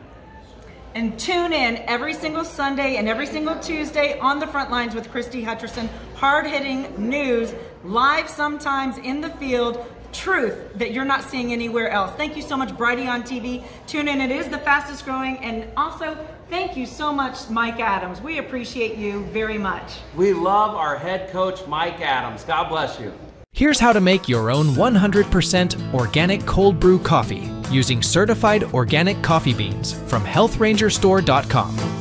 And 0.94 1.18
tune 1.18 1.54
in 1.54 1.78
every 1.88 2.14
single 2.14 2.44
Sunday 2.44 2.98
and 2.98 3.08
every 3.08 3.26
single 3.26 3.58
Tuesday 3.60 4.20
on 4.20 4.40
the 4.40 4.48
front 4.48 4.72
lines 4.72 4.94
with 4.94 5.10
Christy 5.10 5.42
Hutcherson. 5.42 5.88
Hard 6.16 6.46
hitting 6.46 7.10
news, 7.10 7.54
live 7.84 8.30
sometimes 8.30 8.98
in 8.98 9.22
the 9.22 9.30
field, 9.30 9.86
truth 10.14 10.56
that 10.76 10.92
you're 10.92 11.06
not 11.06 11.24
seeing 11.24 11.52
anywhere 11.52 11.90
else. 11.90 12.12
Thank 12.16 12.36
you 12.36 12.42
so 12.42 12.58
much, 12.58 12.70
Brighteon 12.70 13.22
TV. 13.24 13.64
Tune 13.88 14.08
in, 14.08 14.22
it 14.22 14.32
is 14.32 14.48
the 14.50 14.58
fastest 14.58 15.06
growing. 15.06 15.38
And 15.38 15.68
also, 15.76 16.18
thank 16.50 16.76
you 16.78 16.86
so 16.86 17.14
much, 17.14 17.50
Mike 17.50 17.80
Adams. 17.80 18.22
We 18.22 18.38
appreciate 18.40 18.98
you 18.98 19.24
very 19.26 19.58
much. 19.58 19.94
We 20.16 20.34
love 20.34 20.76
our 20.76 20.98
head 20.98 21.30
coach, 21.32 21.66
Mike 21.68 22.02
Adams. 22.02 22.44
God 22.44 22.70
bless 22.70 23.00
you. 23.00 23.14
Here's 23.54 23.80
how 23.80 23.92
to 23.94 24.00
make 24.00 24.30
your 24.30 24.50
own 24.50 24.68
100% 24.68 25.94
organic 25.94 26.46
cold 26.46 26.80
brew 26.80 26.98
coffee 27.00 27.52
using 27.70 28.02
certified 28.02 28.64
organic 28.74 29.22
coffee 29.22 29.54
beans 29.54 29.94
from 30.10 30.24
healthrangerstore.com. 30.24 32.01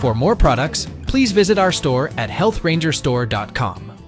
For 0.00 0.14
more 0.14 0.34
products, 0.34 0.86
please 1.06 1.30
visit 1.30 1.58
our 1.58 1.70
store 1.70 2.08
at 2.16 2.30
healthrangerstore.com. 2.30 3.98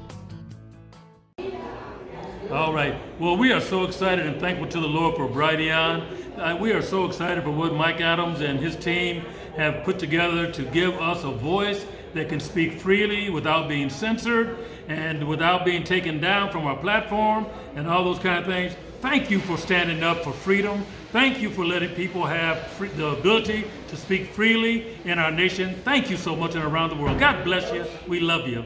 All 2.51 2.73
right. 2.73 2.95
Well, 3.21 3.37
we 3.37 3.53
are 3.53 3.61
so 3.61 3.85
excited 3.85 4.25
and 4.25 4.41
thankful 4.41 4.69
to 4.69 4.81
the 4.81 4.87
Lord 4.87 5.17
for 5.17 5.29
Brighteon. 5.29 6.39
Uh, 6.39 6.57
we 6.59 6.73
are 6.73 6.81
so 6.81 7.05
excited 7.05 7.45
for 7.45 7.51
what 7.51 7.75
Mike 7.75 8.01
Adams 8.01 8.41
and 8.41 8.59
his 8.59 8.75
team 8.75 9.23
have 9.59 9.85
put 9.85 9.99
together 9.99 10.51
to 10.53 10.63
give 10.63 10.95
us 10.99 11.25
a 11.25 11.31
voice 11.31 11.85
that 12.15 12.31
can 12.31 12.41
speak 12.41 12.81
freely 12.81 13.29
without 13.29 13.69
being 13.69 13.91
censored 13.91 14.57
and 14.89 15.29
without 15.29 15.63
being 15.63 15.85
taken 15.85 16.19
down 16.21 16.51
from 16.51 16.67
our 16.67 16.77
platform 16.77 17.47
and 17.75 17.87
all 17.87 18.03
those 18.03 18.19
kind 18.19 18.39
of 18.39 18.47
things. 18.47 18.75
Thank 19.03 19.31
you 19.31 19.41
for 19.41 19.59
standing 19.59 20.03
up 20.03 20.25
for 20.25 20.33
freedom. 20.33 20.87
Thank 21.13 21.43
you 21.43 21.51
for 21.51 21.67
letting 21.67 21.95
people 21.95 22.25
have 22.25 22.59
free, 22.69 22.89
the 22.89 23.09
ability 23.09 23.67
to 23.89 23.97
speak 23.99 24.31
freely 24.31 24.97
in 25.05 25.19
our 25.19 25.31
nation. 25.31 25.75
Thank 25.85 26.09
you 26.09 26.17
so 26.17 26.35
much 26.35 26.55
and 26.55 26.65
around 26.65 26.89
the 26.89 26.97
world. 26.97 27.21
God 27.21 27.45
bless 27.45 27.71
you. 27.71 27.85
We 28.09 28.21
love 28.21 28.49
you. 28.49 28.65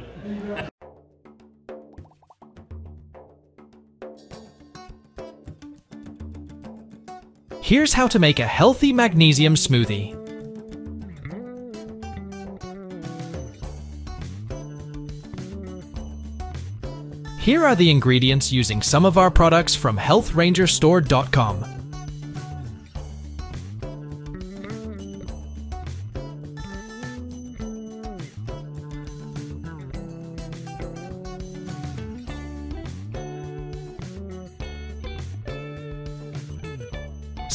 Here's 7.61 7.93
how 7.93 8.07
to 8.07 8.21
make 8.21 8.39
a 8.39 8.47
healthy 8.47 8.93
magnesium 8.93 9.57
smoothie. 9.57 10.15
Here 17.41 17.65
are 17.65 17.75
the 17.75 17.91
ingredients 17.91 18.53
using 18.53 18.83
some 18.83 19.05
of 19.05 19.19
our 19.19 19.33
products 19.33 19.75
from 19.75 19.99
healthrangerstore.com. 19.99 21.76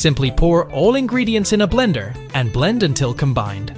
Simply 0.02 0.32
pour 0.32 0.68
all 0.72 0.96
ingredients 0.96 1.54
in 1.54 1.62
a 1.62 1.68
blender 1.68 2.18
and 2.34 2.52
blend 2.52 2.82
until 2.82 3.14
combined. 3.14 3.70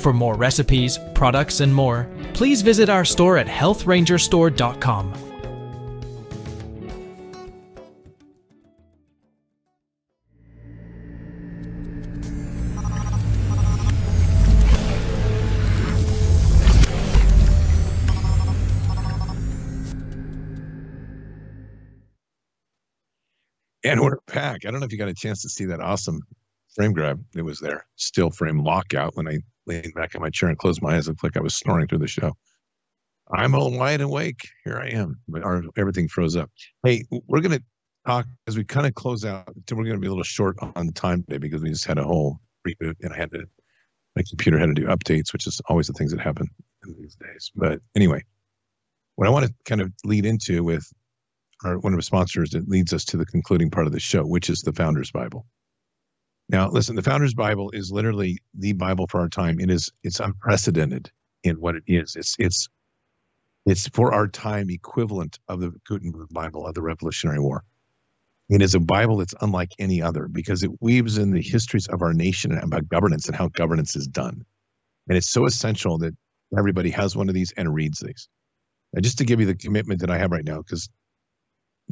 For 0.00 0.12
more 0.12 0.34
recipes, 0.34 0.98
products, 1.14 1.60
and 1.60 1.72
more, 1.72 2.08
please 2.40 2.62
visit 2.62 2.88
our 2.88 3.04
store 3.04 3.36
at 3.36 3.46
healthrangerstore.com. 3.46 5.12
And 23.84 24.00
we're 24.00 24.16
back. 24.32 24.64
I 24.64 24.70
don't 24.70 24.80
know 24.80 24.86
if 24.86 24.92
you 24.92 24.96
got 24.96 25.08
a 25.08 25.14
chance 25.14 25.42
to 25.42 25.50
see 25.50 25.66
that 25.66 25.80
awesome 25.80 26.22
frame 26.74 26.94
grab. 26.94 27.22
It 27.36 27.42
was 27.42 27.60
there, 27.60 27.84
still 27.96 28.30
frame 28.30 28.64
lockout 28.64 29.14
when 29.14 29.28
I 29.28 29.40
leaned 29.70 29.94
back 29.94 30.14
in 30.14 30.20
my 30.20 30.30
chair 30.30 30.48
and 30.48 30.58
closed 30.58 30.82
my 30.82 30.96
eyes. 30.96 31.08
Looked 31.08 31.22
like 31.22 31.36
I 31.36 31.40
was 31.40 31.54
snoring 31.54 31.86
through 31.86 31.98
the 31.98 32.08
show. 32.08 32.36
I'm 33.32 33.54
all 33.54 33.70
wide 33.70 34.00
awake. 34.00 34.40
Here 34.64 34.78
I 34.78 34.88
am. 34.88 35.20
Our, 35.34 35.62
everything 35.76 36.08
froze 36.08 36.36
up. 36.36 36.50
Hey, 36.82 37.04
we're 37.10 37.40
going 37.40 37.58
to 37.58 37.62
talk 38.06 38.26
as 38.48 38.56
we 38.56 38.64
kind 38.64 38.86
of 38.86 38.94
close 38.94 39.24
out. 39.24 39.48
We're 39.70 39.84
going 39.84 39.94
to 39.94 39.98
be 39.98 40.08
a 40.08 40.10
little 40.10 40.24
short 40.24 40.56
on 40.60 40.92
time 40.92 41.22
today 41.22 41.38
because 41.38 41.62
we 41.62 41.70
just 41.70 41.86
had 41.86 41.98
a 41.98 42.04
whole 42.04 42.38
reboot 42.66 42.96
and 43.00 43.12
I 43.12 43.16
had 43.16 43.30
to, 43.32 43.44
my 44.16 44.24
computer 44.28 44.58
had 44.58 44.66
to 44.66 44.74
do 44.74 44.86
updates, 44.86 45.32
which 45.32 45.46
is 45.46 45.60
always 45.68 45.86
the 45.86 45.92
things 45.92 46.10
that 46.10 46.20
happen 46.20 46.48
these 46.98 47.14
days. 47.14 47.52
But 47.54 47.80
anyway, 47.94 48.24
what 49.14 49.28
I 49.28 49.30
want 49.30 49.46
to 49.46 49.54
kind 49.64 49.80
of 49.80 49.92
lead 50.04 50.26
into 50.26 50.64
with 50.64 50.90
our, 51.64 51.78
one 51.78 51.92
of 51.92 51.98
our 51.98 52.02
sponsors 52.02 52.50
that 52.50 52.68
leads 52.68 52.92
us 52.92 53.04
to 53.06 53.16
the 53.16 53.26
concluding 53.26 53.70
part 53.70 53.86
of 53.86 53.92
the 53.92 54.00
show, 54.00 54.22
which 54.22 54.50
is 54.50 54.62
the 54.62 54.72
Founders 54.72 55.12
Bible. 55.12 55.46
Now, 56.50 56.68
listen, 56.68 56.96
the 56.96 57.02
Founders 57.02 57.32
Bible 57.32 57.70
is 57.70 57.92
literally 57.92 58.38
the 58.54 58.72
Bible 58.72 59.06
for 59.06 59.20
our 59.20 59.28
time. 59.28 59.60
It 59.60 59.70
is 59.70 59.88
it's 60.02 60.18
unprecedented 60.18 61.10
in 61.44 61.60
what 61.60 61.76
it 61.76 61.84
is. 61.86 62.16
It's 62.16 62.34
it's 62.40 62.68
it's 63.66 63.86
for 63.88 64.12
our 64.12 64.26
time 64.26 64.68
equivalent 64.68 65.38
of 65.46 65.60
the 65.60 65.72
Gutenberg 65.86 66.28
Bible 66.30 66.66
of 66.66 66.74
the 66.74 66.82
Revolutionary 66.82 67.38
War. 67.38 67.62
It 68.48 68.62
is 68.62 68.74
a 68.74 68.80
Bible 68.80 69.18
that's 69.18 69.34
unlike 69.40 69.70
any 69.78 70.02
other 70.02 70.26
because 70.26 70.64
it 70.64 70.72
weaves 70.80 71.18
in 71.18 71.30
the 71.30 71.40
histories 71.40 71.86
of 71.86 72.02
our 72.02 72.12
nation 72.12 72.50
and 72.50 72.64
about 72.64 72.88
governance 72.88 73.28
and 73.28 73.36
how 73.36 73.46
governance 73.46 73.94
is 73.94 74.08
done. 74.08 74.44
And 75.08 75.16
it's 75.16 75.30
so 75.30 75.46
essential 75.46 75.98
that 75.98 76.16
everybody 76.58 76.90
has 76.90 77.14
one 77.14 77.28
of 77.28 77.34
these 77.36 77.52
and 77.56 77.72
reads 77.72 78.00
these. 78.00 78.28
And 78.92 79.04
just 79.04 79.18
to 79.18 79.24
give 79.24 79.38
you 79.38 79.46
the 79.46 79.54
commitment 79.54 80.00
that 80.00 80.10
I 80.10 80.18
have 80.18 80.32
right 80.32 80.44
now, 80.44 80.58
because 80.58 80.88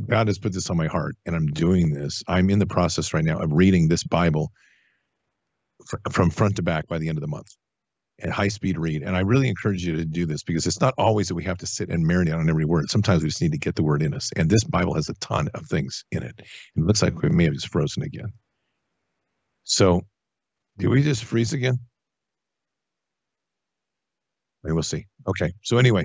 God 0.06 0.28
has 0.28 0.38
put 0.38 0.52
this 0.52 0.70
on 0.70 0.76
my 0.76 0.86
heart 0.86 1.16
and 1.26 1.34
I'm 1.34 1.46
doing 1.46 1.92
this. 1.92 2.22
I'm 2.28 2.50
in 2.50 2.58
the 2.58 2.66
process 2.66 3.12
right 3.14 3.24
now 3.24 3.38
of 3.38 3.52
reading 3.52 3.88
this 3.88 4.04
Bible 4.04 4.50
from 6.10 6.30
front 6.30 6.56
to 6.56 6.62
back 6.62 6.86
by 6.88 6.98
the 6.98 7.08
end 7.08 7.18
of 7.18 7.22
the 7.22 7.28
month 7.28 7.48
at 8.20 8.30
high 8.30 8.48
speed 8.48 8.78
read. 8.78 9.02
And 9.02 9.16
I 9.16 9.20
really 9.20 9.48
encourage 9.48 9.84
you 9.84 9.96
to 9.96 10.04
do 10.04 10.26
this 10.26 10.42
because 10.42 10.66
it's 10.66 10.80
not 10.80 10.94
always 10.98 11.28
that 11.28 11.34
we 11.34 11.44
have 11.44 11.58
to 11.58 11.66
sit 11.66 11.88
and 11.88 12.04
marinate 12.04 12.36
on 12.36 12.50
every 12.50 12.64
word. 12.64 12.90
Sometimes 12.90 13.22
we 13.22 13.28
just 13.28 13.42
need 13.42 13.52
to 13.52 13.58
get 13.58 13.76
the 13.76 13.82
word 13.82 14.02
in 14.02 14.14
us. 14.14 14.30
And 14.36 14.50
this 14.50 14.64
Bible 14.64 14.94
has 14.94 15.08
a 15.08 15.14
ton 15.14 15.48
of 15.54 15.66
things 15.66 16.04
in 16.10 16.22
it. 16.22 16.34
It 16.38 16.82
looks 16.82 17.02
like 17.02 17.22
we 17.22 17.28
may 17.28 17.44
have 17.44 17.54
just 17.54 17.68
frozen 17.68 18.02
again. 18.02 18.32
So, 19.64 20.02
do 20.78 20.90
we 20.90 21.02
just 21.02 21.24
freeze 21.24 21.52
again? 21.52 21.78
we'll 24.64 24.82
see. 24.82 25.06
Okay. 25.26 25.52
So 25.62 25.78
anyway, 25.78 26.04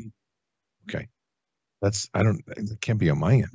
okay. 0.89 1.07
That's 1.81 2.07
I 2.13 2.23
don't 2.23 2.41
it 2.47 2.79
can't 2.81 2.99
be 2.99 3.09
on 3.09 3.19
my 3.19 3.33
end. 3.33 3.47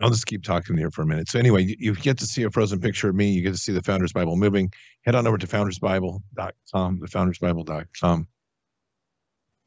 I'll 0.00 0.10
just 0.10 0.26
keep 0.26 0.42
talking 0.42 0.76
here 0.76 0.90
for 0.90 1.02
a 1.02 1.06
minute. 1.06 1.28
So 1.28 1.38
anyway, 1.38 1.64
you, 1.64 1.76
you, 1.78 1.94
get 1.94 2.18
to 2.18 2.26
see 2.26 2.44
a 2.44 2.50
frozen 2.50 2.80
picture 2.80 3.10
of 3.10 3.14
me. 3.14 3.30
You 3.32 3.42
get 3.42 3.52
to 3.52 3.58
see 3.58 3.72
the 3.72 3.82
Founders 3.82 4.12
Bible 4.12 4.36
moving. 4.36 4.72
Head 5.04 5.14
on 5.14 5.26
over 5.26 5.36
to 5.36 5.46
foundersbible.com, 5.46 7.00
thefoundersbible.com. 7.00 8.28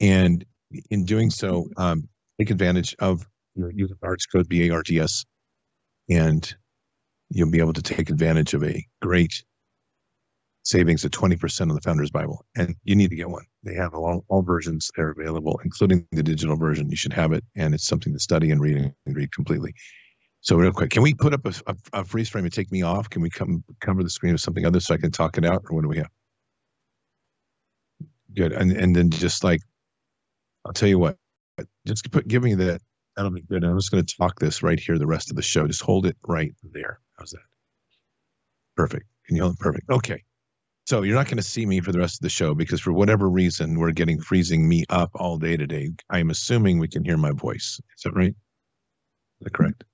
And 0.02 0.46
in 0.90 1.06
doing 1.06 1.30
so, 1.30 1.70
um, 1.78 2.10
take 2.40 2.50
advantage 2.50 2.96
of 3.00 3.28
your 3.56 3.72
user 3.72 3.96
arts 4.02 4.26
code 4.26 4.50
BARDS, 4.50 5.26
and 6.10 6.56
you'll 7.30 7.52
be 7.52 7.60
able 7.60 7.74
to 7.74 7.84
take 7.84 8.10
advantage 8.10 8.54
of 8.56 8.64
a 8.64 8.84
great 9.02 9.44
savings 10.64 11.04
of 11.04 11.12
20% 11.12 11.62
on 11.62 11.68
the 11.76 11.82
Founders 11.82 12.10
Bible. 12.10 12.46
And 12.56 12.76
you 12.84 12.96
need 12.96 13.10
to 13.10 13.16
get 13.16 13.30
one. 13.30 13.46
They 13.64 13.76
have 13.76 13.94
all, 13.94 14.26
all 14.30 14.42
versions 14.42 14.90
they're 14.96 15.12
available, 15.12 15.60
including 15.64 16.08
the 16.12 16.24
digital 16.24 16.56
version. 16.56 16.90
You 16.90 16.96
should 16.96 17.14
have 17.14 17.34
it, 17.34 17.44
and 17.56 17.74
it's 17.74 17.86
something 17.86 18.14
to 18.14 18.20
study 18.20 18.50
and 18.50 18.62
read 18.62 18.78
and 18.78 19.16
read 19.16 19.32
completely. 19.32 19.76
So 20.44 20.58
real 20.58 20.74
quick, 20.74 20.90
can 20.90 21.04
we 21.04 21.14
put 21.14 21.34
up 21.34 21.46
a, 21.46 21.54
a, 21.68 21.76
a, 21.94 22.04
freeze 22.04 22.28
frame 22.28 22.44
and 22.44 22.54
take 22.54 22.70
me 22.70 22.82
off? 22.82 23.10
Can 23.10 23.22
we 23.22 23.30
come 23.30 23.64
cover 23.80 24.04
the 24.04 24.10
screen 24.10 24.34
with 24.34 24.42
something 24.42 24.66
other 24.66 24.82
so 24.82 24.94
I 24.94 24.98
can 24.98 25.10
talk 25.10 25.38
it 25.38 25.46
out, 25.46 25.64
or 25.70 25.76
what 25.76 25.84
do 25.84 25.88
we 25.88 25.98
have? 25.98 26.10
Good, 28.36 28.52
and 28.52 28.74
and 28.74 28.94
then 28.94 29.10
just 29.10 29.46
like, 29.46 29.62
I'll 30.66 30.74
tell 30.74 30.90
you 30.90 31.00
what, 31.00 31.18
just 31.88 32.12
put 32.12 32.28
give 32.28 32.44
me 32.44 32.56
that. 32.56 32.82
That'll 33.16 33.32
be 33.32 33.42
good. 33.42 33.64
I'm 33.64 33.78
just 33.78 33.90
going 33.90 34.04
to 34.04 34.16
talk 34.18 34.40
this 34.40 34.62
right 34.62 34.80
here 34.80 34.98
the 34.98 35.08
rest 35.08 35.30
of 35.30 35.38
the 35.38 35.42
show. 35.42 35.66
Just 35.66 35.82
hold 35.82 36.06
it 36.06 36.18
right 36.28 36.54
there. 36.74 37.00
How's 37.18 37.30
that? 37.30 37.42
Perfect. 38.76 39.06
Can 39.28 39.38
you 39.38 39.44
hold 39.44 39.54
it? 39.54 39.60
Perfect. 39.60 39.90
Okay. 39.90 40.24
So 40.88 41.04
you're 41.04 41.16
not 41.16 41.28
going 41.28 41.38
to 41.38 41.44
see 41.44 41.66
me 41.66 41.80
for 41.80 41.94
the 41.94 42.00
rest 42.00 42.16
of 42.16 42.24
the 42.24 42.30
show 42.30 42.54
because 42.54 42.82
for 42.82 42.92
whatever 42.92 43.30
reason 43.30 43.80
we're 43.80 43.92
getting 43.92 44.20
freezing 44.20 44.68
me 44.68 44.84
up 44.90 45.12
all 45.14 45.38
day 45.38 45.56
today. 45.56 45.92
I'm 46.10 46.32
assuming 46.32 46.80
we 46.80 46.90
can 46.90 47.06
hear 47.06 47.16
my 47.16 47.32
voice. 47.32 47.80
Is 47.98 48.04
that 48.04 48.14
right? 48.14 48.34
Is 48.34 49.44
that 49.44 49.54
correct? 49.54 49.86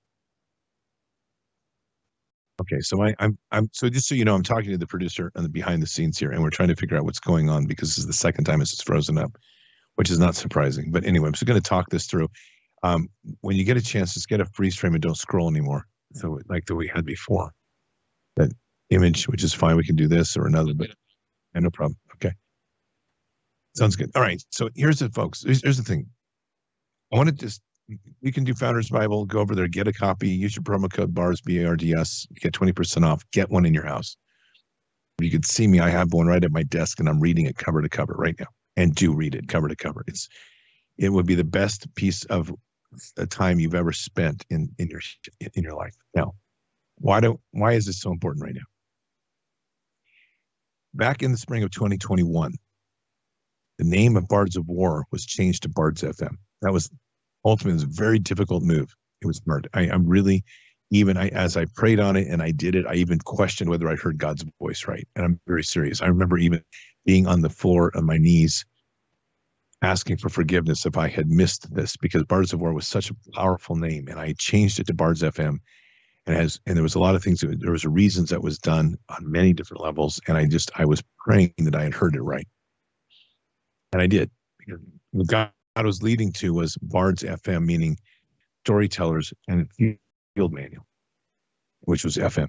Okay, 2.60 2.82
so 2.82 3.02
I, 3.04 3.16
I'm 3.20 3.38
I'm 3.52 3.70
so 3.72 3.90
just 3.90 4.08
so 4.08 4.16
you 4.16 4.26
know, 4.26 4.36
I'm 4.36 4.44
talking 4.44 4.72
to 4.72 4.78
the 4.78 4.88
producer 4.88 5.32
and 5.36 5.46
the 5.46 5.50
behind 5.50 5.82
the 5.82 5.88
scenes 5.88 6.20
here, 6.20 6.32
and 6.32 6.44
we're 6.44 6.50
trying 6.50 6.68
to 6.70 6.76
figure 6.76 6.98
out 6.98 7.06
what's 7.06 7.20
going 7.20 7.50
on 7.50 7.66
because 7.66 7.90
this 7.90 7.98
is 7.98 8.08
the 8.08 8.14
second 8.14 8.44
time 8.44 8.62
it's 8.62 8.82
frozen 8.82 9.18
up, 9.18 9.38
which 9.96 10.10
is 10.10 10.20
not 10.20 10.36
surprising. 10.36 10.92
But 10.92 11.06
anyway, 11.06 11.28
I'm 11.28 11.34
just 11.34 11.46
going 11.46 11.62
to 11.62 11.68
talk 11.68 11.90
this 11.90 12.08
through. 12.08 12.28
Um, 12.84 13.10
when 13.42 13.56
you 13.56 13.64
get 13.64 13.78
a 13.78 13.82
chance, 13.82 14.14
just 14.14 14.30
get 14.30 14.42
a 14.42 14.46
freeze 14.46 14.76
frame 14.76 14.94
and 14.94 15.02
don't 15.02 15.18
scroll 15.18 15.50
anymore. 15.50 15.86
So 16.14 16.40
like 16.50 16.66
the 16.66 16.76
we 16.76 16.88
had 16.94 17.06
before, 17.06 17.52
that 18.36 18.52
image, 18.90 19.28
which 19.28 19.44
is 19.44 19.54
fine. 19.54 19.78
We 19.78 19.86
can 19.86 19.96
do 19.96 20.08
this 20.08 20.36
or 20.36 20.48
another, 20.48 20.74
but 20.74 20.90
yeah, 21.56 21.62
no 21.62 21.70
problem. 21.70 21.98
Okay, 22.16 22.34
sounds 23.76 23.96
good. 23.96 24.12
All 24.16 24.22
right. 24.22 24.44
So 24.52 24.70
here's 24.76 25.00
the 25.00 25.10
folks. 25.10 25.44
Here's, 25.44 25.64
here's 25.64 25.78
the 25.78 25.84
thing. 25.84 26.08
I 27.14 27.18
want 27.18 27.30
to 27.30 27.36
just 27.36 27.62
you 28.22 28.32
can 28.32 28.44
do 28.44 28.54
Founders 28.54 28.90
Bible. 28.90 29.26
Go 29.26 29.40
over 29.40 29.56
there, 29.56 29.68
get 29.68 29.88
a 29.88 29.94
copy. 29.94 30.30
Use 30.30 30.56
your 30.56 30.64
promo 30.64 30.92
code 30.92 31.14
BARDS 31.14 31.42
B 31.42 31.60
A 31.60 31.68
R 31.70 31.76
D 31.76 31.94
S. 31.94 32.28
Get 32.40 32.54
twenty 32.54 32.72
percent 32.72 33.06
off. 33.06 33.24
Get 33.32 33.50
one 33.50 33.66
in 33.66 33.74
your 33.74 33.86
house. 33.86 34.18
You 35.20 35.32
can 35.32 35.44
see 35.44 35.68
me. 35.68 35.80
I 35.80 35.90
have 35.90 36.14
one 36.14 36.28
right 36.28 36.44
at 36.44 36.52
my 36.52 36.64
desk, 36.64 37.00
and 37.00 37.10
I'm 37.10 37.20
reading 37.20 37.46
it 37.46 37.58
cover 37.58 37.82
to 37.82 37.90
cover 37.90 38.14
right 38.18 38.36
now. 38.40 38.48
And 38.78 38.96
do 38.96 39.14
read 39.14 39.36
it 39.36 39.48
cover 39.48 39.68
to 39.68 39.76
cover. 39.76 40.04
It's 40.08 40.30
it 40.98 41.10
would 41.10 41.26
be 41.26 41.36
the 41.36 41.44
best 41.44 41.94
piece 41.96 42.26
of 42.26 42.52
a 43.18 43.26
time 43.26 43.60
you've 43.60 43.76
ever 43.76 43.92
spent 43.92 44.46
in 44.50 44.70
in 44.78 44.88
your 44.90 45.02
in 45.54 45.64
your 45.64 45.76
life. 45.76 45.96
Now, 46.16 46.34
why 46.98 47.20
do 47.20 47.40
why 47.52 47.74
is 47.74 47.86
this 47.86 48.02
so 48.02 48.12
important 48.12 48.44
right 48.44 48.56
now? 48.56 48.62
Back 50.94 51.22
in 51.22 51.32
the 51.32 51.38
spring 51.38 51.64
of 51.64 51.72
2021, 51.72 52.54
the 53.78 53.84
name 53.84 54.18
of 54.18 54.28
Bards 54.28 54.58
of 54.58 54.68
War 54.68 55.06
was 55.12 55.26
changed 55.26 55.64
to 55.64 55.70
Bards 55.70 56.02
FM. 56.02 56.36
That 56.62 56.74
was 56.74 56.90
ultimately 57.46 57.72
it 57.72 57.88
was 57.88 57.98
a 57.98 58.02
very 58.02 58.20
difficult 58.20 58.64
move. 58.64 58.94
It 59.22 59.28
was 59.28 59.42
hard. 59.48 59.68
I, 59.74 59.84
am 59.84 60.08
really 60.08 60.44
even 60.92 61.18
I 61.18 61.28
as 61.30 61.58
I 61.58 61.66
prayed 61.76 62.00
on 62.00 62.16
it 62.16 62.28
and 62.28 62.42
I 62.42 62.52
did 62.52 62.76
it, 62.76 62.86
I 62.88 62.96
even 62.96 63.20
questioned 63.20 63.70
whether 63.70 63.90
I 63.90 63.96
heard 63.96 64.18
God's 64.18 64.46
voice 64.60 64.88
right. 64.88 65.08
And 65.16 65.26
I'm 65.26 65.40
very 65.48 65.64
serious. 65.64 66.02
I 66.02 66.08
remember 66.08 66.38
even 66.38 66.64
being 67.06 67.28
on 67.28 67.42
the 67.42 67.50
floor 67.50 67.92
on 67.96 68.06
my 68.06 68.18
knees 68.18 68.66
asking 69.82 70.18
for 70.18 70.30
forgiveness 70.30 70.86
if 70.86 70.98
I 70.98 71.08
had 71.08 71.30
missed 71.30 71.74
this 71.74 71.96
because 71.96 72.24
Bards 72.24 72.54
of 72.54 72.60
War 72.60 72.74
was 72.74 72.88
such 72.88 73.12
a 73.12 73.16
powerful 73.34 73.76
name 73.76 74.08
and 74.08 74.20
I 74.20 74.34
changed 74.38 74.80
it 74.80 74.88
to 74.88 74.94
Bards 74.94 75.22
FM 75.22 75.60
and 76.26 76.36
as 76.36 76.60
and 76.66 76.76
there 76.76 76.84
was 76.84 76.96
a 76.96 77.00
lot 77.00 77.16
of 77.16 77.24
things 77.24 77.42
there 77.42 77.72
was 77.72 77.86
reasons 77.86 78.30
that 78.30 78.44
was 78.44 78.60
done 78.60 78.98
on 79.10 79.32
many 79.32 79.54
different 79.54 79.82
levels 79.82 80.20
and 80.28 80.38
I 80.38 80.48
just 80.48 80.70
I 80.76 80.86
was 80.86 81.02
praying 81.18 81.54
that 81.60 81.76
I 81.76 81.84
had 81.84 81.94
heard 81.94 82.16
it 82.16 82.22
right 82.22 82.48
and 83.94 84.02
I 84.02 84.08
did 84.08 84.30
because 84.60 85.50
God 85.80 85.86
I 85.86 85.88
was 85.88 86.04
leading 86.04 86.34
to 86.34 86.54
was 86.54 86.76
Bards 86.82 87.24
FM, 87.24 87.64
meaning 87.64 87.98
storytellers 88.66 89.32
and 89.48 89.70
field 89.78 90.52
manual, 90.52 90.86
which 91.80 92.04
was 92.04 92.18
FM. 92.18 92.48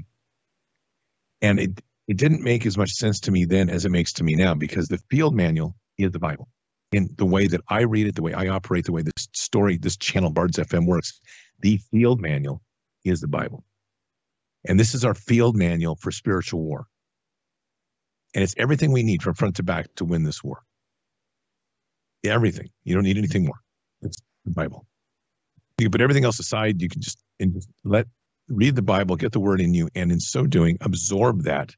And 1.40 1.60
it, 1.60 1.80
it 2.08 2.16
didn't 2.16 2.42
make 2.42 2.66
as 2.66 2.76
much 2.76 2.90
sense 2.90 3.20
to 3.20 3.30
me 3.30 3.44
then 3.44 3.70
as 3.70 3.84
it 3.84 3.92
makes 3.92 4.14
to 4.14 4.24
me 4.24 4.34
now 4.34 4.54
because 4.54 4.88
the 4.88 4.98
field 5.12 5.36
manual 5.36 5.76
is 5.96 6.10
the 6.10 6.18
Bible. 6.18 6.48
In 6.90 7.08
the 7.16 7.24
way 7.24 7.46
that 7.46 7.60
I 7.68 7.82
read 7.82 8.08
it, 8.08 8.16
the 8.16 8.22
way 8.22 8.32
I 8.32 8.48
operate, 8.48 8.86
the 8.86 8.90
way 8.90 9.02
this 9.02 9.28
story, 9.32 9.78
this 9.78 9.96
channel, 9.96 10.30
Bards 10.30 10.58
FM 10.58 10.88
works, 10.88 11.20
the 11.60 11.78
field 11.92 12.20
manual 12.20 12.60
is 13.04 13.20
the 13.20 13.28
Bible. 13.28 13.62
And 14.66 14.78
this 14.78 14.92
is 14.96 15.04
our 15.04 15.14
field 15.14 15.54
manual 15.54 15.94
for 15.94 16.10
spiritual 16.10 16.62
war. 16.62 16.86
And 18.34 18.42
it's 18.42 18.56
everything 18.58 18.90
we 18.90 19.04
need 19.04 19.22
from 19.22 19.34
front 19.34 19.54
to 19.56 19.62
back 19.62 19.86
to 19.94 20.04
win 20.04 20.24
this 20.24 20.42
war 20.42 20.64
everything. 22.24 22.68
You 22.84 22.94
don't 22.94 23.04
need 23.04 23.18
anything 23.18 23.44
more. 23.44 23.60
It's 24.02 24.18
the 24.44 24.52
Bible. 24.52 24.86
You 25.78 25.90
put 25.90 26.00
everything 26.00 26.24
else 26.24 26.38
aside. 26.38 26.80
You 26.82 26.88
can 26.88 27.00
just, 27.00 27.18
and 27.38 27.54
just 27.54 27.68
let 27.84 28.06
read 28.48 28.76
the 28.76 28.82
Bible, 28.82 29.16
get 29.16 29.32
the 29.32 29.40
word 29.40 29.60
in 29.60 29.72
you, 29.74 29.88
and 29.94 30.10
in 30.10 30.20
so 30.20 30.46
doing, 30.46 30.76
absorb 30.80 31.44
that 31.44 31.74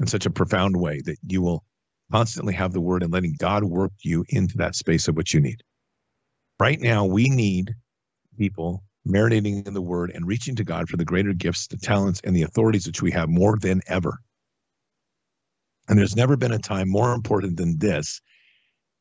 in 0.00 0.06
such 0.06 0.26
a 0.26 0.30
profound 0.30 0.76
way 0.76 1.00
that 1.04 1.16
you 1.22 1.40
will 1.40 1.64
constantly 2.12 2.54
have 2.54 2.72
the 2.72 2.80
word 2.80 3.02
and 3.02 3.12
letting 3.12 3.34
God 3.38 3.64
work 3.64 3.92
you 4.02 4.24
into 4.28 4.58
that 4.58 4.74
space 4.74 5.08
of 5.08 5.16
what 5.16 5.32
you 5.32 5.40
need. 5.40 5.62
Right 6.60 6.80
now, 6.80 7.04
we 7.04 7.28
need 7.28 7.74
people 8.38 8.82
marinating 9.06 9.66
in 9.66 9.74
the 9.74 9.82
word 9.82 10.10
and 10.14 10.26
reaching 10.26 10.56
to 10.56 10.64
God 10.64 10.88
for 10.88 10.96
the 10.96 11.04
greater 11.04 11.32
gifts, 11.32 11.68
the 11.68 11.76
talents, 11.76 12.20
and 12.24 12.34
the 12.34 12.42
authorities 12.42 12.86
which 12.86 13.02
we 13.02 13.12
have 13.12 13.28
more 13.28 13.56
than 13.58 13.80
ever. 13.86 14.18
And 15.88 15.98
there's 15.98 16.16
never 16.16 16.36
been 16.36 16.52
a 16.52 16.58
time 16.58 16.88
more 16.88 17.12
important 17.12 17.56
than 17.56 17.78
this 17.78 18.20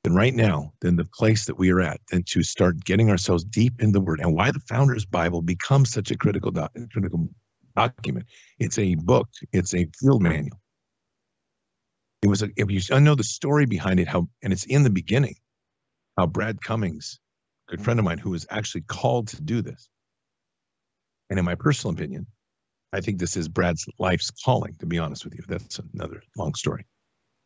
than 0.06 0.14
right 0.14 0.36
now, 0.36 0.72
than 0.82 0.96
the 0.96 1.04
place 1.04 1.46
that 1.46 1.58
we 1.58 1.72
are 1.72 1.82
at, 1.82 2.00
than 2.12 2.22
to 2.28 2.44
start 2.44 2.86
getting 2.86 3.10
ourselves 3.10 3.44
deep 3.44 3.82
in 3.82 3.92
the 3.92 4.00
Word. 4.00 4.20
And 4.20 4.36
why 4.36 4.52
the 4.52 4.60
Founders 4.70 5.04
Bible 5.04 5.42
becomes 5.42 5.90
such 5.90 6.12
a 6.12 6.16
critical, 6.16 6.52
critical 6.92 7.28
document. 7.76 8.28
It's 8.60 8.78
a 8.78 8.94
book. 8.94 9.28
It's 9.52 9.74
a 9.74 9.90
field 10.00 10.22
manual. 10.22 10.62
It 12.22 12.28
was 12.28 12.44
a, 12.44 12.50
if 12.56 12.70
you 12.70 13.00
know 13.00 13.16
the 13.16 13.24
story 13.24 13.66
behind 13.66 14.00
it, 14.00 14.08
how 14.08 14.28
and 14.44 14.54
it's 14.54 14.66
in 14.66 14.84
the 14.84 14.92
beginning, 14.92 15.38
how 16.18 16.28
Brad 16.28 16.62
Cummings, 16.62 17.20
a 17.68 17.72
good 17.72 17.84
friend 17.84 18.00
of 18.00 18.06
mine, 18.06 18.20
who 18.20 18.30
was 18.30 18.46
actually 18.52 18.82
called 18.82 19.30
to 19.30 19.42
do 19.42 19.64
this. 19.64 19.90
And 21.32 21.40
in 21.40 21.46
my 21.46 21.56
personal 21.56 21.96
opinion, 21.96 22.28
I 22.94 23.02
think 23.02 23.18
this 23.18 23.36
is 23.36 23.48
Brad's 23.48 23.88
life's 23.98 24.30
calling. 24.30 24.76
To 24.82 24.86
be 24.86 25.00
honest 25.00 25.26
with 25.26 25.34
you, 25.34 25.44
that's 25.48 25.80
another 25.96 26.22
long 26.38 26.54
story. 26.54 26.86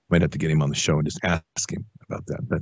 Might 0.09 0.23
have 0.23 0.31
to 0.31 0.37
get 0.37 0.51
him 0.51 0.61
on 0.61 0.69
the 0.69 0.75
show 0.75 0.97
and 0.97 1.07
just 1.07 1.23
ask 1.23 1.71
him 1.71 1.85
about 2.09 2.25
that. 2.27 2.47
But 2.47 2.61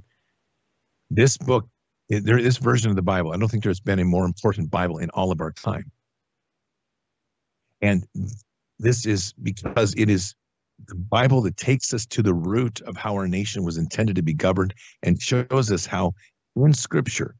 this 1.09 1.37
book, 1.37 1.67
there, 2.09 2.41
this 2.41 2.57
version 2.57 2.89
of 2.89 2.95
the 2.95 3.01
Bible, 3.01 3.31
I 3.31 3.37
don't 3.37 3.49
think 3.49 3.63
there's 3.63 3.79
been 3.79 3.99
a 3.99 4.05
more 4.05 4.25
important 4.25 4.69
Bible 4.69 4.97
in 4.97 5.09
all 5.11 5.31
of 5.31 5.41
our 5.41 5.51
time. 5.51 5.91
And 7.81 8.05
this 8.79 9.05
is 9.05 9.33
because 9.41 9.93
it 9.95 10.09
is 10.09 10.35
the 10.87 10.95
Bible 10.95 11.41
that 11.41 11.57
takes 11.57 11.93
us 11.93 12.05
to 12.07 12.21
the 12.21 12.33
root 12.33 12.81
of 12.81 12.95
how 12.95 13.13
our 13.13 13.27
nation 13.27 13.63
was 13.63 13.77
intended 13.77 14.15
to 14.15 14.21
be 14.21 14.33
governed 14.33 14.73
and 15.03 15.21
shows 15.21 15.71
us 15.71 15.85
how 15.85 16.13
in 16.55 16.73
Scripture, 16.73 17.35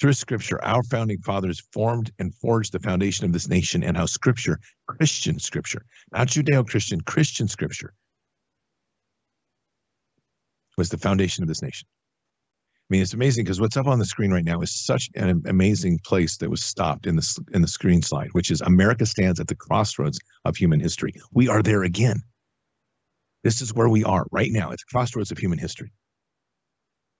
through 0.00 0.12
Scripture, 0.12 0.62
our 0.64 0.82
founding 0.84 1.20
fathers 1.22 1.60
formed 1.72 2.12
and 2.18 2.34
forged 2.34 2.72
the 2.72 2.78
foundation 2.78 3.26
of 3.26 3.32
this 3.32 3.48
nation, 3.48 3.82
and 3.82 3.96
how 3.96 4.06
Scripture, 4.06 4.60
Christian 4.86 5.38
Scripture, 5.38 5.84
not 6.12 6.28
Judeo 6.28 6.66
Christian, 6.66 7.00
Christian 7.00 7.48
Scripture, 7.48 7.94
was 10.78 10.88
the 10.88 10.96
foundation 10.96 11.42
of 11.42 11.48
this 11.48 11.60
nation. 11.60 11.86
I 12.88 12.94
mean, 12.94 13.02
it's 13.02 13.12
amazing 13.12 13.44
because 13.44 13.60
what's 13.60 13.76
up 13.76 13.86
on 13.86 13.98
the 13.98 14.06
screen 14.06 14.30
right 14.30 14.44
now 14.44 14.62
is 14.62 14.74
such 14.74 15.10
an 15.14 15.42
amazing 15.46 15.98
place 16.02 16.38
that 16.38 16.48
was 16.48 16.64
stopped 16.64 17.06
in 17.06 17.16
the 17.16 17.44
in 17.52 17.60
the 17.60 17.68
screen 17.68 18.00
slide, 18.00 18.30
which 18.32 18.50
is 18.50 18.62
America 18.62 19.04
stands 19.04 19.40
at 19.40 19.48
the 19.48 19.56
crossroads 19.56 20.18
of 20.46 20.56
human 20.56 20.80
history. 20.80 21.12
We 21.30 21.48
are 21.48 21.62
there 21.62 21.82
again. 21.82 22.22
This 23.44 23.60
is 23.60 23.74
where 23.74 23.90
we 23.90 24.04
are 24.04 24.24
right 24.32 24.50
now. 24.50 24.70
It's 24.70 24.84
crossroads 24.84 25.30
of 25.30 25.38
human 25.38 25.58
history. 25.58 25.92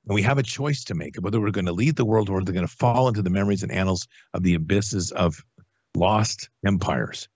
And 0.06 0.14
we 0.14 0.22
have 0.22 0.38
a 0.38 0.42
choice 0.42 0.84
to 0.84 0.94
make 0.94 1.16
whether 1.20 1.38
we're 1.38 1.50
going 1.50 1.66
to 1.66 1.72
lead 1.72 1.96
the 1.96 2.06
world 2.06 2.30
or 2.30 2.36
we're 2.36 2.40
going 2.40 2.66
to 2.66 2.68
fall 2.68 3.08
into 3.08 3.20
the 3.20 3.28
memories 3.28 3.62
and 3.62 3.70
annals 3.70 4.08
of 4.32 4.42
the 4.42 4.54
abysses 4.54 5.12
of 5.12 5.44
lost 5.94 6.48
empires. 6.64 7.28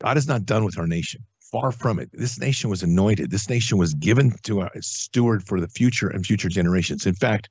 God 0.00 0.16
is 0.16 0.26
not 0.26 0.46
done 0.46 0.64
with 0.64 0.78
our 0.78 0.86
nation. 0.86 1.26
Far 1.50 1.72
from 1.72 1.98
it. 1.98 2.10
This 2.12 2.38
nation 2.38 2.68
was 2.68 2.82
anointed. 2.82 3.30
This 3.30 3.48
nation 3.48 3.78
was 3.78 3.94
given 3.94 4.34
to 4.42 4.62
a 4.62 4.70
steward 4.80 5.42
for 5.46 5.60
the 5.60 5.68
future 5.68 6.08
and 6.08 6.24
future 6.24 6.48
generations. 6.48 7.06
In 7.06 7.14
fact, 7.14 7.48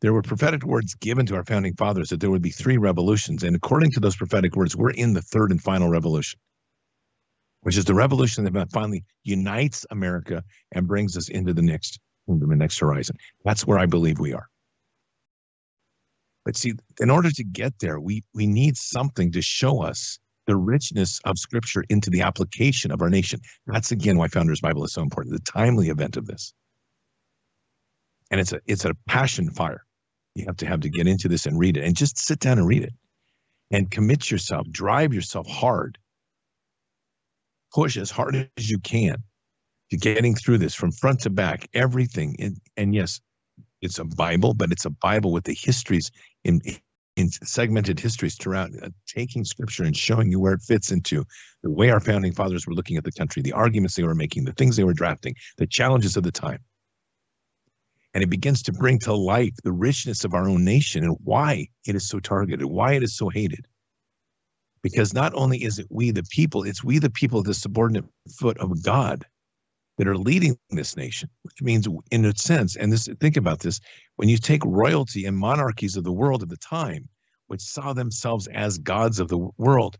there 0.00 0.12
were 0.12 0.22
prophetic 0.22 0.64
words 0.64 0.94
given 0.94 1.26
to 1.26 1.34
our 1.34 1.44
founding 1.44 1.74
fathers 1.74 2.08
that 2.10 2.20
there 2.20 2.30
would 2.30 2.42
be 2.42 2.50
three 2.50 2.76
revolutions. 2.76 3.42
And 3.42 3.56
according 3.56 3.90
to 3.92 4.00
those 4.00 4.16
prophetic 4.16 4.56
words, 4.56 4.76
we're 4.76 4.90
in 4.90 5.12
the 5.12 5.22
third 5.22 5.50
and 5.50 5.62
final 5.62 5.88
revolution, 5.88 6.38
which 7.62 7.76
is 7.76 7.84
the 7.84 7.94
revolution 7.94 8.44
that 8.44 8.72
finally 8.72 9.04
unites 9.24 9.86
America 9.90 10.42
and 10.72 10.86
brings 10.86 11.16
us 11.16 11.28
into 11.28 11.52
the 11.52 11.62
next 11.62 11.98
the 12.28 12.56
next 12.56 12.78
horizon. 12.78 13.16
That's 13.44 13.66
where 13.66 13.78
I 13.78 13.86
believe 13.86 14.18
we 14.18 14.32
are. 14.32 14.48
But 16.44 16.56
see, 16.56 16.74
in 17.00 17.10
order 17.10 17.30
to 17.30 17.44
get 17.44 17.78
there, 17.80 18.00
we 18.00 18.22
we 18.34 18.46
need 18.46 18.76
something 18.76 19.32
to 19.32 19.42
show 19.42 19.82
us 19.82 20.18
the 20.46 20.56
richness 20.56 21.20
of 21.24 21.38
scripture 21.38 21.84
into 21.88 22.10
the 22.10 22.22
application 22.22 22.90
of 22.90 23.02
our 23.02 23.10
nation. 23.10 23.40
That's 23.66 23.88
mm-hmm. 23.88 24.00
again 24.00 24.18
why 24.18 24.28
Founders 24.28 24.60
Bible 24.60 24.84
is 24.84 24.92
so 24.92 25.02
important, 25.02 25.34
the 25.34 25.52
timely 25.52 25.88
event 25.88 26.16
of 26.16 26.26
this. 26.26 26.54
And 28.30 28.40
it's 28.40 28.52
a 28.52 28.60
it's 28.66 28.84
a 28.84 28.94
passion 29.06 29.50
fire 29.50 29.86
you 30.36 30.44
have 30.46 30.56
to 30.58 30.66
have 30.66 30.80
to 30.80 30.90
get 30.90 31.06
into 31.06 31.28
this 31.28 31.46
and 31.46 31.58
read 31.58 31.78
it 31.78 31.84
and 31.84 31.96
just 31.96 32.18
sit 32.18 32.38
down 32.38 32.58
and 32.58 32.66
read 32.66 32.82
it 32.82 32.92
and 33.70 33.90
commit 33.90 34.30
yourself, 34.30 34.68
drive 34.70 35.14
yourself 35.14 35.46
hard, 35.48 35.98
push 37.74 37.96
as 37.96 38.10
hard 38.10 38.50
as 38.56 38.70
you 38.70 38.78
can 38.78 39.22
to 39.90 39.96
getting 39.96 40.34
through 40.34 40.58
this 40.58 40.74
from 40.74 40.92
front 40.92 41.20
to 41.20 41.30
back, 41.30 41.68
everything. 41.72 42.36
And, 42.38 42.58
and 42.76 42.94
yes, 42.94 43.20
it's 43.80 43.98
a 43.98 44.04
Bible, 44.04 44.52
but 44.52 44.72
it's 44.72 44.84
a 44.84 44.90
Bible 44.90 45.32
with 45.32 45.44
the 45.44 45.56
histories 45.58 46.10
in 46.44 46.60
in 47.16 47.30
segmented 47.30 47.98
histories 47.98 48.36
throughout, 48.36 48.70
uh, 48.82 48.90
taking 49.06 49.44
scripture 49.44 49.84
and 49.84 49.96
showing 49.96 50.30
you 50.30 50.38
where 50.38 50.52
it 50.52 50.62
fits 50.62 50.92
into 50.92 51.24
the 51.62 51.70
way 51.70 51.90
our 51.90 52.00
founding 52.00 52.32
fathers 52.32 52.66
were 52.66 52.74
looking 52.74 52.96
at 52.96 53.04
the 53.04 53.12
country, 53.12 53.42
the 53.42 53.52
arguments 53.52 53.96
they 53.96 54.02
were 54.02 54.14
making, 54.14 54.44
the 54.44 54.52
things 54.52 54.76
they 54.76 54.84
were 54.84 54.92
drafting, 54.92 55.34
the 55.56 55.66
challenges 55.66 56.16
of 56.16 56.22
the 56.22 56.30
time. 56.30 56.60
And 58.12 58.22
it 58.22 58.30
begins 58.30 58.62
to 58.64 58.72
bring 58.72 58.98
to 59.00 59.14
light 59.14 59.54
the 59.64 59.72
richness 59.72 60.24
of 60.24 60.34
our 60.34 60.48
own 60.48 60.64
nation 60.64 61.04
and 61.04 61.16
why 61.24 61.68
it 61.86 61.94
is 61.94 62.08
so 62.08 62.20
targeted, 62.20 62.64
why 62.66 62.92
it 62.92 63.02
is 63.02 63.16
so 63.16 63.28
hated. 63.28 63.66
Because 64.82 65.12
not 65.12 65.34
only 65.34 65.64
is 65.64 65.78
it 65.78 65.86
we 65.90 66.10
the 66.12 66.22
people, 66.30 66.62
it's 66.64 66.84
we 66.84 66.98
the 66.98 67.10
people, 67.10 67.42
the 67.42 67.54
subordinate 67.54 68.04
foot 68.38 68.58
of 68.58 68.82
God 68.82 69.26
that 69.98 70.08
are 70.08 70.16
leading 70.16 70.58
this 70.70 70.96
nation, 70.96 71.28
which 71.42 71.62
means, 71.62 71.88
in 72.10 72.24
a 72.24 72.36
sense, 72.36 72.76
and 72.76 72.92
this 72.92 73.08
think 73.20 73.36
about 73.36 73.60
this, 73.60 73.80
when 74.16 74.28
you 74.28 74.36
take 74.36 74.64
royalty 74.64 75.24
and 75.24 75.38
monarchies 75.38 75.96
of 75.96 76.04
the 76.04 76.12
world 76.12 76.42
at 76.42 76.48
the 76.48 76.56
time, 76.58 77.08
which 77.46 77.62
saw 77.62 77.92
themselves 77.92 78.46
as 78.48 78.78
gods 78.78 79.18
of 79.20 79.28
the 79.28 79.48
world, 79.56 79.96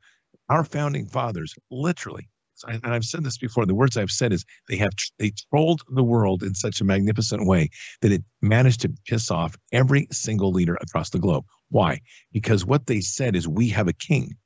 our 0.49 0.65
founding 0.65 1.07
fathers 1.07 1.55
literally, 1.71 2.29
and 2.67 2.87
I've 2.87 3.05
said 3.05 3.23
this 3.25 3.37
before, 3.37 3.67
the 3.67 3.75
words 3.75 3.97
I've 3.97 4.11
said 4.11 4.33
is 4.33 4.45
they 4.69 4.77
have 4.77 4.93
they 5.19 5.33
trolled 5.51 5.83
the 5.89 6.03
world 6.03 6.43
in 6.43 6.55
such 6.55 6.81
a 6.81 6.85
magnificent 6.85 7.47
way 7.47 7.69
that 8.01 8.13
it 8.13 8.25
managed 8.41 8.81
to 8.83 8.95
piss 9.07 9.31
off 9.31 9.57
every 9.73 10.09
single 10.11 10.53
leader 10.53 10.77
across 10.81 11.11
the 11.11 11.19
globe. 11.19 11.45
Why? 11.69 12.01
Because 12.33 12.65
what 12.65 12.87
they 12.87 13.01
said 13.01 13.37
is 13.37 13.47
we 13.47 13.69
have 13.71 13.89
a 13.89 13.93
king, 13.93 14.37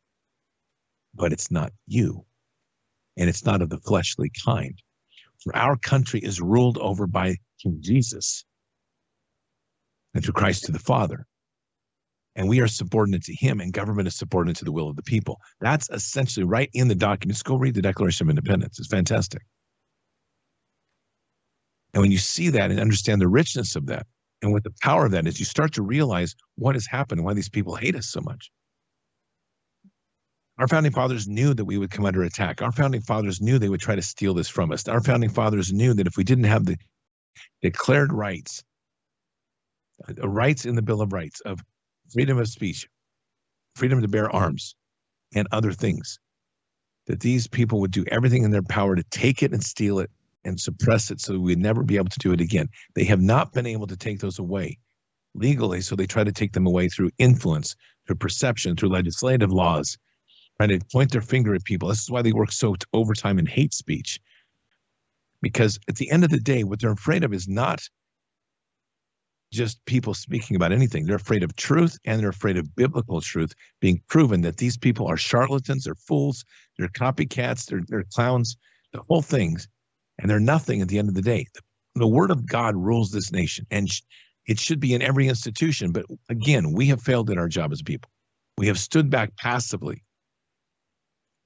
but 1.15 1.33
it's 1.33 1.51
not 1.51 1.73
you, 1.87 2.25
and 3.17 3.29
it's 3.29 3.45
not 3.45 3.63
of 3.63 3.71
the 3.71 3.79
fleshly 3.79 4.31
kind. 4.45 4.81
For 5.43 5.57
our 5.57 5.77
country 5.77 6.21
is 6.21 6.41
ruled 6.41 6.79
over 6.79 7.07
by 7.07 7.37
King 7.63 7.79
Jesus 7.81 8.45
and 10.15 10.23
through 10.23 10.35
Christ 10.35 10.65
to 10.65 10.73
the 10.73 10.79
Father. 10.79 11.27
And 12.37 12.49
we 12.49 12.61
are 12.61 12.69
subordinate 12.69 13.25
to 13.25 13.35
him, 13.35 13.61
and 13.61 13.73
government 13.73 14.07
is 14.07 14.17
subordinate 14.17 14.57
to 14.59 14.65
the 14.65 14.73
will 14.73 14.89
of 14.89 14.97
the 14.97 15.03
people. 15.03 15.39
That's 15.61 15.91
essentially 15.91 16.45
right 16.45 16.71
in 16.73 16.89
the 16.89 16.95
documents. 16.95 17.43
Go 17.43 17.57
read 17.57 17.75
the 17.75 17.83
Declaration 17.83 18.27
of 18.27 18.31
Independence. 18.31 18.79
It's 18.79 18.89
fantastic. 18.89 19.43
And 21.93 22.01
when 22.01 22.13
you 22.13 22.19
see 22.19 22.51
that 22.51 22.71
and 22.71 22.79
understand 22.79 23.21
the 23.21 23.29
richness 23.29 23.75
of 23.75 23.87
that, 23.87 24.07
and 24.43 24.53
what 24.53 24.65
the 24.65 24.73
power 24.81 25.07
of 25.07 25.13
that 25.13 25.27
is, 25.27 25.39
you 25.39 25.45
start 25.45 25.73
to 25.75 25.83
realize 25.83 26.35
what 26.55 26.75
has 26.75 26.87
happened 26.87 27.19
and 27.19 27.27
why 27.27 27.35
these 27.35 27.49
people 27.49 27.75
hate 27.75 27.97
us 27.97 28.07
so 28.07 28.21
much. 28.21 28.51
Our 30.61 30.69
founding 30.69 30.93
fathers 30.93 31.27
knew 31.27 31.55
that 31.55 31.65
we 31.65 31.79
would 31.79 31.91
come 31.91 32.05
under 32.05 32.23
attack. 32.23 32.61
Our 32.61 32.71
founding 32.71 33.01
fathers 33.01 33.41
knew 33.41 33.59
they 33.59 33.71
would 33.71 33.81
try 33.81 33.97
to 33.97 34.03
steal 34.03 34.35
this 34.35 34.51
from 34.51 34.73
us. 34.73 34.87
Our 34.89 35.01
founding 35.01 35.31
fathers 35.31 35.73
knew 35.73 35.95
that 35.95 36.07
if 36.07 36.19
we 36.19 36.23
didn't 36.23 36.45
have 36.45 36.67
the 36.67 36.77
declared 37.63 38.13
rights, 38.13 38.63
uh, 40.07 40.29
rights 40.29 40.67
in 40.67 40.75
the 40.75 40.83
Bill 40.83 41.01
of 41.01 41.15
Rights 41.15 41.41
of 41.47 41.61
freedom 42.13 42.37
of 42.37 42.47
speech, 42.47 42.87
freedom 43.75 44.03
to 44.03 44.09
bear 44.09 44.31
arms, 44.31 44.75
and 45.35 45.49
other 45.51 45.73
things, 45.73 46.19
that 47.07 47.21
these 47.21 47.47
people 47.47 47.81
would 47.81 47.91
do 47.91 48.05
everything 48.11 48.43
in 48.43 48.51
their 48.51 48.63
power 48.63 48.95
to 48.95 49.05
take 49.05 49.43
it 49.43 49.55
and 49.55 49.65
steal 49.65 49.99
it 49.99 50.11
and 50.45 50.61
suppress 50.61 51.11
it 51.11 51.23
so 51.23 51.39
we'd 51.39 51.59
never 51.59 51.83
be 51.83 51.97
able 51.97 52.11
to 52.11 52.19
do 52.19 52.33
it 52.33 52.41
again. 52.43 52.69
They 52.95 53.05
have 53.05 53.23
not 53.23 53.55
been 53.55 53.67
able 53.67 53.87
to 53.87 53.97
take 53.97 54.21
those 54.21 54.39
away 54.39 54.79
legally, 55.35 55.81
so 55.81 55.97
they 55.97 56.07
try 56.07 56.23
to 56.23 56.33
take 56.33 56.53
them 56.53 56.67
away 56.67 56.91
through 56.91 57.13
influence, 57.17 57.77
through 58.07 58.17
perception, 58.17 58.77
through 58.77 58.91
legislative 58.91 59.51
laws, 59.51 59.97
trying 60.61 60.79
to 60.79 60.87
point 60.93 61.11
their 61.11 61.23
finger 61.23 61.55
at 61.55 61.65
people. 61.65 61.89
This 61.89 62.03
is 62.03 62.11
why 62.11 62.21
they 62.21 62.33
work 62.33 62.53
so 62.53 62.77
overtime 62.93 63.39
in 63.39 63.47
hate 63.47 63.73
speech. 63.73 64.21
Because 65.41 65.79
at 65.89 65.95
the 65.95 66.11
end 66.11 66.23
of 66.23 66.29
the 66.29 66.39
day, 66.39 66.65
what 66.65 66.81
they're 66.81 66.93
afraid 66.93 67.25
of 67.25 67.33
is 67.33 67.49
not 67.49 67.81
just 69.55 69.83
people 69.87 70.13
speaking 70.13 70.57
about 70.57 70.71
anything. 70.71 71.07
They're 71.07 71.17
afraid 71.17 71.43
of 71.43 71.57
truth 71.57 71.97
and 72.05 72.21
they're 72.21 72.29
afraid 72.29 72.59
of 72.59 72.77
biblical 72.77 73.23
truth 73.23 73.55
being 73.81 74.03
proven 74.09 74.43
that 74.43 74.59
these 74.59 74.77
people 74.77 75.07
are 75.07 75.17
charlatans, 75.17 75.85
they're 75.85 75.95
fools, 75.95 76.45
they're 76.79 76.89
copycats, 76.89 77.65
they're, 77.65 77.81
they're 77.89 78.05
clowns, 78.13 78.59
the 78.93 79.01
whole 79.09 79.23
things. 79.23 79.67
And 80.19 80.31
they're 80.31 80.41
nothing 80.41 80.83
at 80.83 80.89
the 80.89 80.99
end 80.99 81.09
of 81.09 81.15
the 81.15 81.23
day. 81.23 81.47
The, 81.55 81.63
the 81.95 82.07
word 82.07 82.31
of 82.31 82.45
God 82.45 82.77
rules 82.77 83.13
this 83.13 83.33
nation 83.33 83.67
and 83.71 83.91
sh- 83.91 84.03
it 84.47 84.61
should 84.61 84.79
be 84.79 84.93
in 84.93 85.01
every 85.01 85.27
institution. 85.27 85.91
But 85.91 86.05
again, 86.29 86.73
we 86.73 86.89
have 86.89 87.01
failed 87.01 87.31
at 87.31 87.39
our 87.39 87.49
job 87.49 87.73
as 87.73 87.81
people. 87.81 88.11
We 88.59 88.67
have 88.67 88.79
stood 88.79 89.09
back 89.09 89.35
passively 89.39 90.05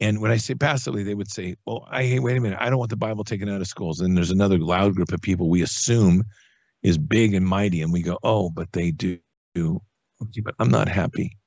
and 0.05 0.21
when 0.21 0.31
I 0.31 0.37
say 0.37 0.55
passively, 0.55 1.03
they 1.03 1.15
would 1.15 1.31
say, 1.31 1.57
"Well, 1.65 1.89
I 1.91 2.19
wait 2.21 2.37
a 2.37 2.41
minute. 2.41 2.59
I 2.61 2.69
don't 2.69 2.79
want 2.79 2.91
the 2.91 2.97
Bible 2.97 3.25
taken 3.25 3.49
out 3.49 3.63
of 3.63 3.67
schools." 3.67 4.01
And 4.01 4.15
there's 4.15 4.31
another 4.31 4.59
loud 4.59 4.95
group 4.95 5.13
of 5.13 5.23
people 5.23 5.49
we 5.49 5.63
assume 5.63 6.25
is 6.83 6.99
big 6.99 7.33
and 7.33 7.47
mighty, 7.47 7.81
and 7.81 7.91
we 7.91 8.03
go, 8.03 8.19
"Oh, 8.23 8.51
but 8.51 8.71
they 8.73 8.91
do." 8.91 9.19
Okay, 9.57 10.43
but 10.45 10.55
I'm 10.59 10.69
not 10.69 10.89
happy. 10.89 11.39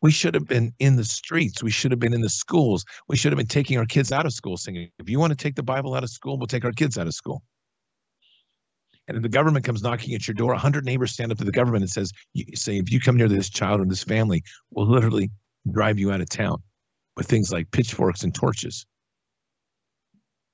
We 0.00 0.12
should 0.12 0.34
have 0.34 0.46
been 0.46 0.72
in 0.78 0.94
the 0.94 1.04
streets. 1.04 1.60
We 1.60 1.72
should 1.72 1.90
have 1.90 1.98
been 1.98 2.14
in 2.14 2.20
the 2.20 2.28
schools. 2.28 2.84
We 3.08 3.16
should 3.16 3.32
have 3.32 3.36
been 3.36 3.48
taking 3.48 3.78
our 3.78 3.86
kids 3.86 4.12
out 4.12 4.26
of 4.26 4.32
school 4.32 4.56
singing. 4.56 4.90
If 5.00 5.10
you 5.10 5.18
want 5.18 5.32
to 5.32 5.36
take 5.36 5.56
the 5.56 5.64
Bible 5.64 5.94
out 5.94 6.04
of 6.04 6.10
school, 6.10 6.38
we'll 6.38 6.46
take 6.46 6.64
our 6.64 6.72
kids 6.72 6.98
out 6.98 7.08
of 7.08 7.14
school. 7.14 7.42
And 9.08 9.16
if 9.16 9.24
the 9.24 9.28
government 9.28 9.64
comes 9.64 9.82
knocking 9.82 10.14
at 10.14 10.28
your 10.28 10.36
door, 10.36 10.52
100 10.52 10.84
neighbors 10.84 11.10
stand 11.12 11.32
up 11.32 11.38
to 11.38 11.44
the 11.44 11.50
government 11.50 11.82
and 11.82 11.90
says, 11.90 12.12
say, 12.54 12.78
if 12.78 12.92
you 12.92 13.00
come 13.00 13.16
near 13.16 13.28
this 13.28 13.50
child 13.50 13.80
or 13.80 13.86
this 13.86 14.04
family, 14.04 14.44
we'll 14.70 14.86
literally 14.86 15.30
drive 15.72 15.98
you 15.98 16.12
out 16.12 16.20
of 16.20 16.28
town 16.28 16.62
with 17.18 17.26
things 17.26 17.50
like 17.50 17.68
pitchforks 17.72 18.22
and 18.22 18.32
torches. 18.32 18.86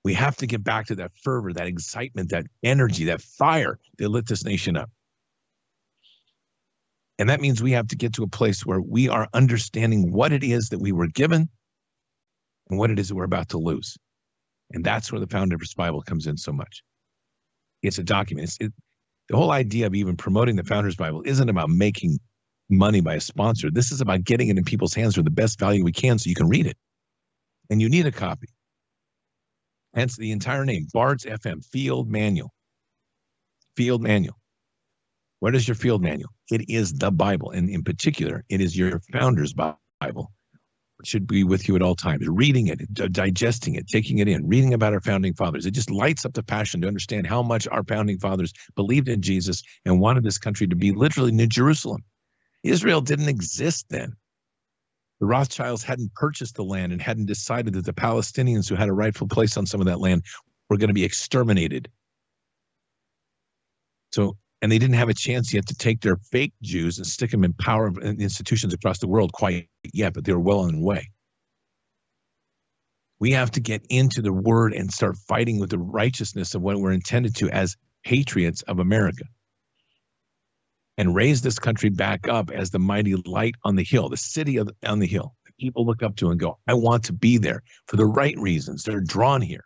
We 0.03 0.15
have 0.15 0.35
to 0.39 0.47
get 0.47 0.65
back 0.65 0.87
to 0.87 0.95
that 0.97 1.13
fervor, 1.23 1.53
that 1.53 1.67
excitement, 1.67 2.31
that 2.31 2.47
energy, 2.63 3.05
that 3.05 3.21
fire 3.21 3.79
that 3.99 4.09
lit 4.09 4.27
this 4.27 4.45
nation 4.45 4.75
up. 4.75 4.91
And 7.19 7.29
that 7.29 7.43
means 7.43 7.63
we 7.63 7.73
have 7.73 7.89
to 7.89 7.97
get 7.97 8.15
to 8.15 8.23
a 8.23 8.29
place 8.29 8.65
where 8.65 8.81
we 8.81 9.11
are 9.11 9.29
understanding 9.35 10.11
what 10.11 10.33
it 10.33 10.43
is 10.43 10.71
that 10.71 10.81
we 10.81 10.91
were 10.91 11.07
given 11.07 11.51
and 12.71 12.79
what 12.79 12.91
it 12.91 12.99
is 12.99 13.09
that 13.09 13.15
we're 13.15 13.25
about 13.25 13.51
to 13.51 13.59
lose. 13.59 13.99
And 14.73 14.83
that's 14.83 15.13
where 15.13 15.21
the 15.21 15.27
Founders 15.27 15.75
Bible 15.75 16.01
comes 16.01 16.27
in 16.27 16.39
so 16.39 16.53
much. 16.53 16.83
It's 17.83 17.99
a 17.99 18.03
document. 18.03 18.49
It's, 18.49 18.57
it, 18.59 18.73
the 19.29 19.37
whole 19.37 19.53
idea 19.53 19.87
of 19.87 19.95
even 19.95 20.17
promoting 20.17 20.57
the 20.57 20.65
Founders 20.65 20.97
Bible 20.97 21.23
isn't 21.27 21.51
about 21.51 21.69
making 21.69 22.19
money 22.71 23.01
by 23.01 23.15
a 23.15 23.21
sponsor. 23.21 23.71
This 23.71 23.93
is 23.93 24.01
about 24.01 24.25
getting 24.25 24.49
it 24.49 24.59
in 24.59 24.65
people's 24.65 24.95
hands 24.95 25.15
for 25.15 25.23
the 25.23 25.31
best 25.31 25.59
value 25.59 25.85
we 25.85 25.93
can 25.93 26.19
so 26.19 26.29
you 26.29 26.35
can 26.35 26.49
read 26.49 26.67
it. 26.67 26.77
And 27.71 27.81
you 27.81 27.89
need 27.89 28.07
a 28.07 28.13
copy. 28.13 28.49
Hence 29.95 30.17
the 30.17 30.33
entire 30.33 30.65
name, 30.65 30.87
Bards 30.93 31.25
FM 31.25 31.65
Field 31.65 32.11
Manual. 32.11 32.53
Field 33.77 34.03
Manual. 34.03 34.37
What 35.45 35.55
is 35.55 35.69
your 35.69 35.75
field 35.75 36.03
manual? 36.03 36.31
It 36.51 36.71
is 36.71 36.95
the 36.95 37.11
Bible. 37.11 37.51
And 37.51 37.69
in 37.69 37.83
particular, 37.83 38.45
it 38.49 38.63
is 38.63 38.75
your 38.75 39.01
founder's 39.13 39.53
Bible. 39.53 40.33
It 41.01 41.07
should 41.07 41.27
be 41.27 41.45
with 41.45 41.69
you 41.69 41.77
at 41.77 41.83
all 41.83 41.95
times, 41.95 42.27
reading 42.27 42.69
it, 42.69 42.81
digesting 42.95 43.75
it, 43.75 43.87
taking 43.87 44.21
it 44.21 44.29
in, 44.29 44.49
reading 44.49 44.73
about 44.73 44.95
our 44.95 45.03
founding 45.03 45.35
fathers. 45.35 45.67
It 45.67 45.73
just 45.73 45.91
lights 45.91 46.25
up 46.25 46.33
the 46.33 46.43
passion 46.43 46.81
to 46.81 46.89
understand 46.89 47.27
how 47.27 47.43
much 47.43 47.69
our 47.69 47.85
founding 47.85 48.19
fathers 48.19 48.55
believed 48.75 49.09
in 49.09 49.21
Jesus 49.21 49.63
and 49.85 50.01
wanted 50.01 50.25
this 50.25 50.39
country 50.39 50.67
to 50.67 50.77
be 50.77 50.93
literally 50.93 51.31
New 51.31 51.47
Jerusalem. 51.47 52.03
Israel 52.65 53.03
didn't 53.03 53.29
exist 53.29 53.87
then. 53.91 54.17
The 55.21 55.27
Rothschilds 55.27 55.85
hadn't 55.85 56.15
purchased 56.15 56.57
the 56.57 56.65
land 56.65 56.93
and 56.93 57.01
hadn't 57.01 57.27
decided 57.27 57.75
that 57.75 57.85
the 57.85 57.93
Palestinians 57.93 58.69
who 58.69 58.75
had 58.75 58.89
a 58.89 58.93
rightful 58.93 59.29
place 59.29 59.57
on 59.57 59.67
some 59.67 59.81
of 59.81 59.87
that 59.87 60.01
land 60.01 60.25
were 60.69 60.79
going 60.79 60.89
to 60.89 60.95
be 60.95 61.05
exterminated. 61.05 61.89
So, 64.13 64.37
and 64.63 64.73
they 64.73 64.79
didn't 64.79 64.97
have 64.97 65.11
a 65.11 65.15
chance 65.15 65.53
yet 65.53 65.67
to 65.67 65.75
take 65.75 66.01
their 66.01 66.17
fake 66.17 66.55
Jews 66.63 66.97
and 66.99 67.07
stick 67.07 67.31
them 67.31 67.45
in 67.45 67.53
power 67.53 67.93
institutions 68.01 68.73
across 68.73 68.99
the 68.99 69.09
world 69.09 69.33
quite 69.33 69.69
yet, 69.93 70.15
but 70.15 70.25
they 70.25 70.33
were 70.33 70.41
well 70.41 70.61
on 70.61 70.73
their 70.73 70.83
way. 70.83 71.11
We 73.21 73.33
have 73.33 73.51
to 73.53 73.61
get 73.61 73.85
into 73.91 74.23
the 74.23 74.33
word 74.33 74.73
and 74.73 74.91
start 74.91 75.17
fighting 75.29 75.61
with 75.61 75.71
the 75.71 75.79
righteousness 75.79 76.55
of 76.55 76.63
what 76.63 76.79
we're 76.79 76.93
intended 76.93 77.37
to 77.37 77.51
as 77.51 77.77
patriots 78.05 78.63
of 78.63 78.79
America 78.79 79.25
and 80.99 81.15
raise 81.15 81.43
this 81.43 81.59
country 81.59 81.89
back 81.89 82.29
up 82.29 82.51
as 82.51 82.71
the 82.71 82.79
mighty 82.79 83.15
light 83.15 83.55
on 83.65 83.77
the 83.77 83.85
hill, 83.85 84.09
the 84.09 84.17
city 84.17 84.57
of, 84.59 84.71
on 84.87 84.99
the 84.99 85.07
hill. 85.07 85.35
that 85.45 85.57
People 85.59 85.87
look 85.87 86.03
up 86.03 86.17
to 86.17 86.31
and 86.31 86.39
go, 86.39 86.59
I 86.67 86.75
want 86.75 87.05
to 87.05 87.13
be 87.13 87.39
there 87.39 87.63
for 87.87 87.97
the 87.97 88.07
right 88.07 88.37
reasons. 88.39 88.85
They're 88.85 89.01
drawn 89.01 89.41
here. 89.41 89.65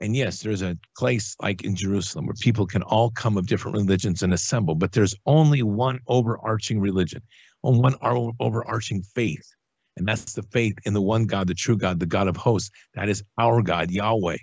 And 0.00 0.14
yes, 0.14 0.40
there's 0.40 0.62
a 0.62 0.76
place 0.96 1.34
like 1.40 1.64
in 1.64 1.74
Jerusalem 1.74 2.26
where 2.26 2.34
people 2.40 2.66
can 2.66 2.82
all 2.82 3.10
come 3.10 3.38
of 3.38 3.46
different 3.46 3.78
religions 3.78 4.22
and 4.22 4.34
assemble, 4.34 4.74
but 4.74 4.92
there's 4.92 5.14
only 5.24 5.62
one 5.62 6.00
overarching 6.06 6.80
religion, 6.80 7.22
on 7.62 7.78
one 7.78 7.94
overarching 8.38 9.02
faith. 9.14 9.48
And 9.96 10.06
that's 10.06 10.34
the 10.34 10.42
faith 10.42 10.76
in 10.84 10.92
the 10.92 11.00
one 11.00 11.24
God, 11.24 11.48
the 11.48 11.54
true 11.54 11.78
God, 11.78 11.98
the 11.98 12.06
God 12.06 12.28
of 12.28 12.36
hosts. 12.36 12.70
That 12.94 13.08
is 13.08 13.24
our 13.38 13.62
God, 13.62 13.90
Yahweh. 13.90 14.36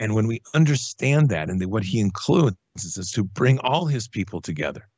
And 0.00 0.14
when 0.14 0.26
we 0.26 0.40
understand 0.54 1.28
that 1.28 1.48
and 1.48 1.64
what 1.70 1.84
he 1.84 2.00
includes 2.00 2.56
is 2.76 3.12
to 3.12 3.24
bring 3.24 3.58
all 3.60 3.86
his 3.86 4.08
people 4.08 4.40
together 4.40 4.88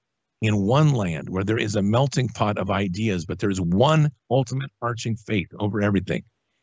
in 0.41 0.63
one 0.63 0.93
land 0.93 1.29
where 1.29 1.45
there 1.45 1.59
is 1.59 1.77
a 1.77 1.83
melting 1.83 2.29
pot 2.29 2.59
of 2.59 2.71
ideas, 2.71 3.27
but 3.27 3.39
there 3.39 3.51
is 3.51 3.61
one 3.61 4.11
ultimate 4.31 4.71
arching 4.83 5.17
faith 5.17 5.49
over 5.59 5.83
everything. 5.83 6.23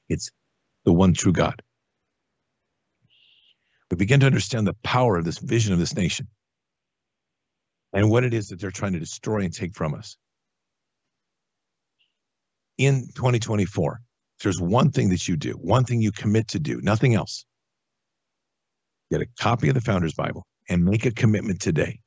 It's 0.09 0.29
the 0.85 0.93
one 0.93 1.13
true 1.13 1.33
God. 1.33 1.61
We 3.89 3.97
begin 3.97 4.21
to 4.21 4.25
understand 4.25 4.67
the 4.67 4.75
power 4.83 5.17
of 5.17 5.25
this 5.25 5.39
vision 5.39 5.73
of 5.73 5.79
this 5.79 5.95
nation 5.95 6.27
and 7.93 8.09
what 8.09 8.23
it 8.23 8.33
is 8.33 8.47
that 8.47 8.59
they're 8.59 8.71
trying 8.71 8.93
to 8.93 8.99
destroy 8.99 9.39
and 9.39 9.53
take 9.53 9.75
from 9.75 9.93
us. 9.93 10.15
In 12.77 13.07
2024, 13.15 13.99
there's 14.41 14.61
one 14.61 14.91
thing 14.91 15.09
that 15.09 15.27
you 15.27 15.35
do, 15.35 15.51
one 15.53 15.83
thing 15.83 16.01
you 16.01 16.11
commit 16.11 16.47
to 16.49 16.59
do, 16.59 16.81
nothing 16.81 17.13
else. 17.15 17.45
Get 19.11 19.21
a 19.21 19.27
copy 19.39 19.67
of 19.67 19.75
the 19.75 19.81
Founders 19.81 20.13
Bible 20.13 20.45
and 20.69 20.85
make 20.85 21.05
a 21.05 21.11
commitment 21.11 21.59
today 21.59 21.99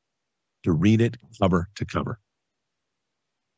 to 0.63 0.73
read 0.73 1.03
it 1.03 1.17
cover 1.39 1.69
to 1.77 1.85
cover. 1.85 2.19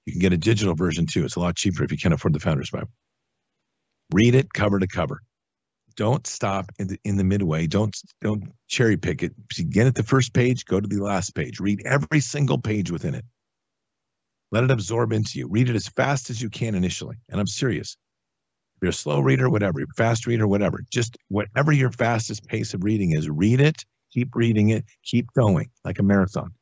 You 0.05 0.13
can 0.13 0.21
get 0.21 0.33
a 0.33 0.37
digital 0.37 0.75
version 0.75 1.07
too. 1.07 1.25
It's 1.25 1.37
a 1.37 1.41
lot 1.41 1.57
cheaper 1.57 1.85
if 1.85 1.93
you 1.93 1.99
can't 1.99 2.13
afford 2.13 2.35
the 2.35 2.41
Founders 2.41 2.71
Bible. 2.71 2.91
Read 4.13 4.35
it 4.35 4.53
cover 4.53 4.81
to 4.81 4.87
cover. 4.89 5.23
Don't 5.97 6.27
stop 6.27 6.71
in 6.79 6.89
the, 6.89 6.99
in 7.05 7.17
the 7.17 7.25
midway. 7.25 7.67
Don't 7.67 7.97
don't 8.21 8.53
cherry 8.69 8.97
pick 8.97 9.23
it. 9.23 9.33
Begin 9.57 9.87
at 9.87 9.95
the 9.95 10.03
first 10.03 10.35
page, 10.35 10.65
go 10.65 10.81
to 10.81 10.87
the 10.87 11.03
last 11.03 11.35
page. 11.35 11.61
Read 11.61 11.83
every 11.87 12.21
single 12.21 12.59
page 12.59 12.91
within 12.91 13.15
it. 13.15 13.25
Let 14.53 14.65
it 14.65 14.71
absorb 14.71 15.13
into 15.13 15.39
you. 15.39 15.49
Read 15.49 15.71
it 15.71 15.77
as 15.77 15.89
fast 15.89 16.31
as 16.31 16.41
you 16.41 16.51
can 16.51 16.75
initially. 16.75 17.17
And 17.29 17.41
I'm 17.41 17.47
serious. 17.47 17.97
You're 18.83 18.91
a 18.91 18.95
slow 18.95 19.21
reader, 19.21 19.49
whatever, 19.49 19.81
fast 19.97 20.27
reader, 20.27 20.47
whatever, 20.47 20.81
just 20.91 21.17
whatever 21.29 21.73
your 21.73 21.91
fastest 21.91 22.47
pace 22.47 22.75
of 22.75 22.85
reading 22.85 23.13
is, 23.13 23.29
read 23.29 23.61
it, 23.61 23.85
keep 24.13 24.35
reading 24.35 24.71
it, 24.71 24.85
keep 25.03 25.27
going 25.35 25.71
like 25.85 25.99
a 25.99 26.03
marathon. 26.03 26.53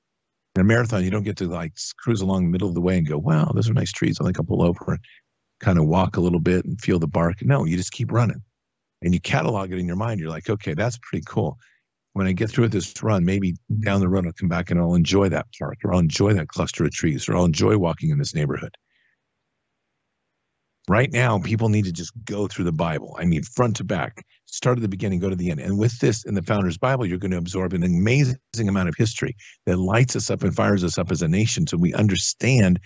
In 0.55 0.61
a 0.61 0.65
marathon, 0.65 1.03
you 1.03 1.11
don't 1.11 1.25
get 1.25 1.37
to 1.39 1.49
like 1.49 1.73
cruise 1.99 2.21
along 2.21 2.45
the 2.45 2.51
middle 2.51 2.69
of 2.69 2.75
the 2.75 2.81
way 2.81 2.97
and 2.97 3.09
go, 3.09 3.19
wow, 3.19 3.51
those 3.53 3.69
are 3.69 3.75
nice 3.75 3.91
trees. 3.91 4.19
I 4.21 4.25
think 4.25 4.39
I'll 4.39 4.47
pull 4.47 4.63
over 4.63 4.93
and 4.93 5.01
kind 5.59 5.79
of 5.79 5.87
walk 5.87 6.17
a 6.17 6.21
little 6.21 6.41
bit 6.41 6.65
and 6.65 6.81
feel 6.81 7.01
the 7.01 7.09
bark. 7.09 7.43
No, 7.43 7.65
you 7.65 7.77
just 7.77 7.93
keep 7.93 8.13
running 8.13 8.43
and 9.03 9.13
you 9.13 9.21
catalog 9.21 9.73
it 9.73 9.79
in 9.79 9.87
your 9.87 9.97
mind. 9.97 10.21
You're 10.21 10.31
like, 10.31 10.49
okay, 10.49 10.75
that's 10.75 10.99
pretty 11.03 11.25
cool. 11.27 11.59
When 12.13 12.29
I 12.29 12.33
get 12.33 12.51
through 12.51 12.67
with 12.67 12.73
this 12.73 12.95
run, 13.03 13.25
maybe 13.25 13.57
down 13.81 13.99
the 13.99 14.09
road 14.09 14.27
I'll 14.27 14.33
come 14.33 14.49
back 14.49 14.71
and 14.71 14.79
I'll 14.79 14.95
enjoy 14.95 15.29
that 15.31 15.47
park 15.59 15.79
or 15.85 15.93
I'll 15.93 15.99
enjoy 15.99 16.33
that 16.35 16.47
cluster 16.47 16.85
of 16.85 16.93
trees 16.93 17.29
or 17.29 17.37
I'll 17.37 17.45
enjoy 17.45 17.77
walking 17.77 18.11
in 18.11 18.19
this 18.19 18.37
neighborhood. 18.37 18.77
Right 20.87 21.11
now, 21.11 21.39
people 21.39 21.71
need 21.71 21.87
to 21.87 21.93
just 21.93 22.13
go 22.27 22.47
through 22.47 22.67
the 22.67 22.73
Bible. 22.73 23.17
I 23.19 23.25
mean, 23.25 23.43
front 23.43 23.77
to 23.77 23.85
back, 23.85 24.27
start 24.45 24.77
at 24.77 24.83
the 24.83 24.89
beginning, 24.89 25.19
go 25.19 25.31
to 25.31 25.37
the 25.37 25.51
end. 25.51 25.61
And 25.61 25.79
with 25.79 25.99
this 25.99 26.25
in 26.25 26.35
the 26.35 26.43
Founders 26.43 26.77
Bible, 26.77 27.07
you're 27.07 27.19
going 27.19 27.31
to 27.31 27.39
absorb 27.39 27.73
an 27.73 27.83
amazing 27.83 28.37
amount 28.59 28.91
of 28.91 28.95
history 28.99 29.35
that 29.65 29.79
lights 29.79 30.15
us 30.15 30.29
up 30.29 30.43
and 30.43 30.55
fires 30.55 30.85
us 30.85 30.99
up 30.99 31.11
as 31.11 31.23
a 31.23 31.29
nation 31.29 31.67
so 31.67 31.79
we 31.79 31.95
understand 31.95 32.81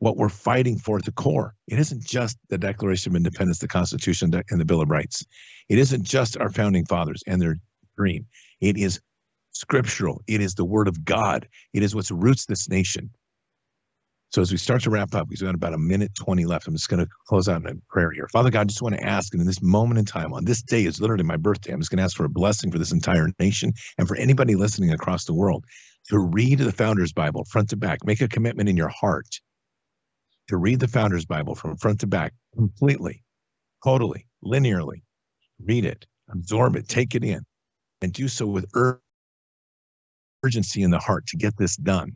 what 0.00 0.18
we're 0.18 0.28
fighting 0.28 0.78
for 0.78 0.98
at 0.98 1.06
the 1.06 1.12
core. 1.12 1.54
It 1.66 1.78
isn't 1.78 2.04
just 2.04 2.36
the 2.50 2.58
Declaration 2.58 3.12
of 3.12 3.16
Independence, 3.16 3.60
the 3.60 3.66
Constitution, 3.66 4.30
and 4.50 4.60
the 4.60 4.66
Bill 4.66 4.82
of 4.82 4.90
Rights. 4.90 5.24
It 5.70 5.78
isn't 5.78 6.04
just 6.04 6.36
our 6.36 6.50
founding 6.50 6.84
fathers 6.84 7.22
and 7.26 7.40
their 7.40 7.56
dream. 7.96 8.26
It 8.60 8.76
is 8.76 9.00
scriptural. 9.52 10.22
It 10.26 10.42
is 10.42 10.54
the 10.54 10.66
Word 10.66 10.86
of 10.86 11.04
God. 11.04 11.48
It 11.72 11.82
is 11.82 11.94
what 11.94 12.10
roots 12.10 12.44
this 12.44 12.68
nation. 12.68 13.10
So 14.30 14.42
as 14.42 14.52
we 14.52 14.58
start 14.58 14.82
to 14.82 14.90
wrap 14.90 15.14
up, 15.14 15.28
we've 15.28 15.40
got 15.40 15.54
about 15.54 15.72
a 15.72 15.78
minute 15.78 16.14
20 16.14 16.44
left. 16.44 16.66
I'm 16.66 16.74
just 16.74 16.90
going 16.90 17.02
to 17.02 17.10
close 17.26 17.48
out 17.48 17.62
in 17.62 17.66
a 17.66 17.74
prayer 17.88 18.10
here. 18.10 18.28
Father 18.30 18.50
God, 18.50 18.60
I 18.60 18.64
just 18.64 18.82
want 18.82 18.94
to 18.94 19.02
ask, 19.02 19.32
and 19.32 19.40
in 19.40 19.46
this 19.46 19.62
moment 19.62 19.98
in 19.98 20.04
time, 20.04 20.34
on 20.34 20.44
this 20.44 20.60
day 20.62 20.84
is 20.84 21.00
literally 21.00 21.24
my 21.24 21.38
birthday, 21.38 21.72
I'm 21.72 21.80
just 21.80 21.90
going 21.90 21.96
to 21.98 22.04
ask 22.04 22.14
for 22.16 22.26
a 22.26 22.30
blessing 22.30 22.70
for 22.70 22.78
this 22.78 22.92
entire 22.92 23.28
nation 23.38 23.72
and 23.96 24.06
for 24.06 24.16
anybody 24.16 24.54
listening 24.54 24.92
across 24.92 25.24
the 25.24 25.32
world 25.32 25.64
to 26.10 26.18
read 26.18 26.58
the 26.58 26.72
Founders 26.72 27.12
Bible 27.12 27.44
front 27.44 27.70
to 27.70 27.76
back. 27.76 28.04
Make 28.04 28.20
a 28.20 28.28
commitment 28.28 28.68
in 28.68 28.76
your 28.76 28.88
heart 28.88 29.40
to 30.48 30.58
read 30.58 30.80
the 30.80 30.88
Founders 30.88 31.24
Bible 31.24 31.54
from 31.54 31.78
front 31.78 32.00
to 32.00 32.06
back 32.06 32.34
completely, 32.54 33.22
totally, 33.82 34.26
linearly. 34.44 35.02
Read 35.64 35.86
it, 35.86 36.06
absorb 36.30 36.76
it, 36.76 36.86
take 36.86 37.14
it 37.14 37.24
in, 37.24 37.40
and 38.02 38.12
do 38.12 38.28
so 38.28 38.46
with 38.46 38.66
urgency 40.44 40.82
in 40.82 40.90
the 40.90 40.98
heart 40.98 41.26
to 41.28 41.38
get 41.38 41.56
this 41.56 41.76
done. 41.76 42.12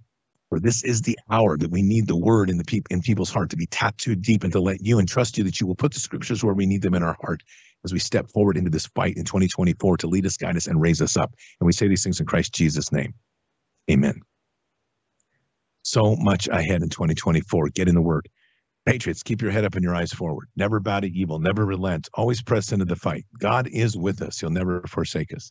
For 0.53 0.61
this 0.61 0.85
is 0.85 1.01
the 1.01 1.19
hour 1.31 1.57
that 1.57 1.71
we 1.71 1.81
need 1.81 2.07
the 2.07 2.15
word 2.15 2.51
in 2.51 2.59
the 2.59 2.65
peop- 2.65 2.89
in 2.91 3.01
people's 3.01 3.31
heart 3.31 3.49
to 3.49 3.57
be 3.57 3.65
tattooed 3.65 4.21
deep 4.21 4.45
and 4.45 4.53
to 4.53 4.61
let 4.61 4.85
you 4.85 4.99
and 4.99 5.09
trust 5.09 5.39
you 5.39 5.45
that 5.45 5.59
you 5.59 5.67
will 5.67 5.75
put 5.75 5.95
the 5.95 5.99
scriptures 5.99 6.45
where 6.45 6.53
we 6.53 6.67
need 6.67 6.83
them 6.83 6.93
in 6.93 7.03
our 7.03 7.17
heart 7.23 7.43
as 7.87 7.93
we 7.95 7.99
step 7.99 8.29
forward 8.29 8.59
into 8.59 8.69
this 8.69 8.85
fight 8.89 9.17
in 9.17 9.25
2024 9.25 9.97
to 9.97 10.07
lead 10.09 10.27
us, 10.27 10.37
guide 10.37 10.59
us, 10.59 10.67
and 10.67 10.79
raise 10.79 11.01
us 11.01 11.17
up. 11.17 11.33
And 11.59 11.67
we 11.67 11.73
say 11.73 11.89
these 11.89 12.05
things 12.05 12.21
in 12.21 12.27
Christ 12.27 12.53
Jesus' 12.53 12.93
name. 12.93 13.15
Amen. 13.91 14.21
So 15.85 16.17
much 16.17 16.49
ahead 16.49 16.83
in 16.83 16.91
2024. 16.91 17.71
Get 17.71 17.89
in 17.89 17.95
the 17.95 18.03
word. 18.03 18.29
Patriots, 18.85 19.23
keep 19.23 19.41
your 19.41 19.53
head 19.53 19.65
up 19.65 19.75
and 19.75 19.83
your 19.83 19.95
eyes 19.95 20.13
forward. 20.13 20.49
Never 20.55 20.81
bow 20.81 21.01
to 21.01 21.09
evil, 21.09 21.39
never 21.39 21.65
relent, 21.65 22.11
always 22.13 22.43
press 22.43 22.73
into 22.73 22.85
the 22.85 22.95
fight. 22.95 23.25
God 23.41 23.69
is 23.69 23.97
with 23.97 24.21
us, 24.21 24.41
He'll 24.41 24.51
never 24.51 24.83
forsake 24.87 25.33
us. 25.33 25.51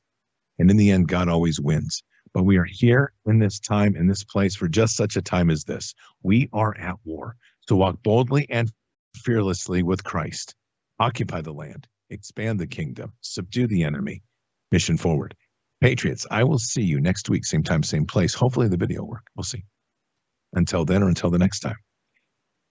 And 0.59 0.69
in 0.69 0.77
the 0.77 0.91
end, 0.91 1.07
God 1.07 1.27
always 1.27 1.59
wins. 1.59 2.03
But 2.33 2.43
we 2.43 2.57
are 2.57 2.65
here 2.65 3.13
in 3.25 3.39
this 3.39 3.59
time, 3.59 3.95
in 3.95 4.07
this 4.07 4.23
place, 4.23 4.55
for 4.55 4.67
just 4.67 4.95
such 4.95 5.15
a 5.17 5.21
time 5.21 5.49
as 5.49 5.63
this. 5.63 5.93
We 6.23 6.49
are 6.53 6.75
at 6.77 6.95
war. 7.03 7.35
So 7.67 7.75
walk 7.75 8.01
boldly 8.03 8.47
and 8.49 8.71
fearlessly 9.17 9.83
with 9.83 10.03
Christ. 10.03 10.55
Occupy 10.99 11.41
the 11.41 11.53
land, 11.53 11.87
expand 12.09 12.59
the 12.59 12.67
kingdom, 12.67 13.13
subdue 13.21 13.67
the 13.67 13.83
enemy. 13.83 14.21
Mission 14.71 14.97
forward. 14.97 15.35
Patriots, 15.81 16.25
I 16.29 16.43
will 16.43 16.59
see 16.59 16.83
you 16.83 17.01
next 17.01 17.29
week, 17.29 17.43
same 17.43 17.63
time, 17.63 17.83
same 17.83 18.05
place. 18.05 18.33
Hopefully 18.33 18.67
the 18.67 18.77
video 18.77 19.03
work. 19.03 19.23
We'll 19.35 19.43
see. 19.43 19.65
Until 20.53 20.85
then 20.85 21.03
or 21.03 21.09
until 21.09 21.31
the 21.31 21.39
next 21.39 21.61
time. 21.61 21.77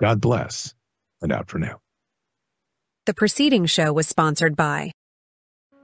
God 0.00 0.20
bless 0.20 0.74
and 1.20 1.32
out 1.32 1.50
for 1.50 1.58
now. 1.58 1.80
The 3.06 3.14
preceding 3.14 3.66
show 3.66 3.92
was 3.92 4.06
sponsored 4.06 4.56
by 4.56 4.92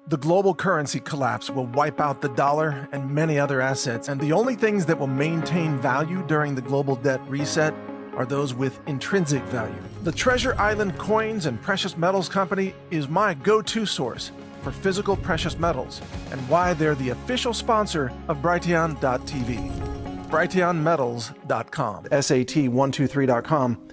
The 0.08 0.16
global 0.16 0.54
currency 0.54 1.00
collapse 1.00 1.50
will 1.50 1.66
wipe 1.66 2.00
out 2.00 2.20
the 2.20 2.28
dollar 2.28 2.88
and 2.92 3.10
many 3.10 3.40
other 3.40 3.60
assets, 3.60 4.06
and 4.06 4.20
the 4.20 4.32
only 4.32 4.54
things 4.54 4.86
that 4.86 4.96
will 4.96 5.08
maintain 5.08 5.78
value 5.78 6.24
during 6.28 6.54
the 6.54 6.62
global 6.62 6.94
debt 6.94 7.20
reset 7.28 7.74
are 8.14 8.24
those 8.24 8.54
with 8.54 8.78
intrinsic 8.86 9.42
value. 9.46 9.74
The 10.04 10.12
Treasure 10.12 10.54
Island 10.60 10.96
Coins 10.96 11.46
and 11.46 11.60
Precious 11.60 11.96
Metals 11.96 12.28
Company 12.28 12.72
is 12.92 13.08
my 13.08 13.34
go 13.34 13.60
to 13.62 13.84
source 13.84 14.30
for 14.62 14.70
physical 14.70 15.16
precious 15.16 15.58
metals 15.58 16.00
and 16.30 16.40
why 16.48 16.72
they're 16.72 16.94
the 16.94 17.08
official 17.08 17.52
sponsor 17.52 18.12
of 18.28 18.36
Brighteon.tv. 18.36 20.28
BrighteonMetals.com. 20.28 22.04
SAT123.com. 22.04 23.88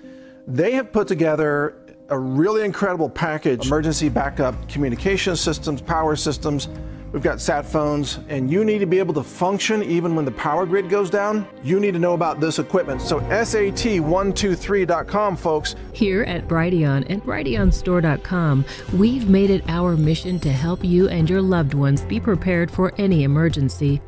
They 0.46 0.72
have 0.74 0.92
put 0.92 1.08
together 1.08 1.83
a 2.10 2.18
really 2.18 2.64
incredible 2.64 3.10
package 3.10 3.68
emergency 3.68 4.10
backup 4.10 4.70
communication 4.70 5.36
systems, 5.36 5.82
power 5.82 6.16
systems. 6.16 6.70
We've 7.12 7.22
got 7.22 7.40
sat 7.40 7.64
phones, 7.64 8.18
and 8.28 8.50
you 8.50 8.66
need 8.66 8.80
to 8.80 8.88
be 8.88 8.98
able 8.98 9.14
to 9.14 9.22
function 9.22 9.84
even 9.84 10.16
when 10.16 10.26
the 10.26 10.32
power 10.32 10.66
grid 10.66 10.90
goes 10.90 11.12
down. 11.12 11.46
You 11.64 11.80
need 11.80 11.94
to 11.94 12.00
know 12.00 12.14
about 12.14 12.40
this 12.40 12.58
equipment. 12.58 13.04
So, 13.04 13.20
SAT123.com, 13.20 15.36
folks. 15.36 15.76
Here 15.94 16.24
at 16.24 16.48
Brighteon 16.48 17.06
and 17.10 17.22
BrighteonStore.com, 17.22 18.66
we've 18.98 19.30
made 19.30 19.52
it 19.52 19.64
our 19.68 19.96
mission 19.96 20.40
to 20.40 20.52
help 20.52 20.84
you 20.84 21.08
and 21.08 21.30
your 21.30 21.44
loved 21.44 21.76
ones 21.76 22.02
be 22.02 22.20
prepared 22.20 22.72
for 22.72 22.92
any 22.98 23.26
emergency. 23.26 24.02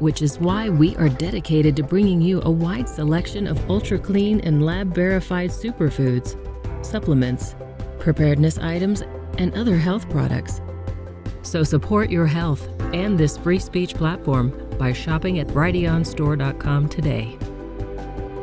Which 0.00 0.20
is 0.20 0.40
why 0.40 0.68
we 0.68 0.96
are 0.96 1.08
dedicated 1.08 1.76
to 1.76 1.84
bringing 1.84 2.20
you 2.20 2.42
a 2.42 2.50
wide 2.50 2.88
selection 2.88 3.46
of 3.46 3.70
ultra 3.70 4.00
clean 4.00 4.40
and 4.40 4.66
lab 4.66 4.92
verified 4.94 5.50
superfoods, 5.50 6.36
supplements, 6.82 7.54
preparedness 7.98 8.58
items, 8.58 9.02
and 9.38 9.54
other 9.54 9.76
health 9.76 10.08
products. 10.10 10.60
So 11.42 11.62
support 11.62 12.10
your 12.10 12.26
health 12.26 12.68
and 12.92 13.18
this 13.18 13.36
free 13.36 13.58
speech 13.58 13.94
platform 13.94 14.52
by 14.78 14.92
shopping 14.92 15.38
at 15.38 15.48
BrighteonStore.com 15.48 16.88
today. 16.88 17.38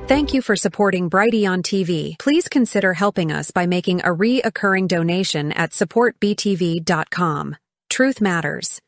Thank 0.08 0.36
you 0.36 0.42
for 0.44 0.56
supporting 0.56 1.10
Brighteon 1.10 1.64
TV. 1.64 2.20
Please 2.20 2.48
consider 2.48 2.94
helping 2.94 3.32
us 3.32 3.50
by 3.50 3.66
making 3.66 4.02
a 4.02 4.14
reoccurring 4.14 4.88
donation 4.88 5.52
at 5.54 5.72
supportbtv.com. 5.72 7.56
Truth 7.90 8.22
matters. 8.22 8.80